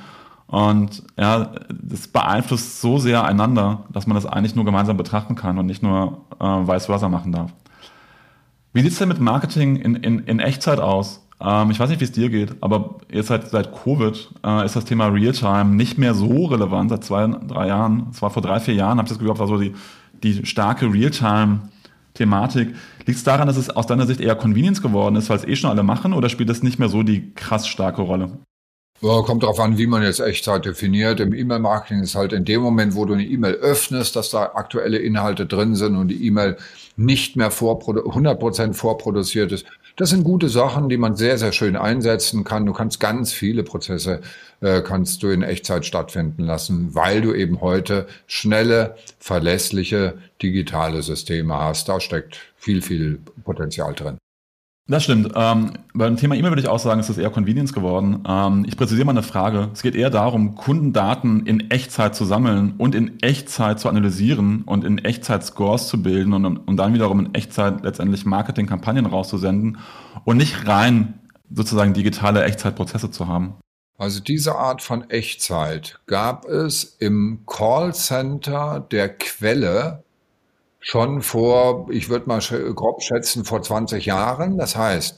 Und 0.47 1.03
ja, 1.17 1.51
das 1.69 2.07
beeinflusst 2.07 2.79
so 2.79 2.97
sehr 2.97 3.23
einander, 3.23 3.85
dass 3.91 4.07
man 4.07 4.15
das 4.15 4.25
eigentlich 4.25 4.55
nur 4.55 4.65
gemeinsam 4.65 4.97
betrachten 4.97 5.35
kann 5.35 5.57
und 5.57 5.65
nicht 5.65 5.83
nur 5.83 6.25
äh, 6.39 6.45
vice 6.45 6.85
versa 6.85 7.09
machen 7.09 7.31
darf. 7.31 7.51
Wie 8.73 8.81
sieht 8.81 8.91
es 8.91 8.97
denn 8.97 9.07
mit 9.07 9.19
Marketing 9.19 9.75
in, 9.75 9.95
in, 9.95 10.19
in 10.19 10.39
Echtzeit 10.39 10.79
aus? 10.79 11.27
Ähm, 11.39 11.69
ich 11.69 11.79
weiß 11.79 11.89
nicht, 11.89 11.99
wie 11.99 12.05
es 12.05 12.11
dir 12.11 12.29
geht, 12.29 12.55
aber 12.61 12.97
jetzt 13.11 13.27
seit, 13.27 13.47
seit 13.49 13.71
Covid 13.71 14.31
äh, 14.43 14.65
ist 14.65 14.75
das 14.75 14.85
Thema 14.85 15.07
Realtime 15.07 15.65
nicht 15.75 15.99
mehr 15.99 16.15
so 16.15 16.45
relevant, 16.45 16.89
seit 16.89 17.03
zwei, 17.03 17.27
drei 17.27 17.67
Jahren. 17.67 18.07
Es 18.11 18.21
war 18.23 18.31
vor 18.31 18.41
drei, 18.41 18.59
vier 18.59 18.73
Jahren, 18.73 18.97
habe 18.97 19.05
ich 19.05 19.09
das 19.09 19.19
Gefühl, 19.19 19.37
war 19.37 19.47
so 19.47 19.59
die, 19.59 19.75
die 20.23 20.43
starke 20.45 20.91
Realtime-Thematik. 20.91 22.73
Liegt 23.05 23.17
es 23.17 23.23
daran, 23.23 23.45
dass 23.47 23.57
es 23.57 23.69
aus 23.69 23.85
deiner 23.85 24.07
Sicht 24.07 24.19
eher 24.19 24.35
Convenience 24.35 24.81
geworden 24.81 25.17
ist, 25.17 25.29
weil 25.29 25.37
es 25.37 25.45
eh 25.45 25.55
schon 25.55 25.69
alle 25.69 25.83
machen, 25.83 26.13
oder 26.13 26.29
spielt 26.29 26.49
das 26.49 26.63
nicht 26.63 26.79
mehr 26.79 26.89
so 26.89 27.03
die 27.03 27.33
krass 27.35 27.67
starke 27.67 28.01
Rolle? 28.01 28.39
Ja, 29.03 29.21
kommt 29.21 29.43
darauf 29.43 29.59
an, 29.59 29.77
wie 29.77 29.85
man 29.85 30.01
jetzt 30.01 30.21
Echtzeit 30.21 30.63
definiert. 30.63 31.19
Im 31.19 31.33
E-Mail-Marketing 31.33 32.03
ist 32.03 32.15
halt 32.15 32.31
in 32.31 32.45
dem 32.45 32.61
Moment, 32.61 32.95
wo 32.95 33.03
du 33.03 33.13
eine 33.15 33.25
E-Mail 33.25 33.55
öffnest, 33.55 34.15
dass 34.15 34.29
da 34.29 34.51
aktuelle 34.53 34.97
Inhalte 34.97 35.45
drin 35.45 35.75
sind 35.75 35.97
und 35.97 36.07
die 36.07 36.25
E-Mail 36.25 36.55
nicht 36.95 37.35
mehr 37.35 37.51
100% 37.51 38.73
vorproduziert 38.73 39.51
ist. 39.51 39.65
Das 39.97 40.09
sind 40.09 40.23
gute 40.23 40.47
Sachen, 40.47 40.87
die 40.87 40.95
man 40.95 41.17
sehr, 41.17 41.37
sehr 41.37 41.51
schön 41.51 41.75
einsetzen 41.75 42.45
kann. 42.45 42.65
Du 42.65 42.71
kannst 42.71 43.01
ganz 43.01 43.33
viele 43.33 43.63
Prozesse 43.63 44.21
äh, 44.61 44.81
kannst 44.81 45.21
du 45.21 45.31
in 45.31 45.41
Echtzeit 45.43 45.85
stattfinden 45.85 46.43
lassen, 46.45 46.95
weil 46.95 47.19
du 47.19 47.33
eben 47.33 47.59
heute 47.59 48.07
schnelle, 48.25 48.95
verlässliche 49.19 50.17
digitale 50.41 51.03
Systeme 51.03 51.55
hast. 51.55 51.89
Da 51.89 51.99
steckt 51.99 52.39
viel, 52.55 52.81
viel 52.81 53.19
Potenzial 53.43 53.93
drin. 53.95 54.17
Das 54.87 55.05
stimmt. 55.05 55.31
Ähm, 55.33 55.71
beim 55.93 56.17
Thema 56.17 56.35
E-Mail 56.35 56.51
würde 56.51 56.61
ich 56.61 56.67
auch 56.67 56.79
sagen, 56.79 56.99
ist 56.99 57.07
das 57.07 57.17
eher 57.17 57.29
Convenience 57.29 57.71
geworden. 57.71 58.21
Ähm, 58.27 58.65
ich 58.67 58.75
präzisiere 58.75 59.05
mal 59.05 59.11
eine 59.13 59.23
Frage. 59.23 59.69
Es 59.71 59.81
geht 59.81 59.95
eher 59.95 60.09
darum, 60.09 60.55
Kundendaten 60.55 61.45
in 61.45 61.71
Echtzeit 61.71 62.15
zu 62.15 62.25
sammeln 62.25 62.73
und 62.77 62.93
in 62.93 63.21
Echtzeit 63.21 63.79
zu 63.79 63.87
analysieren 63.87 64.63
und 64.63 64.83
in 64.83 64.97
Echtzeit 64.97 65.45
Scores 65.45 65.87
zu 65.87 66.01
bilden 66.01 66.33
und, 66.33 66.57
und 66.57 66.75
dann 66.75 66.93
wiederum 66.93 67.21
in 67.21 67.33
Echtzeit 67.33 67.81
letztendlich 67.83 68.25
Marketingkampagnen 68.25 69.05
rauszusenden 69.05 69.77
und 70.25 70.35
nicht 70.35 70.67
rein 70.67 71.13
sozusagen 71.49 71.93
digitale 71.93 72.43
Echtzeitprozesse 72.43 73.09
zu 73.09 73.27
haben. 73.29 73.55
Also 73.97 74.19
diese 74.19 74.55
Art 74.55 74.81
von 74.81 75.09
Echtzeit 75.09 75.99
gab 76.07 76.45
es 76.45 76.83
im 76.99 77.43
Callcenter 77.45 78.85
der 78.91 79.07
Quelle 79.17 80.03
schon 80.83 81.21
vor, 81.21 81.87
ich 81.89 82.09
würde 82.09 82.27
mal 82.27 82.41
grob 82.75 83.01
schätzen, 83.01 83.45
vor 83.45 83.61
20 83.61 84.05
Jahren. 84.05 84.57
Das 84.57 84.75
heißt, 84.75 85.17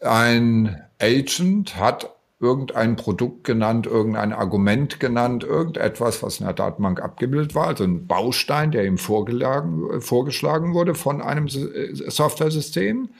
ein 0.00 0.82
Agent 1.00 1.76
hat 1.76 2.12
irgendein 2.40 2.96
Produkt 2.96 3.44
genannt, 3.44 3.86
irgendein 3.86 4.32
Argument 4.32 4.98
genannt, 5.00 5.44
irgendetwas, 5.44 6.22
was 6.22 6.40
in 6.40 6.46
der 6.46 6.54
Datenbank 6.54 7.00
abgebildet 7.00 7.54
war, 7.54 7.68
also 7.68 7.84
ein 7.84 8.06
Baustein, 8.06 8.70
der 8.72 8.84
ihm 8.84 8.98
vorgeschlagen 8.98 10.74
wurde 10.74 10.94
von 10.94 11.22
einem 11.22 11.46
äh, 11.46 11.94
Software-System. 12.10 13.10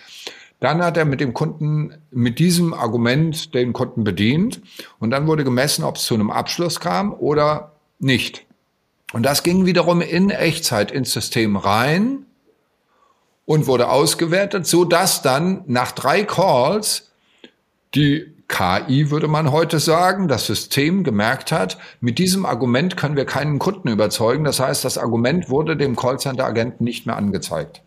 Dann 0.61 0.83
hat 0.83 0.96
er 0.96 1.05
mit 1.05 1.20
dem 1.20 1.35
Kunden, 1.35 1.94
mit 2.11 2.40
diesem 2.40 2.74
Argument 2.74 3.55
den 3.55 3.72
Kunden 3.72 4.03
bedient 4.03 4.61
und 4.98 5.11
dann 5.11 5.29
wurde 5.29 5.44
gemessen, 5.44 5.85
ob 5.85 5.96
es 5.96 6.05
zu 6.05 6.14
einem 6.14 6.31
Abschluss 6.31 6.81
kam 6.81 7.12
oder 7.12 7.72
nicht. 8.01 8.47
Und 9.12 9.22
das 9.24 9.42
ging 9.42 9.66
wiederum 9.66 10.00
in 10.00 10.30
Echtzeit 10.30 10.90
ins 10.90 11.12
System 11.12 11.56
rein 11.56 12.26
und 13.46 13.66
wurde 13.66 13.88
ausgewertet, 13.88 14.66
so 14.66 14.84
dass 14.84 15.22
dann 15.22 15.62
nach 15.66 15.92
drei 15.92 16.24
Calls 16.24 17.10
die 17.94 18.34
KI, 18.48 19.10
würde 19.10 19.28
man 19.28 19.52
heute 19.52 19.78
sagen, 19.78 20.26
das 20.26 20.46
System 20.46 21.04
gemerkt 21.04 21.52
hat, 21.52 21.78
mit 22.00 22.18
diesem 22.18 22.46
Argument 22.46 22.96
können 22.96 23.16
wir 23.16 23.26
keinen 23.26 23.58
Kunden 23.58 23.88
überzeugen. 23.88 24.44
Das 24.44 24.58
heißt, 24.58 24.84
das 24.84 24.96
Argument 24.96 25.50
wurde 25.50 25.76
dem 25.76 25.96
Callcenter-Agenten 25.96 26.82
nicht 26.82 27.06
mehr 27.06 27.16
angezeigt. 27.16 27.82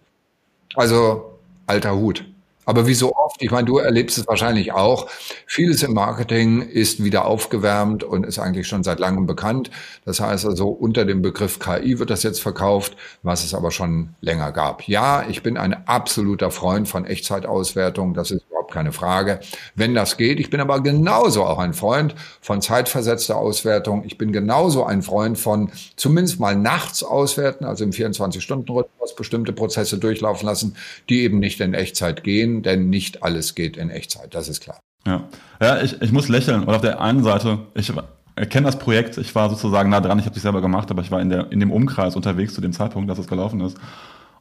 Also 0.75 1.39
alter 1.65 1.95
Hut. 1.95 2.25
Aber 2.65 2.85
wie 2.87 2.93
so 2.93 3.15
oft, 3.15 3.41
ich 3.41 3.51
meine, 3.51 3.65
du 3.65 3.79
erlebst 3.79 4.17
es 4.17 4.27
wahrscheinlich 4.27 4.71
auch, 4.71 5.09
vieles 5.47 5.81
im 5.83 5.93
Marketing 5.93 6.61
ist 6.61 7.03
wieder 7.03 7.25
aufgewärmt 7.25 8.03
und 8.03 8.25
ist 8.25 8.39
eigentlich 8.39 8.67
schon 8.67 8.83
seit 8.83 8.99
langem 8.99 9.25
bekannt. 9.25 9.71
Das 10.05 10.19
heißt 10.19 10.45
also, 10.45 10.69
unter 10.69 11.05
dem 11.05 11.21
Begriff 11.21 11.59
KI 11.59 11.97
wird 11.99 12.09
das 12.09 12.23
jetzt 12.23 12.41
verkauft, 12.41 12.95
was 13.23 13.43
es 13.43 13.53
aber 13.53 13.71
schon 13.71 14.15
länger 14.21 14.51
gab. 14.51 14.87
Ja, 14.87 15.25
ich 15.27 15.41
bin 15.41 15.57
ein 15.57 15.87
absoluter 15.87 16.51
Freund 16.51 16.87
von 16.87 17.05
Echtzeitauswertung, 17.05 18.13
das 18.13 18.31
ist 18.31 18.45
überhaupt 18.47 18.71
keine 18.71 18.91
Frage. 18.91 19.39
Wenn 19.75 19.95
das 19.95 20.17
geht, 20.17 20.39
ich 20.39 20.49
bin 20.49 20.59
aber 20.59 20.81
genauso 20.81 21.43
auch 21.45 21.59
ein 21.59 21.73
Freund 21.73 22.15
von 22.41 22.61
zeitversetzter 22.61 23.37
Auswertung. 23.37 24.03
Ich 24.05 24.17
bin 24.17 24.31
genauso 24.31 24.85
ein 24.85 25.01
Freund 25.01 25.37
von 25.37 25.71
zumindest 25.95 26.39
mal 26.39 26.55
nachts 26.55 27.03
auswerten, 27.03 27.65
also 27.65 27.83
im 27.83 27.91
24-Stunden-Rhythmus 27.91 29.15
bestimmte 29.15 29.51
Prozesse 29.51 29.97
durchlaufen 29.97 30.45
lassen, 30.45 30.75
die 31.09 31.21
eben 31.21 31.39
nicht 31.39 31.59
in 31.59 31.73
Echtzeit 31.73 32.23
gehen 32.23 32.50
gehen, 32.51 32.63
denn 32.63 32.89
nicht 32.89 33.23
alles 33.23 33.55
geht 33.55 33.77
in 33.77 33.89
Echtzeit, 33.89 34.33
das 34.33 34.49
ist 34.49 34.61
klar. 34.61 34.79
Ja, 35.05 35.23
ja 35.61 35.81
ich, 35.81 36.01
ich 36.01 36.11
muss 36.11 36.29
lächeln. 36.29 36.63
Und 36.63 36.73
auf 36.73 36.81
der 36.81 37.01
einen 37.01 37.23
Seite, 37.23 37.59
ich 37.73 37.91
erkenne 38.35 38.65
das 38.65 38.77
Projekt, 38.77 39.17
ich 39.17 39.33
war 39.35 39.49
sozusagen 39.49 39.89
nah 39.89 40.01
dran, 40.01 40.19
ich 40.19 40.25
habe 40.25 40.35
es 40.35 40.41
selber 40.41 40.61
gemacht, 40.61 40.91
aber 40.91 41.01
ich 41.01 41.11
war 41.11 41.21
in, 41.21 41.29
der, 41.29 41.51
in 41.51 41.59
dem 41.59 41.71
Umkreis 41.71 42.15
unterwegs 42.15 42.53
zu 42.53 42.61
dem 42.61 42.73
Zeitpunkt, 42.73 43.09
dass 43.09 43.19
es 43.19 43.27
gelaufen 43.27 43.61
ist. 43.61 43.77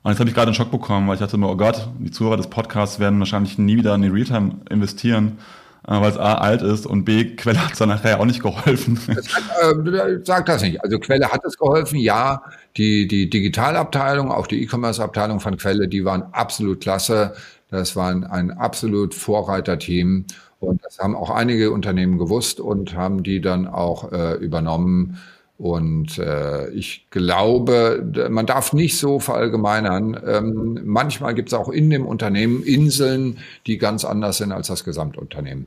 Und 0.03 0.11
jetzt 0.11 0.20
habe 0.20 0.31
ich 0.31 0.35
gerade 0.35 0.49
einen 0.49 0.55
Schock 0.55 0.70
bekommen, 0.70 1.07
weil 1.09 1.14
ich 1.14 1.20
dachte 1.20 1.37
mir, 1.37 1.49
oh 1.49 1.57
Gott, 1.57 1.88
die 1.99 2.11
Zuhörer 2.11 2.38
des 2.38 2.46
Podcasts 2.46 2.99
werden 2.99 3.18
wahrscheinlich 3.18 3.59
nie 3.59 3.77
wieder 3.77 3.94
in 3.94 4.03
die 4.03 4.09
Realtime 4.09 4.61
investieren, 4.70 5.38
äh, 5.87 6.01
weil 6.01 6.11
es 6.11 6.16
A 6.16 6.37
alt 6.37 6.62
ist 6.62 6.87
und 6.87 7.05
B, 7.05 7.37
Quelle 7.37 7.62
hat 7.62 7.73
es 7.73 7.79
dann 7.79 7.90
nachher 7.90 8.18
auch 8.18 8.25
nicht 8.25 8.42
geholfen. 8.42 8.99
Das 9.14 9.35
hat, 9.35 9.42
äh, 9.62 10.20
sag 10.25 10.46
das 10.46 10.62
nicht. 10.62 10.83
Also 10.83 10.99
Quelle 10.99 11.29
hat 11.31 11.44
es 11.44 11.59
geholfen, 11.59 11.99
ja. 11.99 12.42
Die, 12.79 13.09
die 13.09 13.29
Digitalabteilung, 13.29 14.31
auch 14.31 14.46
die 14.46 14.62
E-Commerce-Abteilung 14.62 15.40
von 15.40 15.57
Quelle, 15.59 15.88
die 15.88 16.05
waren 16.05 16.23
absolut 16.33 16.81
klasse. 16.81 17.35
Das 17.70 17.96
war 17.96 18.11
ein, 18.11 18.24
ein 18.24 18.50
absolut 18.50 19.14
Vorreiterteam 19.14 20.26
und 20.59 20.85
das 20.85 20.98
haben 20.98 21.16
auch 21.16 21.30
einige 21.30 21.70
Unternehmen 21.70 22.18
gewusst 22.18 22.61
und 22.61 22.94
haben 22.94 23.22
die 23.22 23.40
dann 23.40 23.66
auch 23.66 24.12
äh, 24.12 24.35
übernommen. 24.35 25.18
Und 25.56 26.18
äh, 26.18 26.70
ich 26.70 27.06
glaube, 27.11 28.28
man 28.30 28.46
darf 28.46 28.72
nicht 28.72 28.96
so 28.96 29.20
verallgemeinern. 29.20 30.18
Ähm, 30.27 30.81
manchmal 30.85 31.35
gibt 31.35 31.50
es 31.50 31.54
auch 31.54 31.68
in 31.68 31.90
dem 31.90 32.06
Unternehmen 32.06 32.62
Inseln, 32.62 33.38
die 33.66 33.77
ganz 33.77 34.04
anders 34.04 34.38
sind 34.38 34.52
als 34.52 34.68
das 34.68 34.85
Gesamtunternehmen. 34.85 35.66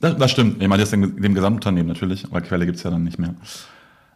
Das, 0.00 0.16
das 0.16 0.30
stimmt. 0.30 0.62
Ich 0.62 0.68
meine 0.68 0.82
jetzt 0.82 0.92
dem, 0.92 1.20
dem 1.20 1.34
Gesamtunternehmen 1.34 1.88
natürlich, 1.88 2.26
aber 2.26 2.40
Quelle 2.42 2.66
gibt 2.66 2.76
es 2.76 2.82
ja 2.82 2.90
dann 2.90 3.04
nicht 3.04 3.18
mehr. 3.18 3.34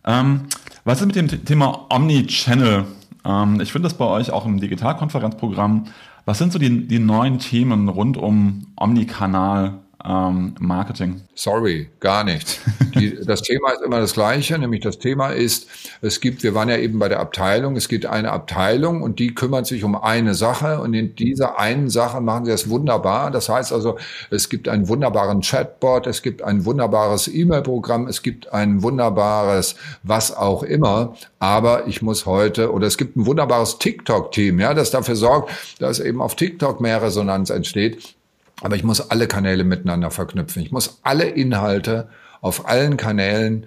Ähm, 0.04 0.42
was 0.84 1.00
ist 1.00 1.06
mit 1.06 1.16
dem 1.16 1.28
Thema 1.44 1.86
Omnichannel? 1.90 2.84
Ähm, 3.24 3.60
ich 3.60 3.72
finde 3.72 3.88
das 3.88 3.96
bei 3.96 4.06
euch 4.06 4.30
auch 4.30 4.44
im 4.44 4.60
Digitalkonferenzprogramm 4.60 5.86
was 6.26 6.38
sind 6.38 6.52
so 6.52 6.58
die, 6.58 6.86
die 6.86 6.98
neuen 6.98 7.38
Themen 7.38 7.88
rund 7.88 8.16
um 8.18 8.66
Omnikanal? 8.76 9.85
Ähm, 10.06 10.54
Marketing? 10.60 11.22
Sorry, 11.34 11.88
gar 12.00 12.22
nicht. 12.24 12.60
Die, 12.94 13.18
das 13.26 13.42
Thema 13.42 13.72
ist 13.72 13.82
immer 13.82 13.98
das 13.98 14.14
gleiche, 14.14 14.58
nämlich 14.58 14.82
das 14.82 14.98
Thema 14.98 15.30
ist, 15.30 15.68
es 16.00 16.20
gibt, 16.20 16.42
wir 16.42 16.54
waren 16.54 16.68
ja 16.68 16.76
eben 16.76 16.98
bei 16.98 17.08
der 17.08 17.20
Abteilung, 17.20 17.76
es 17.76 17.88
gibt 17.88 18.06
eine 18.06 18.30
Abteilung 18.30 19.02
und 19.02 19.18
die 19.18 19.34
kümmert 19.34 19.66
sich 19.66 19.84
um 19.84 19.96
eine 19.96 20.34
Sache 20.34 20.80
und 20.80 20.94
in 20.94 21.16
dieser 21.16 21.58
einen 21.58 21.90
Sache 21.90 22.20
machen 22.20 22.44
sie 22.44 22.52
es 22.52 22.70
wunderbar. 22.70 23.30
Das 23.30 23.48
heißt 23.48 23.72
also, 23.72 23.98
es 24.30 24.48
gibt 24.48 24.68
einen 24.68 24.88
wunderbaren 24.88 25.40
Chatbot, 25.40 26.06
es 26.06 26.22
gibt 26.22 26.42
ein 26.42 26.64
wunderbares 26.64 27.28
E-Mail-Programm, 27.28 28.06
es 28.06 28.22
gibt 28.22 28.52
ein 28.52 28.82
wunderbares 28.82 29.76
was 30.02 30.34
auch 30.36 30.62
immer, 30.62 31.14
aber 31.38 31.86
ich 31.86 32.02
muss 32.02 32.26
heute, 32.26 32.72
oder 32.72 32.86
es 32.86 32.96
gibt 32.96 33.16
ein 33.16 33.26
wunderbares 33.26 33.78
TikTok-Team, 33.78 34.60
ja, 34.60 34.74
das 34.74 34.90
dafür 34.90 35.16
sorgt, 35.16 35.50
dass 35.80 36.00
eben 36.00 36.20
auf 36.22 36.36
TikTok 36.36 36.80
mehr 36.80 37.02
Resonanz 37.02 37.50
entsteht. 37.50 38.16
Aber 38.62 38.76
ich 38.76 38.84
muss 38.84 39.10
alle 39.10 39.26
Kanäle 39.28 39.64
miteinander 39.64 40.10
verknüpfen. 40.10 40.62
Ich 40.62 40.72
muss 40.72 41.00
alle 41.02 41.26
Inhalte 41.26 42.08
auf 42.40 42.68
allen 42.68 42.96
Kanälen 42.96 43.66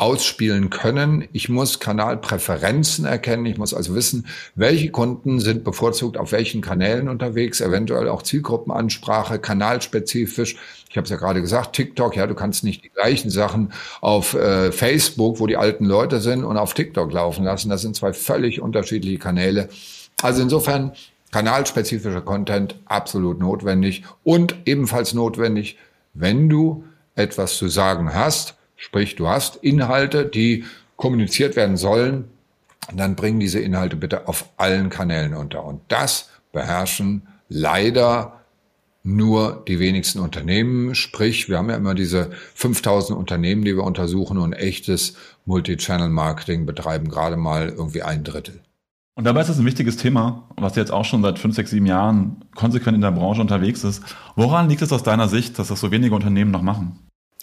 ausspielen 0.00 0.70
können. 0.70 1.28
Ich 1.34 1.50
muss 1.50 1.78
Kanalpräferenzen 1.78 3.04
erkennen. 3.04 3.44
Ich 3.44 3.58
muss 3.58 3.74
also 3.74 3.94
wissen, 3.94 4.26
welche 4.54 4.90
Kunden 4.90 5.40
sind 5.40 5.62
bevorzugt 5.62 6.16
auf 6.16 6.32
welchen 6.32 6.62
Kanälen 6.62 7.06
unterwegs, 7.10 7.60
eventuell 7.60 8.08
auch 8.08 8.22
Zielgruppenansprache, 8.22 9.38
kanalspezifisch. 9.38 10.56
Ich 10.88 10.96
habe 10.96 11.04
es 11.04 11.10
ja 11.10 11.16
gerade 11.16 11.42
gesagt, 11.42 11.76
TikTok, 11.76 12.16
ja, 12.16 12.26
du 12.26 12.34
kannst 12.34 12.64
nicht 12.64 12.82
die 12.82 12.88
gleichen 12.88 13.28
Sachen 13.28 13.74
auf 14.00 14.32
äh, 14.32 14.72
Facebook, 14.72 15.38
wo 15.38 15.46
die 15.46 15.58
alten 15.58 15.84
Leute 15.84 16.20
sind, 16.20 16.44
und 16.44 16.56
auf 16.56 16.72
TikTok 16.72 17.12
laufen 17.12 17.44
lassen. 17.44 17.68
Das 17.68 17.82
sind 17.82 17.94
zwei 17.94 18.14
völlig 18.14 18.62
unterschiedliche 18.62 19.18
Kanäle. 19.18 19.68
Also 20.22 20.40
insofern 20.40 20.92
kanalspezifischer 21.30 22.22
Content 22.22 22.76
absolut 22.86 23.38
notwendig 23.38 24.04
und 24.24 24.56
ebenfalls 24.66 25.14
notwendig, 25.14 25.78
wenn 26.14 26.48
du 26.48 26.84
etwas 27.14 27.56
zu 27.56 27.68
sagen 27.68 28.14
hast, 28.14 28.54
sprich 28.76 29.16
du 29.16 29.28
hast 29.28 29.56
Inhalte, 29.56 30.24
die 30.26 30.64
kommuniziert 30.96 31.56
werden 31.56 31.76
sollen, 31.76 32.24
dann 32.94 33.16
bring 33.16 33.38
diese 33.38 33.60
Inhalte 33.60 33.96
bitte 33.96 34.26
auf 34.28 34.48
allen 34.56 34.90
Kanälen 34.90 35.34
unter. 35.34 35.64
Und 35.64 35.80
das 35.88 36.30
beherrschen 36.52 37.26
leider 37.48 38.40
nur 39.02 39.64
die 39.66 39.78
wenigsten 39.78 40.20
Unternehmen. 40.20 40.94
Sprich, 40.94 41.48
wir 41.48 41.58
haben 41.58 41.70
ja 41.70 41.76
immer 41.76 41.94
diese 41.94 42.30
5000 42.54 43.18
Unternehmen, 43.18 43.64
die 43.64 43.76
wir 43.76 43.84
untersuchen 43.84 44.38
und 44.38 44.52
echtes 44.52 45.14
Multi-Channel-Marketing 45.46 46.66
betreiben 46.66 47.08
gerade 47.08 47.36
mal 47.36 47.68
irgendwie 47.68 48.02
ein 48.02 48.24
Drittel. 48.24 48.60
Und 49.20 49.24
dabei 49.24 49.42
ist 49.42 49.50
es 49.50 49.58
ein 49.58 49.66
wichtiges 49.66 49.98
Thema, 49.98 50.44
was 50.56 50.76
jetzt 50.76 50.90
auch 50.90 51.04
schon 51.04 51.20
seit 51.20 51.38
fünf, 51.38 51.54
sechs, 51.54 51.68
sieben 51.68 51.84
Jahren 51.84 52.42
konsequent 52.54 52.94
in 52.94 53.02
der 53.02 53.10
Branche 53.10 53.42
unterwegs 53.42 53.84
ist. 53.84 54.02
Woran 54.34 54.70
liegt 54.70 54.80
es 54.80 54.94
aus 54.94 55.02
deiner 55.02 55.28
Sicht, 55.28 55.58
dass 55.58 55.68
das 55.68 55.78
so 55.78 55.90
wenige 55.90 56.14
Unternehmen 56.14 56.50
noch 56.50 56.62
machen? 56.62 56.98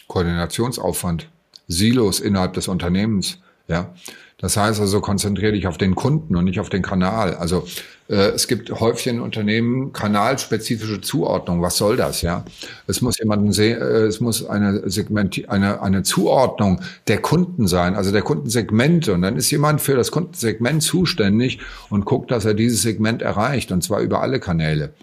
Koordinationsaufwand, 0.07 1.30
Silos 1.67 2.19
innerhalb 2.19 2.53
des 2.53 2.67
Unternehmens, 2.67 3.38
ja. 3.67 3.93
Das 4.39 4.55
heißt 4.55 4.79
also, 4.79 5.01
konzentriere 5.01 5.53
dich 5.53 5.67
auf 5.67 5.77
den 5.77 5.95
Kunden 5.95 6.35
und 6.35 6.45
nicht 6.45 6.59
auf 6.59 6.69
den 6.69 6.83
Kanal. 6.83 7.35
Also 7.35 7.65
äh, 8.07 8.29
es 8.29 8.47
gibt 8.47 8.71
häufig 8.71 9.07
in 9.07 9.19
Unternehmen 9.19 9.93
kanalspezifische 9.93 11.01
Zuordnung. 11.01 11.63
Was 11.63 11.77
soll 11.77 11.97
das? 11.97 12.21
Ja, 12.21 12.45
es 12.85 13.01
muss 13.01 13.17
jemanden 13.17 13.51
sehen, 13.51 13.81
äh, 13.81 14.05
es 14.05 14.19
muss 14.19 14.45
eine 14.45 14.88
Segment, 14.89 15.49
eine 15.49 15.81
eine 15.81 16.03
Zuordnung 16.03 16.81
der 17.07 17.19
Kunden 17.19 17.67
sein, 17.67 17.95
also 17.95 18.11
der 18.11 18.21
Kundensegmente. 18.21 19.13
Und 19.13 19.23
dann 19.23 19.38
ist 19.38 19.49
jemand 19.49 19.81
für 19.81 19.95
das 19.95 20.11
Kundensegment 20.11 20.83
zuständig 20.83 21.59
und 21.89 22.05
guckt, 22.05 22.29
dass 22.29 22.45
er 22.45 22.53
dieses 22.53 22.83
Segment 22.83 23.23
erreicht 23.23 23.71
und 23.71 23.83
zwar 23.83 24.01
über 24.01 24.21
alle 24.21 24.39
Kanäle. 24.39 24.93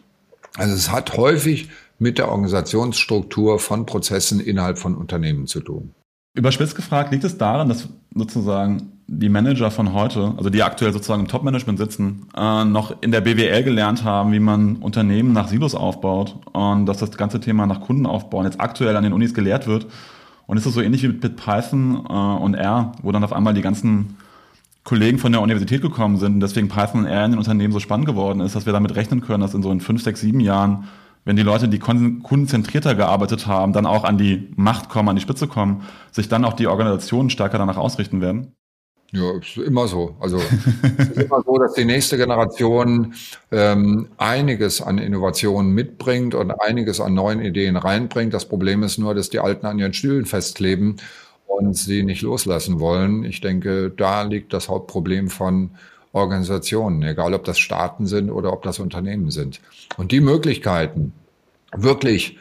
Also 0.57 0.75
es 0.75 0.93
hat 0.93 1.17
häufig 1.17 1.71
mit 1.99 2.19
der 2.19 2.29
Organisationsstruktur 2.29 3.59
von 3.59 3.87
Prozessen 3.87 4.39
innerhalb 4.39 4.79
von 4.79 4.95
Unternehmen 4.95 5.49
zu 5.49 5.61
tun. 5.61 5.93
Überspitzt 6.37 6.77
gefragt, 6.77 7.13
liegt 7.13 7.25
es 7.25 7.39
daran, 7.39 7.69
dass 7.69 7.89
sozusagen 8.15 8.94
die 9.07 9.29
Manager 9.29 9.71
von 9.71 9.93
heute, 9.93 10.35
also 10.37 10.51
die 10.51 10.63
aktuell 10.63 10.93
sozusagen 10.93 11.23
im 11.23 11.29
Top-Management 11.29 11.79
sitzen, 11.79 12.27
äh, 12.37 12.65
noch 12.65 13.03
in 13.03 13.13
der 13.13 13.21
BWL 13.21 13.63
gelernt 13.63 14.05
haben, 14.05 14.33
wie 14.33 14.41
man 14.41 14.77
Unternehmen 14.77 15.33
nach 15.33 15.49
Silos 15.49 15.75
aufbaut 15.75 16.37
und 16.53 16.87
dass 16.87 16.99
das 16.99 17.11
ganze 17.13 17.41
Thema 17.41 17.67
nach 17.67 17.81
Kunden 17.81 18.07
aufbauen 18.07 18.45
jetzt 18.45 18.61
aktuell 18.61 18.97
an 18.97 19.05
den 19.05 19.13
Unis 19.13 19.35
gelehrt 19.35 19.67
wird. 19.67 19.87
Und 20.47 20.57
ist 20.57 20.67
es 20.67 20.75
so 20.75 20.81
ähnlich 20.81 21.03
wie 21.03 21.09
mit 21.09 21.37
Python 21.37 22.05
äh, 22.09 22.13
und 22.13 22.55
R, 22.55 22.93
wo 23.03 23.13
dann 23.13 23.25
auf 23.25 23.33
einmal 23.33 23.55
die 23.55 23.63
ganzen 23.63 24.17
Kollegen 24.85 25.19
von 25.19 25.33
der 25.33 25.41
Universität 25.41 25.81
gekommen 25.81 26.19
sind 26.19 26.35
und 26.35 26.41
deswegen 26.41 26.69
Python 26.69 27.01
und 27.01 27.07
R 27.07 27.25
in 27.25 27.33
den 27.33 27.39
Unternehmen 27.39 27.73
so 27.73 27.81
spannend 27.81 28.07
geworden 28.07 28.41
ist, 28.41 28.55
dass 28.55 28.67
wir 28.67 28.73
damit 28.73 28.95
rechnen 28.95 29.23
können, 29.23 29.41
dass 29.41 29.55
in 29.55 29.63
so 29.63 29.71
in 29.71 29.81
fünf, 29.81 30.03
sechs, 30.03 30.21
sieben 30.21 30.41
Jahren 30.41 30.85
wenn 31.25 31.37
die 31.37 31.43
Leute, 31.43 31.69
die 31.69 31.79
kundenzentrierter 31.79 32.95
gearbeitet 32.95 33.47
haben, 33.47 33.73
dann 33.73 33.87
auch 33.87 34.05
an 34.05 34.19
die 34.19 34.51
Macht 34.57 34.91
kommen, 34.91 35.09
an 35.09 35.17
die 35.17 35.23
Spitze 35.23 35.49
kommen, 35.49 35.83
sich 36.13 36.29
dann 36.29 36.45
auch 36.45 36.53
die 36.53 36.67
Organisationen 36.67 37.31
stärker 37.31 37.59
danach 37.59 37.79
ausrichten 37.79 38.21
werden? 38.21 38.55
Ja, 39.13 39.37
ist 39.39 39.57
immer 39.57 39.87
so. 39.87 40.17
Also 40.19 40.39
es 40.99 41.09
ist 41.11 41.23
immer 41.23 41.43
so, 41.45 41.57
dass 41.59 41.75
die 41.75 41.85
nächste 41.85 42.17
Generation 42.17 43.15
ähm, 43.53 44.09
einiges 44.17 44.81
an 44.83 44.99
Innovationen 44.99 45.73
mitbringt 45.73 46.35
und 46.35 46.51
einiges 46.51 47.01
an 47.01 47.15
neuen 47.15 47.41
Ideen 47.41 47.77
reinbringt. 47.77 48.35
Das 48.35 48.47
Problem 48.47 48.83
ist 48.83 48.99
nur, 48.99 49.15
dass 49.15 49.31
die 49.31 49.39
Alten 49.39 49.67
an 49.67 49.79
ihren 49.79 49.95
Stühlen 49.95 50.27
festkleben 50.27 50.97
und 51.47 51.77
sie 51.77 52.03
nicht 52.03 52.23
loslassen 52.23 52.81
wollen. 52.81 53.25
Ich 53.25 53.41
denke, 53.41 53.93
da 53.97 54.23
liegt 54.23 54.53
das 54.53 54.69
Hauptproblem 54.69 55.29
von 55.29 55.71
Organisationen, 56.13 57.03
egal 57.03 57.35
ob 57.35 57.45
das 57.45 57.59
Staaten 57.59 58.07
sind 58.07 58.31
oder 58.31 58.53
ob 58.53 58.63
das 58.63 58.79
Unternehmen 58.79 59.31
sind. 59.31 59.61
Und 59.97 60.13
die 60.13 60.21
Möglichkeiten, 60.21 61.13
wirklich 61.73 62.39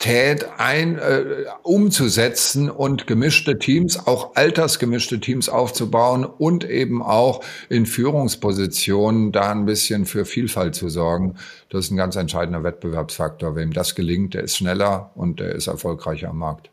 Diversität 0.00 0.48
ein, 0.58 0.96
äh, 0.98 1.44
umzusetzen 1.62 2.70
und 2.70 3.06
gemischte 3.06 3.58
Teams, 3.58 4.06
auch 4.06 4.36
altersgemischte 4.36 5.18
Teams 5.18 5.48
aufzubauen 5.48 6.24
und 6.24 6.64
eben 6.64 7.02
auch 7.02 7.42
in 7.68 7.84
Führungspositionen 7.84 9.32
da 9.32 9.50
ein 9.50 9.66
bisschen 9.66 10.06
für 10.06 10.24
Vielfalt 10.24 10.74
zu 10.74 10.88
sorgen. 10.88 11.34
Das 11.68 11.86
ist 11.86 11.90
ein 11.90 11.96
ganz 11.96 12.16
entscheidender 12.16 12.62
Wettbewerbsfaktor. 12.62 13.56
Wem 13.56 13.72
das 13.72 13.94
gelingt, 13.94 14.34
der 14.34 14.44
ist 14.44 14.56
schneller 14.56 15.10
und 15.14 15.40
der 15.40 15.54
ist 15.54 15.66
erfolgreicher 15.66 16.30
am 16.30 16.38
Markt. 16.38 16.70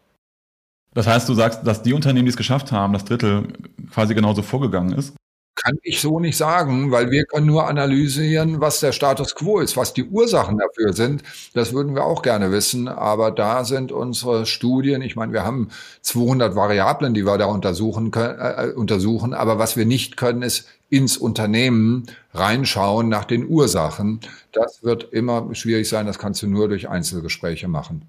Das 0.93 1.07
heißt, 1.07 1.27
du 1.27 1.33
sagst, 1.33 1.65
dass 1.65 1.81
die 1.81 1.93
Unternehmen, 1.93 2.25
die 2.25 2.29
es 2.29 2.37
geschafft 2.37 2.71
haben, 2.71 2.93
das 2.93 3.05
Drittel 3.05 3.47
quasi 3.91 4.13
genauso 4.13 4.43
vorgegangen 4.43 4.97
ist? 4.97 5.15
Kann 5.55 5.77
ich 5.83 6.01
so 6.01 6.19
nicht 6.19 6.35
sagen, 6.35 6.91
weil 6.91 7.11
wir 7.11 7.23
können 7.25 7.45
nur 7.45 7.67
analysieren, 7.67 8.59
was 8.59 8.81
der 8.81 8.91
Status 8.91 9.35
quo 9.35 9.59
ist, 9.59 9.77
was 9.77 9.93
die 9.93 10.03
Ursachen 10.03 10.57
dafür 10.57 10.91
sind. 10.91 11.23
Das 11.53 11.71
würden 11.71 11.95
wir 11.95 12.03
auch 12.03 12.21
gerne 12.21 12.51
wissen, 12.51 12.89
aber 12.89 13.31
da 13.31 13.63
sind 13.63 13.93
unsere 13.93 14.45
Studien, 14.45 15.01
ich 15.01 15.15
meine, 15.15 15.31
wir 15.31 15.45
haben 15.45 15.69
200 16.01 16.55
Variablen, 16.57 17.13
die 17.13 17.25
wir 17.25 17.37
da 17.37 17.45
untersuchen 17.45 18.11
können, 18.11 18.37
äh, 18.37 18.73
untersuchen, 18.75 19.33
aber 19.33 19.57
was 19.57 19.77
wir 19.77 19.85
nicht 19.85 20.17
können, 20.17 20.41
ist 20.41 20.67
ins 20.89 21.15
Unternehmen 21.15 22.05
reinschauen 22.33 23.07
nach 23.07 23.25
den 23.25 23.47
Ursachen. 23.47 24.19
Das 24.51 24.83
wird 24.83 25.13
immer 25.13 25.55
schwierig 25.55 25.87
sein, 25.87 26.05
das 26.05 26.19
kannst 26.19 26.41
du 26.43 26.47
nur 26.47 26.67
durch 26.67 26.89
Einzelgespräche 26.89 27.69
machen. 27.69 28.03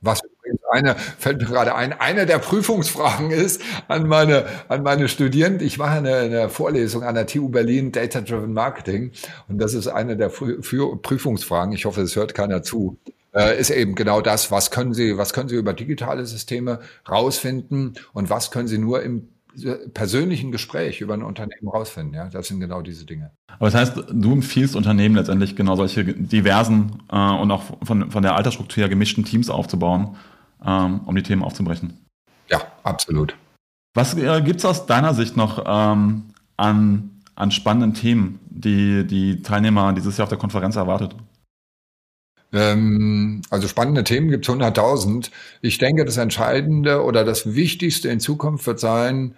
Was 0.00 0.20
eine, 0.70 0.94
fällt 0.94 1.40
mir 1.40 1.46
gerade 1.46 1.74
ein, 1.74 1.92
eine 1.92 2.26
der 2.26 2.38
Prüfungsfragen 2.38 3.30
ist 3.30 3.62
an 3.88 4.06
meine, 4.06 4.46
an 4.68 4.82
meine 4.82 5.08
Studierenden. 5.08 5.66
Ich 5.66 5.78
mache 5.78 5.98
eine, 5.98 6.16
eine 6.16 6.48
Vorlesung 6.48 7.02
an 7.02 7.14
der 7.14 7.26
TU 7.26 7.48
Berlin 7.48 7.92
Data 7.92 8.20
Driven 8.20 8.52
Marketing 8.52 9.12
und 9.48 9.58
das 9.58 9.74
ist 9.74 9.88
eine 9.88 10.16
der 10.16 10.28
Prüfungsfragen. 10.28 11.72
Ich 11.72 11.84
hoffe, 11.84 12.02
es 12.02 12.16
hört 12.16 12.34
keiner 12.34 12.62
zu. 12.62 12.98
Äh, 13.34 13.60
ist 13.60 13.70
eben 13.70 13.94
genau 13.94 14.20
das, 14.20 14.50
was 14.50 14.70
können 14.70 14.94
Sie, 14.94 15.18
was 15.18 15.32
können 15.32 15.48
Sie 15.48 15.56
über 15.56 15.74
digitale 15.74 16.24
Systeme 16.24 16.80
rausfinden 17.08 17.94
und 18.12 18.30
was 18.30 18.50
können 18.50 18.68
Sie 18.68 18.78
nur 18.78 19.02
im 19.02 19.28
persönlichen 19.94 20.52
Gespräch 20.52 21.00
über 21.00 21.14
ein 21.14 21.22
Unternehmen 21.22 21.68
rausfinden. 21.68 22.14
Ja, 22.14 22.28
das 22.28 22.48
sind 22.48 22.60
genau 22.60 22.82
diese 22.82 23.06
Dinge. 23.06 23.30
Aber 23.58 23.70
das 23.70 23.74
heißt, 23.74 24.04
du 24.10 24.32
empfiehlst 24.32 24.76
Unternehmen 24.76 25.16
letztendlich 25.16 25.56
genau 25.56 25.76
solche 25.76 26.04
diversen 26.04 27.02
äh, 27.10 27.16
und 27.16 27.50
auch 27.50 27.62
von, 27.82 28.10
von 28.10 28.22
der 28.22 28.36
Altersstruktur 28.36 28.82
her 28.82 28.88
gemischten 28.88 29.24
Teams 29.24 29.48
aufzubauen, 29.48 30.16
ähm, 30.66 31.00
um 31.06 31.14
die 31.14 31.22
Themen 31.22 31.42
aufzubrechen. 31.42 32.04
Ja, 32.48 32.62
absolut. 32.82 33.36
Was 33.94 34.14
äh, 34.14 34.42
gibt 34.42 34.60
es 34.60 34.64
aus 34.64 34.86
deiner 34.86 35.14
Sicht 35.14 35.36
noch 35.36 35.64
ähm, 35.66 36.24
an, 36.56 37.22
an 37.34 37.50
spannenden 37.50 37.94
Themen, 37.94 38.40
die 38.50 39.06
die 39.06 39.42
Teilnehmer 39.42 39.92
dieses 39.92 40.16
Jahr 40.16 40.24
auf 40.24 40.30
der 40.30 40.38
Konferenz 40.38 40.76
erwartet? 40.76 41.14
Ähm, 42.52 43.42
also 43.50 43.68
spannende 43.68 44.04
Themen 44.04 44.30
gibt 44.30 44.48
es 44.48 44.54
100.000. 44.54 45.30
Ich 45.62 45.78
denke, 45.78 46.04
das 46.04 46.16
Entscheidende 46.16 47.02
oder 47.02 47.24
das 47.24 47.54
Wichtigste 47.54 48.08
in 48.08 48.20
Zukunft 48.20 48.66
wird 48.66 48.80
sein, 48.80 49.34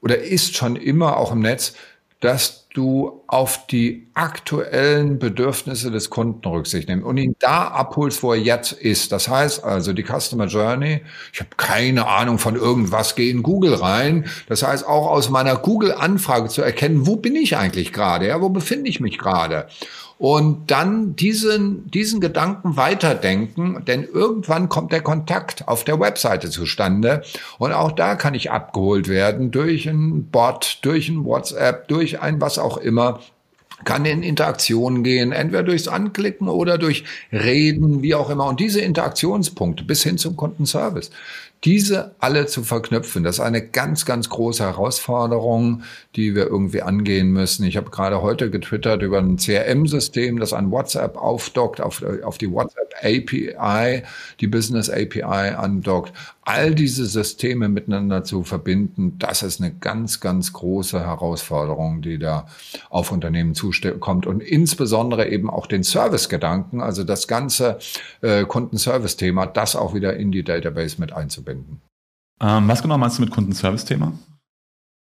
oder 0.00 0.18
ist 0.18 0.56
schon 0.56 0.76
immer 0.76 1.16
auch 1.16 1.32
im 1.32 1.40
Netz, 1.40 1.74
dass 2.22 2.68
du 2.72 3.20
auf 3.26 3.66
die 3.66 4.06
aktuellen 4.14 5.18
Bedürfnisse 5.18 5.90
des 5.90 6.08
Kunden 6.08 6.46
Rücksicht 6.48 6.88
nimmst 6.88 7.04
und 7.04 7.16
ihn 7.16 7.34
da 7.40 7.66
abholst, 7.68 8.22
wo 8.22 8.32
er 8.32 8.38
jetzt 8.38 8.72
ist. 8.72 9.10
Das 9.10 9.28
heißt 9.28 9.64
also 9.64 9.92
die 9.92 10.04
Customer 10.04 10.46
Journey. 10.46 11.02
Ich 11.32 11.40
habe 11.40 11.50
keine 11.56 12.06
Ahnung 12.06 12.38
von 12.38 12.54
irgendwas, 12.54 13.16
gehe 13.16 13.30
in 13.30 13.42
Google 13.42 13.74
rein. 13.74 14.26
Das 14.48 14.62
heißt 14.62 14.86
auch 14.86 15.08
aus 15.08 15.30
meiner 15.30 15.56
Google-Anfrage 15.56 16.48
zu 16.48 16.62
erkennen, 16.62 17.06
wo 17.06 17.16
bin 17.16 17.34
ich 17.34 17.56
eigentlich 17.56 17.92
gerade? 17.92 18.28
Ja, 18.28 18.40
wo 18.40 18.48
befinde 18.48 18.88
ich 18.88 19.00
mich 19.00 19.18
gerade? 19.18 19.66
Und 20.22 20.70
dann 20.70 21.16
diesen, 21.16 21.90
diesen 21.90 22.20
Gedanken 22.20 22.76
weiterdenken, 22.76 23.84
denn 23.88 24.04
irgendwann 24.04 24.68
kommt 24.68 24.92
der 24.92 25.00
Kontakt 25.00 25.66
auf 25.66 25.82
der 25.82 25.98
Webseite 25.98 26.48
zustande 26.48 27.22
und 27.58 27.72
auch 27.72 27.90
da 27.90 28.14
kann 28.14 28.34
ich 28.34 28.52
abgeholt 28.52 29.08
werden 29.08 29.50
durch 29.50 29.88
ein 29.88 30.28
Bot, 30.30 30.78
durch 30.82 31.08
ein 31.08 31.24
WhatsApp, 31.24 31.88
durch 31.88 32.20
ein 32.20 32.40
was 32.40 32.60
auch 32.60 32.76
immer 32.76 33.18
kann 33.84 34.04
in 34.04 34.22
Interaktion 34.22 35.02
gehen, 35.02 35.32
entweder 35.32 35.64
durchs 35.64 35.88
Anklicken 35.88 36.46
oder 36.46 36.78
durch 36.78 37.02
Reden, 37.32 38.02
wie 38.02 38.14
auch 38.14 38.30
immer. 38.30 38.46
Und 38.46 38.60
diese 38.60 38.80
Interaktionspunkte 38.80 39.82
bis 39.82 40.04
hin 40.04 40.18
zum 40.18 40.36
Kundenservice, 40.36 41.10
diese 41.64 42.16
alle 42.18 42.46
zu 42.46 42.64
verknüpfen, 42.64 43.22
das 43.22 43.36
ist 43.36 43.40
eine 43.40 43.64
ganz, 43.64 44.04
ganz 44.04 44.28
große 44.28 44.64
Herausforderung, 44.64 45.84
die 46.16 46.34
wir 46.34 46.46
irgendwie 46.46 46.82
angehen 46.82 47.30
müssen. 47.30 47.64
Ich 47.64 47.76
habe 47.76 47.90
gerade 47.90 48.20
heute 48.20 48.50
getwittert 48.50 49.02
über 49.02 49.18
ein 49.18 49.36
CRM-System, 49.36 50.40
das 50.40 50.52
an 50.52 50.72
WhatsApp 50.72 51.16
aufdockt, 51.16 51.80
auf, 51.80 52.02
auf 52.24 52.38
die 52.38 52.50
WhatsApp 52.50 52.92
API, 53.02 54.02
die 54.40 54.46
Business 54.48 54.90
API 54.90 55.22
andockt. 55.22 56.12
All 56.44 56.74
diese 56.74 57.06
Systeme 57.06 57.68
miteinander 57.68 58.24
zu 58.24 58.42
verbinden, 58.42 59.16
das 59.18 59.44
ist 59.44 59.60
eine 59.60 59.72
ganz, 59.72 60.18
ganz 60.18 60.52
große 60.52 60.98
Herausforderung, 60.98 62.02
die 62.02 62.18
da 62.18 62.46
auf 62.90 63.12
Unternehmen 63.12 63.54
zukommt 63.54 64.26
und 64.26 64.42
insbesondere 64.42 65.28
eben 65.28 65.48
auch 65.48 65.68
den 65.68 65.84
Service-Gedanken, 65.84 66.80
also 66.80 67.04
das 67.04 67.28
ganze 67.28 67.78
äh, 68.22 68.44
Kundenservice-Thema, 68.44 69.46
das 69.46 69.76
auch 69.76 69.94
wieder 69.94 70.16
in 70.16 70.32
die 70.32 70.42
Database 70.42 71.00
mit 71.00 71.12
einzubinden. 71.12 71.80
Ähm, 72.40 72.66
was 72.66 72.82
genau 72.82 72.98
meinst 72.98 73.18
du 73.18 73.22
mit 73.22 73.30
Kundenservice-Thema? 73.30 74.12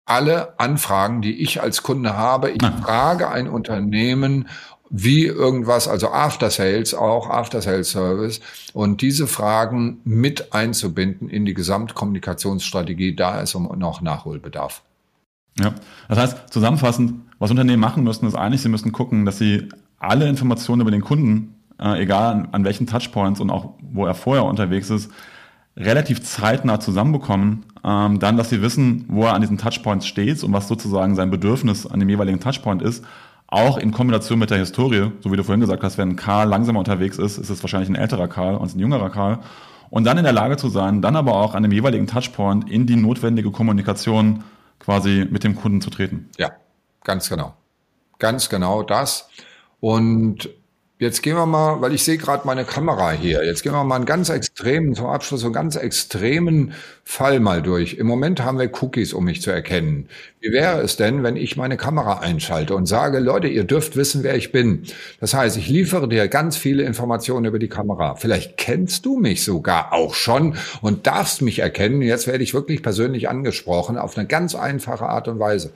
Alle 0.07 0.57
Anfragen, 0.59 1.21
die 1.21 1.41
ich 1.41 1.61
als 1.61 1.83
Kunde 1.83 2.15
habe, 2.15 2.51
ich 2.51 2.63
ah. 2.63 2.71
frage 2.81 3.29
ein 3.29 3.49
Unternehmen, 3.49 4.47
wie 4.97 5.25
irgendwas, 5.25 5.89
also 5.89 6.09
After 6.09 6.49
Sales 6.49 6.93
auch, 6.93 7.29
After 7.29 7.61
Sales 7.61 7.91
Service. 7.91 8.39
Und 8.73 9.01
diese 9.01 9.27
Fragen 9.27 9.99
mit 10.05 10.53
einzubinden 10.53 11.27
in 11.27 11.45
die 11.45 11.53
Gesamtkommunikationsstrategie, 11.53 13.13
da 13.13 13.41
ist 13.41 13.55
noch 13.55 14.01
Nachholbedarf. 14.01 14.83
Ja, 15.59 15.73
das 16.07 16.17
heißt, 16.17 16.53
zusammenfassend, 16.53 17.13
was 17.39 17.51
Unternehmen 17.51 17.81
machen 17.81 18.05
müssen, 18.05 18.25
ist 18.25 18.35
eigentlich, 18.35 18.61
sie 18.61 18.69
müssen 18.69 18.93
gucken, 18.93 19.25
dass 19.25 19.37
sie 19.37 19.67
alle 19.99 20.29
Informationen 20.29 20.81
über 20.81 20.91
den 20.91 21.01
Kunden, 21.01 21.55
äh, 21.77 22.01
egal 22.01 22.33
an, 22.33 22.47
an 22.53 22.63
welchen 22.63 22.87
Touchpoints 22.87 23.41
und 23.41 23.49
auch 23.49 23.73
wo 23.81 24.05
er 24.05 24.13
vorher 24.13 24.45
unterwegs 24.45 24.89
ist, 24.89 25.11
relativ 25.75 26.23
zeitnah 26.23 26.79
zusammenbekommen, 26.79 27.65
ähm, 27.83 28.19
dann, 28.19 28.37
dass 28.37 28.49
sie 28.49 28.61
wissen, 28.61 29.03
wo 29.09 29.25
er 29.25 29.33
an 29.33 29.41
diesen 29.41 29.57
Touchpoints 29.57 30.07
steht 30.07 30.41
und 30.41 30.53
was 30.53 30.69
sozusagen 30.69 31.15
sein 31.15 31.31
Bedürfnis 31.31 31.85
an 31.85 31.99
dem 31.99 32.07
jeweiligen 32.07 32.39
Touchpoint 32.39 32.81
ist, 32.81 33.03
auch 33.47 33.77
in 33.77 33.91
Kombination 33.91 34.39
mit 34.39 34.49
der 34.49 34.57
Historie, 34.57 35.11
so 35.21 35.31
wie 35.31 35.37
du 35.37 35.43
vorhin 35.43 35.61
gesagt 35.61 35.83
hast, 35.83 35.97
wenn 35.97 36.15
Karl 36.15 36.47
langsamer 36.47 36.79
unterwegs 36.79 37.17
ist, 37.17 37.37
ist 37.37 37.49
es 37.49 37.63
wahrscheinlich 37.63 37.89
ein 37.89 37.95
älterer 37.95 38.27
Karl 38.27 38.55
und 38.55 38.75
ein 38.75 38.79
jüngerer 38.79 39.09
Karl. 39.09 39.39
Und 39.89 40.03
dann 40.05 40.17
in 40.17 40.23
der 40.23 40.33
Lage 40.33 40.57
zu 40.57 40.69
sein, 40.69 41.01
dann 41.01 41.15
aber 41.15 41.35
auch 41.35 41.53
an 41.53 41.63
dem 41.63 41.71
jeweiligen 41.71 42.07
Touchpoint 42.07 42.69
in 42.69 42.87
die 42.87 42.95
notwendige 42.95 43.51
Kommunikation 43.51 44.43
quasi 44.79 45.27
mit 45.29 45.43
dem 45.43 45.55
Kunden 45.55 45.79
zu 45.79 45.89
treten. 45.89 46.29
Ja, 46.37 46.51
ganz 47.03 47.29
genau. 47.29 47.53
Ganz 48.19 48.49
genau 48.49 48.83
das. 48.83 49.29
Und 49.79 50.49
Jetzt 50.97 51.23
gehen 51.23 51.35
wir 51.35 51.45
mal, 51.45 51.81
weil 51.81 51.93
ich 51.93 52.05
sehe 52.05 52.17
gerade 52.17 52.47
meine 52.47 52.63
Kamera 52.63 53.11
hier, 53.11 53.43
jetzt 53.43 53.63
gehen 53.63 53.73
wir 53.73 53.83
mal 53.83 53.97
einen 53.97 54.05
ganz 54.05 54.29
extremen, 54.29 54.95
zum 54.95 55.07
Abschluss 55.07 55.43
einen 55.43 55.51
ganz 55.51 55.75
extremen 55.75 56.71
Fall 57.03 57.41
mal 57.41 57.61
durch. 57.61 57.95
Im 57.95 58.07
Moment 58.07 58.41
haben 58.41 58.57
wir 58.59 58.71
Cookies, 58.81 59.11
um 59.11 59.25
mich 59.25 59.41
zu 59.41 59.51
erkennen. 59.51 60.07
Wie 60.39 60.53
wäre 60.53 60.79
es 60.79 60.95
denn, 60.95 61.21
wenn 61.21 61.35
ich 61.35 61.57
meine 61.57 61.75
Kamera 61.75 62.19
einschalte 62.19 62.75
und 62.75 62.85
sage, 62.85 63.19
Leute, 63.19 63.49
ihr 63.49 63.65
dürft 63.65 63.97
wissen, 63.97 64.23
wer 64.23 64.37
ich 64.37 64.53
bin? 64.53 64.83
Das 65.19 65.33
heißt, 65.33 65.57
ich 65.57 65.67
liefere 65.67 66.07
dir 66.07 66.29
ganz 66.29 66.55
viele 66.55 66.83
Informationen 66.83 67.43
über 67.43 67.59
die 67.59 67.67
Kamera. 67.67 68.15
Vielleicht 68.15 68.55
kennst 68.55 69.05
du 69.05 69.17
mich 69.17 69.43
sogar 69.43 69.91
auch 69.91 70.13
schon 70.13 70.55
und 70.81 71.07
darfst 71.07 71.41
mich 71.41 71.59
erkennen. 71.59 72.03
Jetzt 72.03 72.25
werde 72.25 72.45
ich 72.45 72.53
wirklich 72.53 72.81
persönlich 72.81 73.27
angesprochen 73.27 73.97
auf 73.97 74.17
eine 74.17 74.27
ganz 74.27 74.55
einfache 74.55 75.07
Art 75.07 75.27
und 75.27 75.39
Weise. 75.39 75.73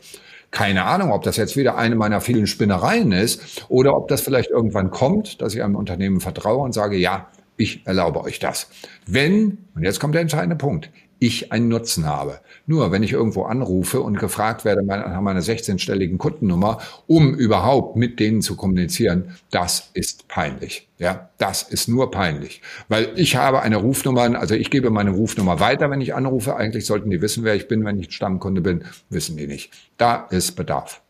Keine 0.52 0.86
Ahnung, 0.86 1.12
ob 1.12 1.24
das 1.24 1.38
jetzt 1.38 1.56
wieder 1.56 1.78
eine 1.78 1.96
meiner 1.96 2.22
vielen 2.22 2.48
Spinnereien 2.48 3.12
ist 3.12 3.66
oder 3.70 3.96
ob 3.96 4.08
das 4.08 4.22
vielleicht 4.22 4.50
irgendwann 4.50 4.90
kommt, 4.90 5.42
dass 5.42 5.54
ich 5.54 5.64
einem 5.64 5.76
Unternehmen 5.76 6.22
vertraue 6.22 6.64
und 6.64 6.74
sage, 6.74 6.98
ja, 6.98 7.28
ich 7.58 7.86
erlaube 7.86 8.22
euch 8.24 8.40
das. 8.40 8.70
Wenn, 9.06 9.60
und 9.76 9.84
jetzt 9.84 10.00
kommt 10.00 10.16
der 10.16 10.22
entscheidende 10.22 10.56
Punkt, 10.56 10.90
ich 11.20 11.52
einen 11.52 11.68
Nutzen 11.68 12.06
habe. 12.06 12.40
Nur 12.66 12.92
wenn 12.92 13.04
ich 13.04 13.12
irgendwo 13.12 13.44
anrufe 13.44 14.02
und 14.02 14.18
gefragt 14.18 14.66
werde 14.66 14.86
nach 14.86 15.22
meiner 15.22 15.42
16-stelligen 15.42 16.18
Kundennummer, 16.18 16.80
um 17.08 17.36
überhaupt 17.36 17.96
mit 17.98 18.20
denen 18.20 18.42
zu 18.42 18.56
kommunizieren, 18.56 19.36
das 19.52 19.90
ist 19.94 20.28
peinlich. 20.28 20.88
Ja, 20.98 21.30
das 21.38 21.64
ist 21.64 21.88
nur 21.88 22.12
peinlich. 22.12 22.62
Weil 22.88 23.12
ich 23.16 23.36
habe 23.36 23.62
eine 23.62 23.78
Rufnummer, 23.78 24.40
also 24.40 24.56
ich 24.56 24.70
gebe 24.70 24.90
meine 24.90 25.12
Rufnummer 25.12 25.60
weiter, 25.60 25.90
wenn 25.90 26.02
ich 26.02 26.14
anrufe. 26.14 26.56
Eigentlich 26.56 26.86
sollten 26.86 27.10
die 27.10 27.22
wissen, 27.22 27.44
wer 27.44 27.56
ich 27.56 27.68
bin, 27.68 27.86
wenn 27.86 28.00
ich 28.00 28.12
Stammkunde 28.14 28.62
bin. 28.62 28.84
Wissen 29.10 29.38
die 29.38 29.48
nicht. 29.48 29.72
Da 29.98 30.28
ist 30.30 30.54
Bedarf. 30.54 31.02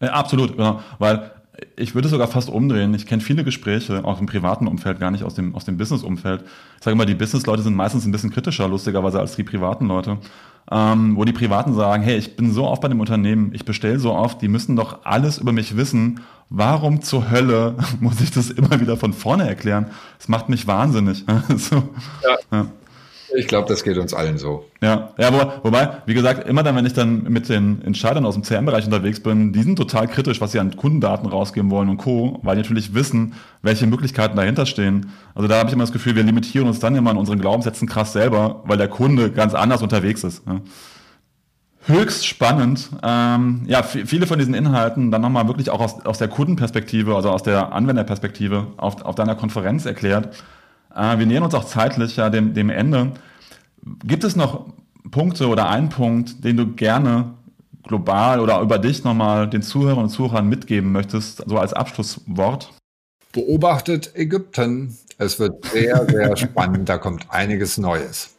Ja, 0.00 0.12
absolut, 0.12 0.56
genau. 0.56 0.80
Weil 0.98 1.30
ich 1.76 1.94
würde 1.94 2.08
sogar 2.08 2.28
fast 2.28 2.48
umdrehen. 2.48 2.94
Ich 2.94 3.06
kenne 3.06 3.20
viele 3.20 3.44
Gespräche, 3.44 4.04
auch 4.04 4.20
im 4.20 4.26
privaten 4.26 4.66
Umfeld, 4.66 4.98
gar 5.00 5.10
nicht 5.10 5.24
aus 5.24 5.34
dem, 5.34 5.54
aus 5.54 5.64
dem 5.64 5.76
Business-Umfeld. 5.76 6.42
Ich 6.78 6.84
sage 6.84 6.94
immer, 6.94 7.06
die 7.06 7.14
Business-Leute 7.14 7.62
sind 7.62 7.74
meistens 7.74 8.06
ein 8.06 8.12
bisschen 8.12 8.30
kritischer, 8.30 8.68
lustigerweise, 8.68 9.20
als 9.20 9.36
die 9.36 9.44
privaten 9.44 9.86
Leute. 9.86 10.18
Ähm, 10.70 11.16
wo 11.16 11.24
die 11.24 11.32
Privaten 11.32 11.74
sagen, 11.74 12.02
hey, 12.02 12.16
ich 12.16 12.36
bin 12.36 12.52
so 12.52 12.66
oft 12.66 12.80
bei 12.80 12.88
dem 12.88 13.00
Unternehmen, 13.00 13.50
ich 13.52 13.64
bestelle 13.64 13.98
so 13.98 14.12
oft, 14.14 14.40
die 14.40 14.48
müssen 14.48 14.76
doch 14.76 15.04
alles 15.04 15.38
über 15.38 15.52
mich 15.52 15.76
wissen. 15.76 16.20
Warum 16.48 17.02
zur 17.02 17.30
Hölle 17.30 17.76
muss 18.00 18.20
ich 18.20 18.30
das 18.30 18.50
immer 18.50 18.80
wieder 18.80 18.96
von 18.96 19.12
vorne 19.12 19.46
erklären? 19.46 19.86
Das 20.18 20.28
macht 20.28 20.48
mich 20.48 20.66
wahnsinnig. 20.66 21.24
so, 21.56 21.76
ja. 22.22 22.36
ja. 22.50 22.66
Ich 23.34 23.48
glaube, 23.48 23.68
das 23.68 23.82
geht 23.82 23.96
uns 23.98 24.12
allen 24.14 24.38
so. 24.38 24.66
Ja, 24.80 25.10
ja 25.18 25.32
wo, 25.32 25.68
wobei, 25.68 25.98
wie 26.06 26.14
gesagt, 26.14 26.48
immer 26.48 26.62
dann, 26.62 26.76
wenn 26.76 26.86
ich 26.86 26.92
dann 26.92 27.24
mit 27.24 27.48
den 27.48 27.82
Entscheidern 27.82 28.26
aus 28.26 28.34
dem 28.34 28.42
CM-Bereich 28.42 28.84
unterwegs 28.84 29.20
bin, 29.20 29.52
die 29.52 29.62
sind 29.62 29.76
total 29.76 30.08
kritisch, 30.08 30.40
was 30.40 30.52
sie 30.52 30.58
an 30.58 30.76
Kundendaten 30.76 31.28
rausgeben 31.28 31.70
wollen 31.70 31.88
und 31.88 31.96
Co., 31.96 32.40
weil 32.42 32.56
die 32.56 32.62
natürlich 32.62 32.94
wissen, 32.94 33.34
welche 33.62 33.86
Möglichkeiten 33.86 34.36
dahinter 34.36 34.66
stehen. 34.66 35.12
Also 35.34 35.48
da 35.48 35.58
habe 35.58 35.68
ich 35.68 35.74
immer 35.74 35.84
das 35.84 35.92
Gefühl, 35.92 36.16
wir 36.16 36.24
limitieren 36.24 36.66
uns 36.66 36.80
dann 36.80 36.94
immer 36.94 37.10
in 37.10 37.16
unseren 37.16 37.40
Glaubenssätzen 37.40 37.88
krass 37.88 38.12
selber, 38.12 38.62
weil 38.64 38.78
der 38.78 38.88
Kunde 38.88 39.30
ganz 39.30 39.54
anders 39.54 39.82
unterwegs 39.82 40.24
ist. 40.24 40.42
Ja. 40.46 40.60
Höchst 41.84 42.26
spannend. 42.26 42.90
Ähm, 43.02 43.62
ja, 43.66 43.82
viele 43.82 44.28
von 44.28 44.38
diesen 44.38 44.54
Inhalten 44.54 45.10
dann 45.10 45.20
nochmal 45.20 45.48
wirklich 45.48 45.68
auch 45.68 45.80
aus, 45.80 46.04
aus 46.06 46.18
der 46.18 46.28
Kundenperspektive, 46.28 47.16
also 47.16 47.30
aus 47.30 47.42
der 47.42 47.72
Anwenderperspektive 47.72 48.68
auf, 48.76 49.02
auf 49.02 49.16
deiner 49.16 49.34
Konferenz 49.34 49.84
erklärt. 49.84 50.28
Äh, 50.94 51.18
wir 51.18 51.26
nähern 51.26 51.44
uns 51.44 51.54
auch 51.54 51.64
zeitlich 51.64 52.16
ja 52.16 52.30
dem, 52.30 52.54
dem 52.54 52.70
Ende. 52.70 53.12
Gibt 54.04 54.24
es 54.24 54.36
noch 54.36 54.66
Punkte 55.10 55.48
oder 55.48 55.68
einen 55.68 55.88
Punkt, 55.88 56.44
den 56.44 56.56
du 56.56 56.72
gerne 56.72 57.34
global 57.82 58.40
oder 58.40 58.60
über 58.60 58.78
dich 58.78 59.04
nochmal 59.04 59.48
den 59.48 59.62
Zuhörern 59.62 60.04
und 60.04 60.10
Zuhörern 60.10 60.48
mitgeben 60.48 60.92
möchtest, 60.92 61.42
so 61.46 61.58
als 61.58 61.72
Abschlusswort? 61.72 62.72
Beobachtet 63.32 64.14
Ägypten. 64.14 64.96
Es 65.18 65.38
wird 65.38 65.64
sehr, 65.66 66.06
sehr 66.08 66.36
spannend. 66.36 66.88
Da 66.88 66.98
kommt 66.98 67.26
einiges 67.30 67.78
Neues. 67.78 68.34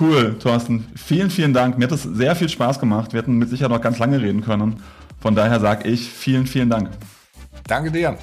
Cool, 0.00 0.36
Thorsten. 0.38 0.86
Vielen, 0.96 1.30
vielen 1.30 1.52
Dank. 1.52 1.78
Mir 1.78 1.84
hat 1.84 1.92
es 1.92 2.02
sehr 2.02 2.34
viel 2.34 2.48
Spaß 2.48 2.80
gemacht. 2.80 3.12
Wir 3.12 3.20
hätten 3.20 3.38
mit 3.38 3.48
Sicherheit 3.48 3.70
noch 3.70 3.80
ganz 3.80 3.98
lange 3.98 4.20
reden 4.20 4.42
können. 4.42 4.82
Von 5.20 5.34
daher 5.34 5.60
sage 5.60 5.88
ich 5.88 6.10
vielen, 6.10 6.46
vielen 6.46 6.70
Dank. 6.70 6.90
Danke 7.66 7.90
dir. 7.90 8.18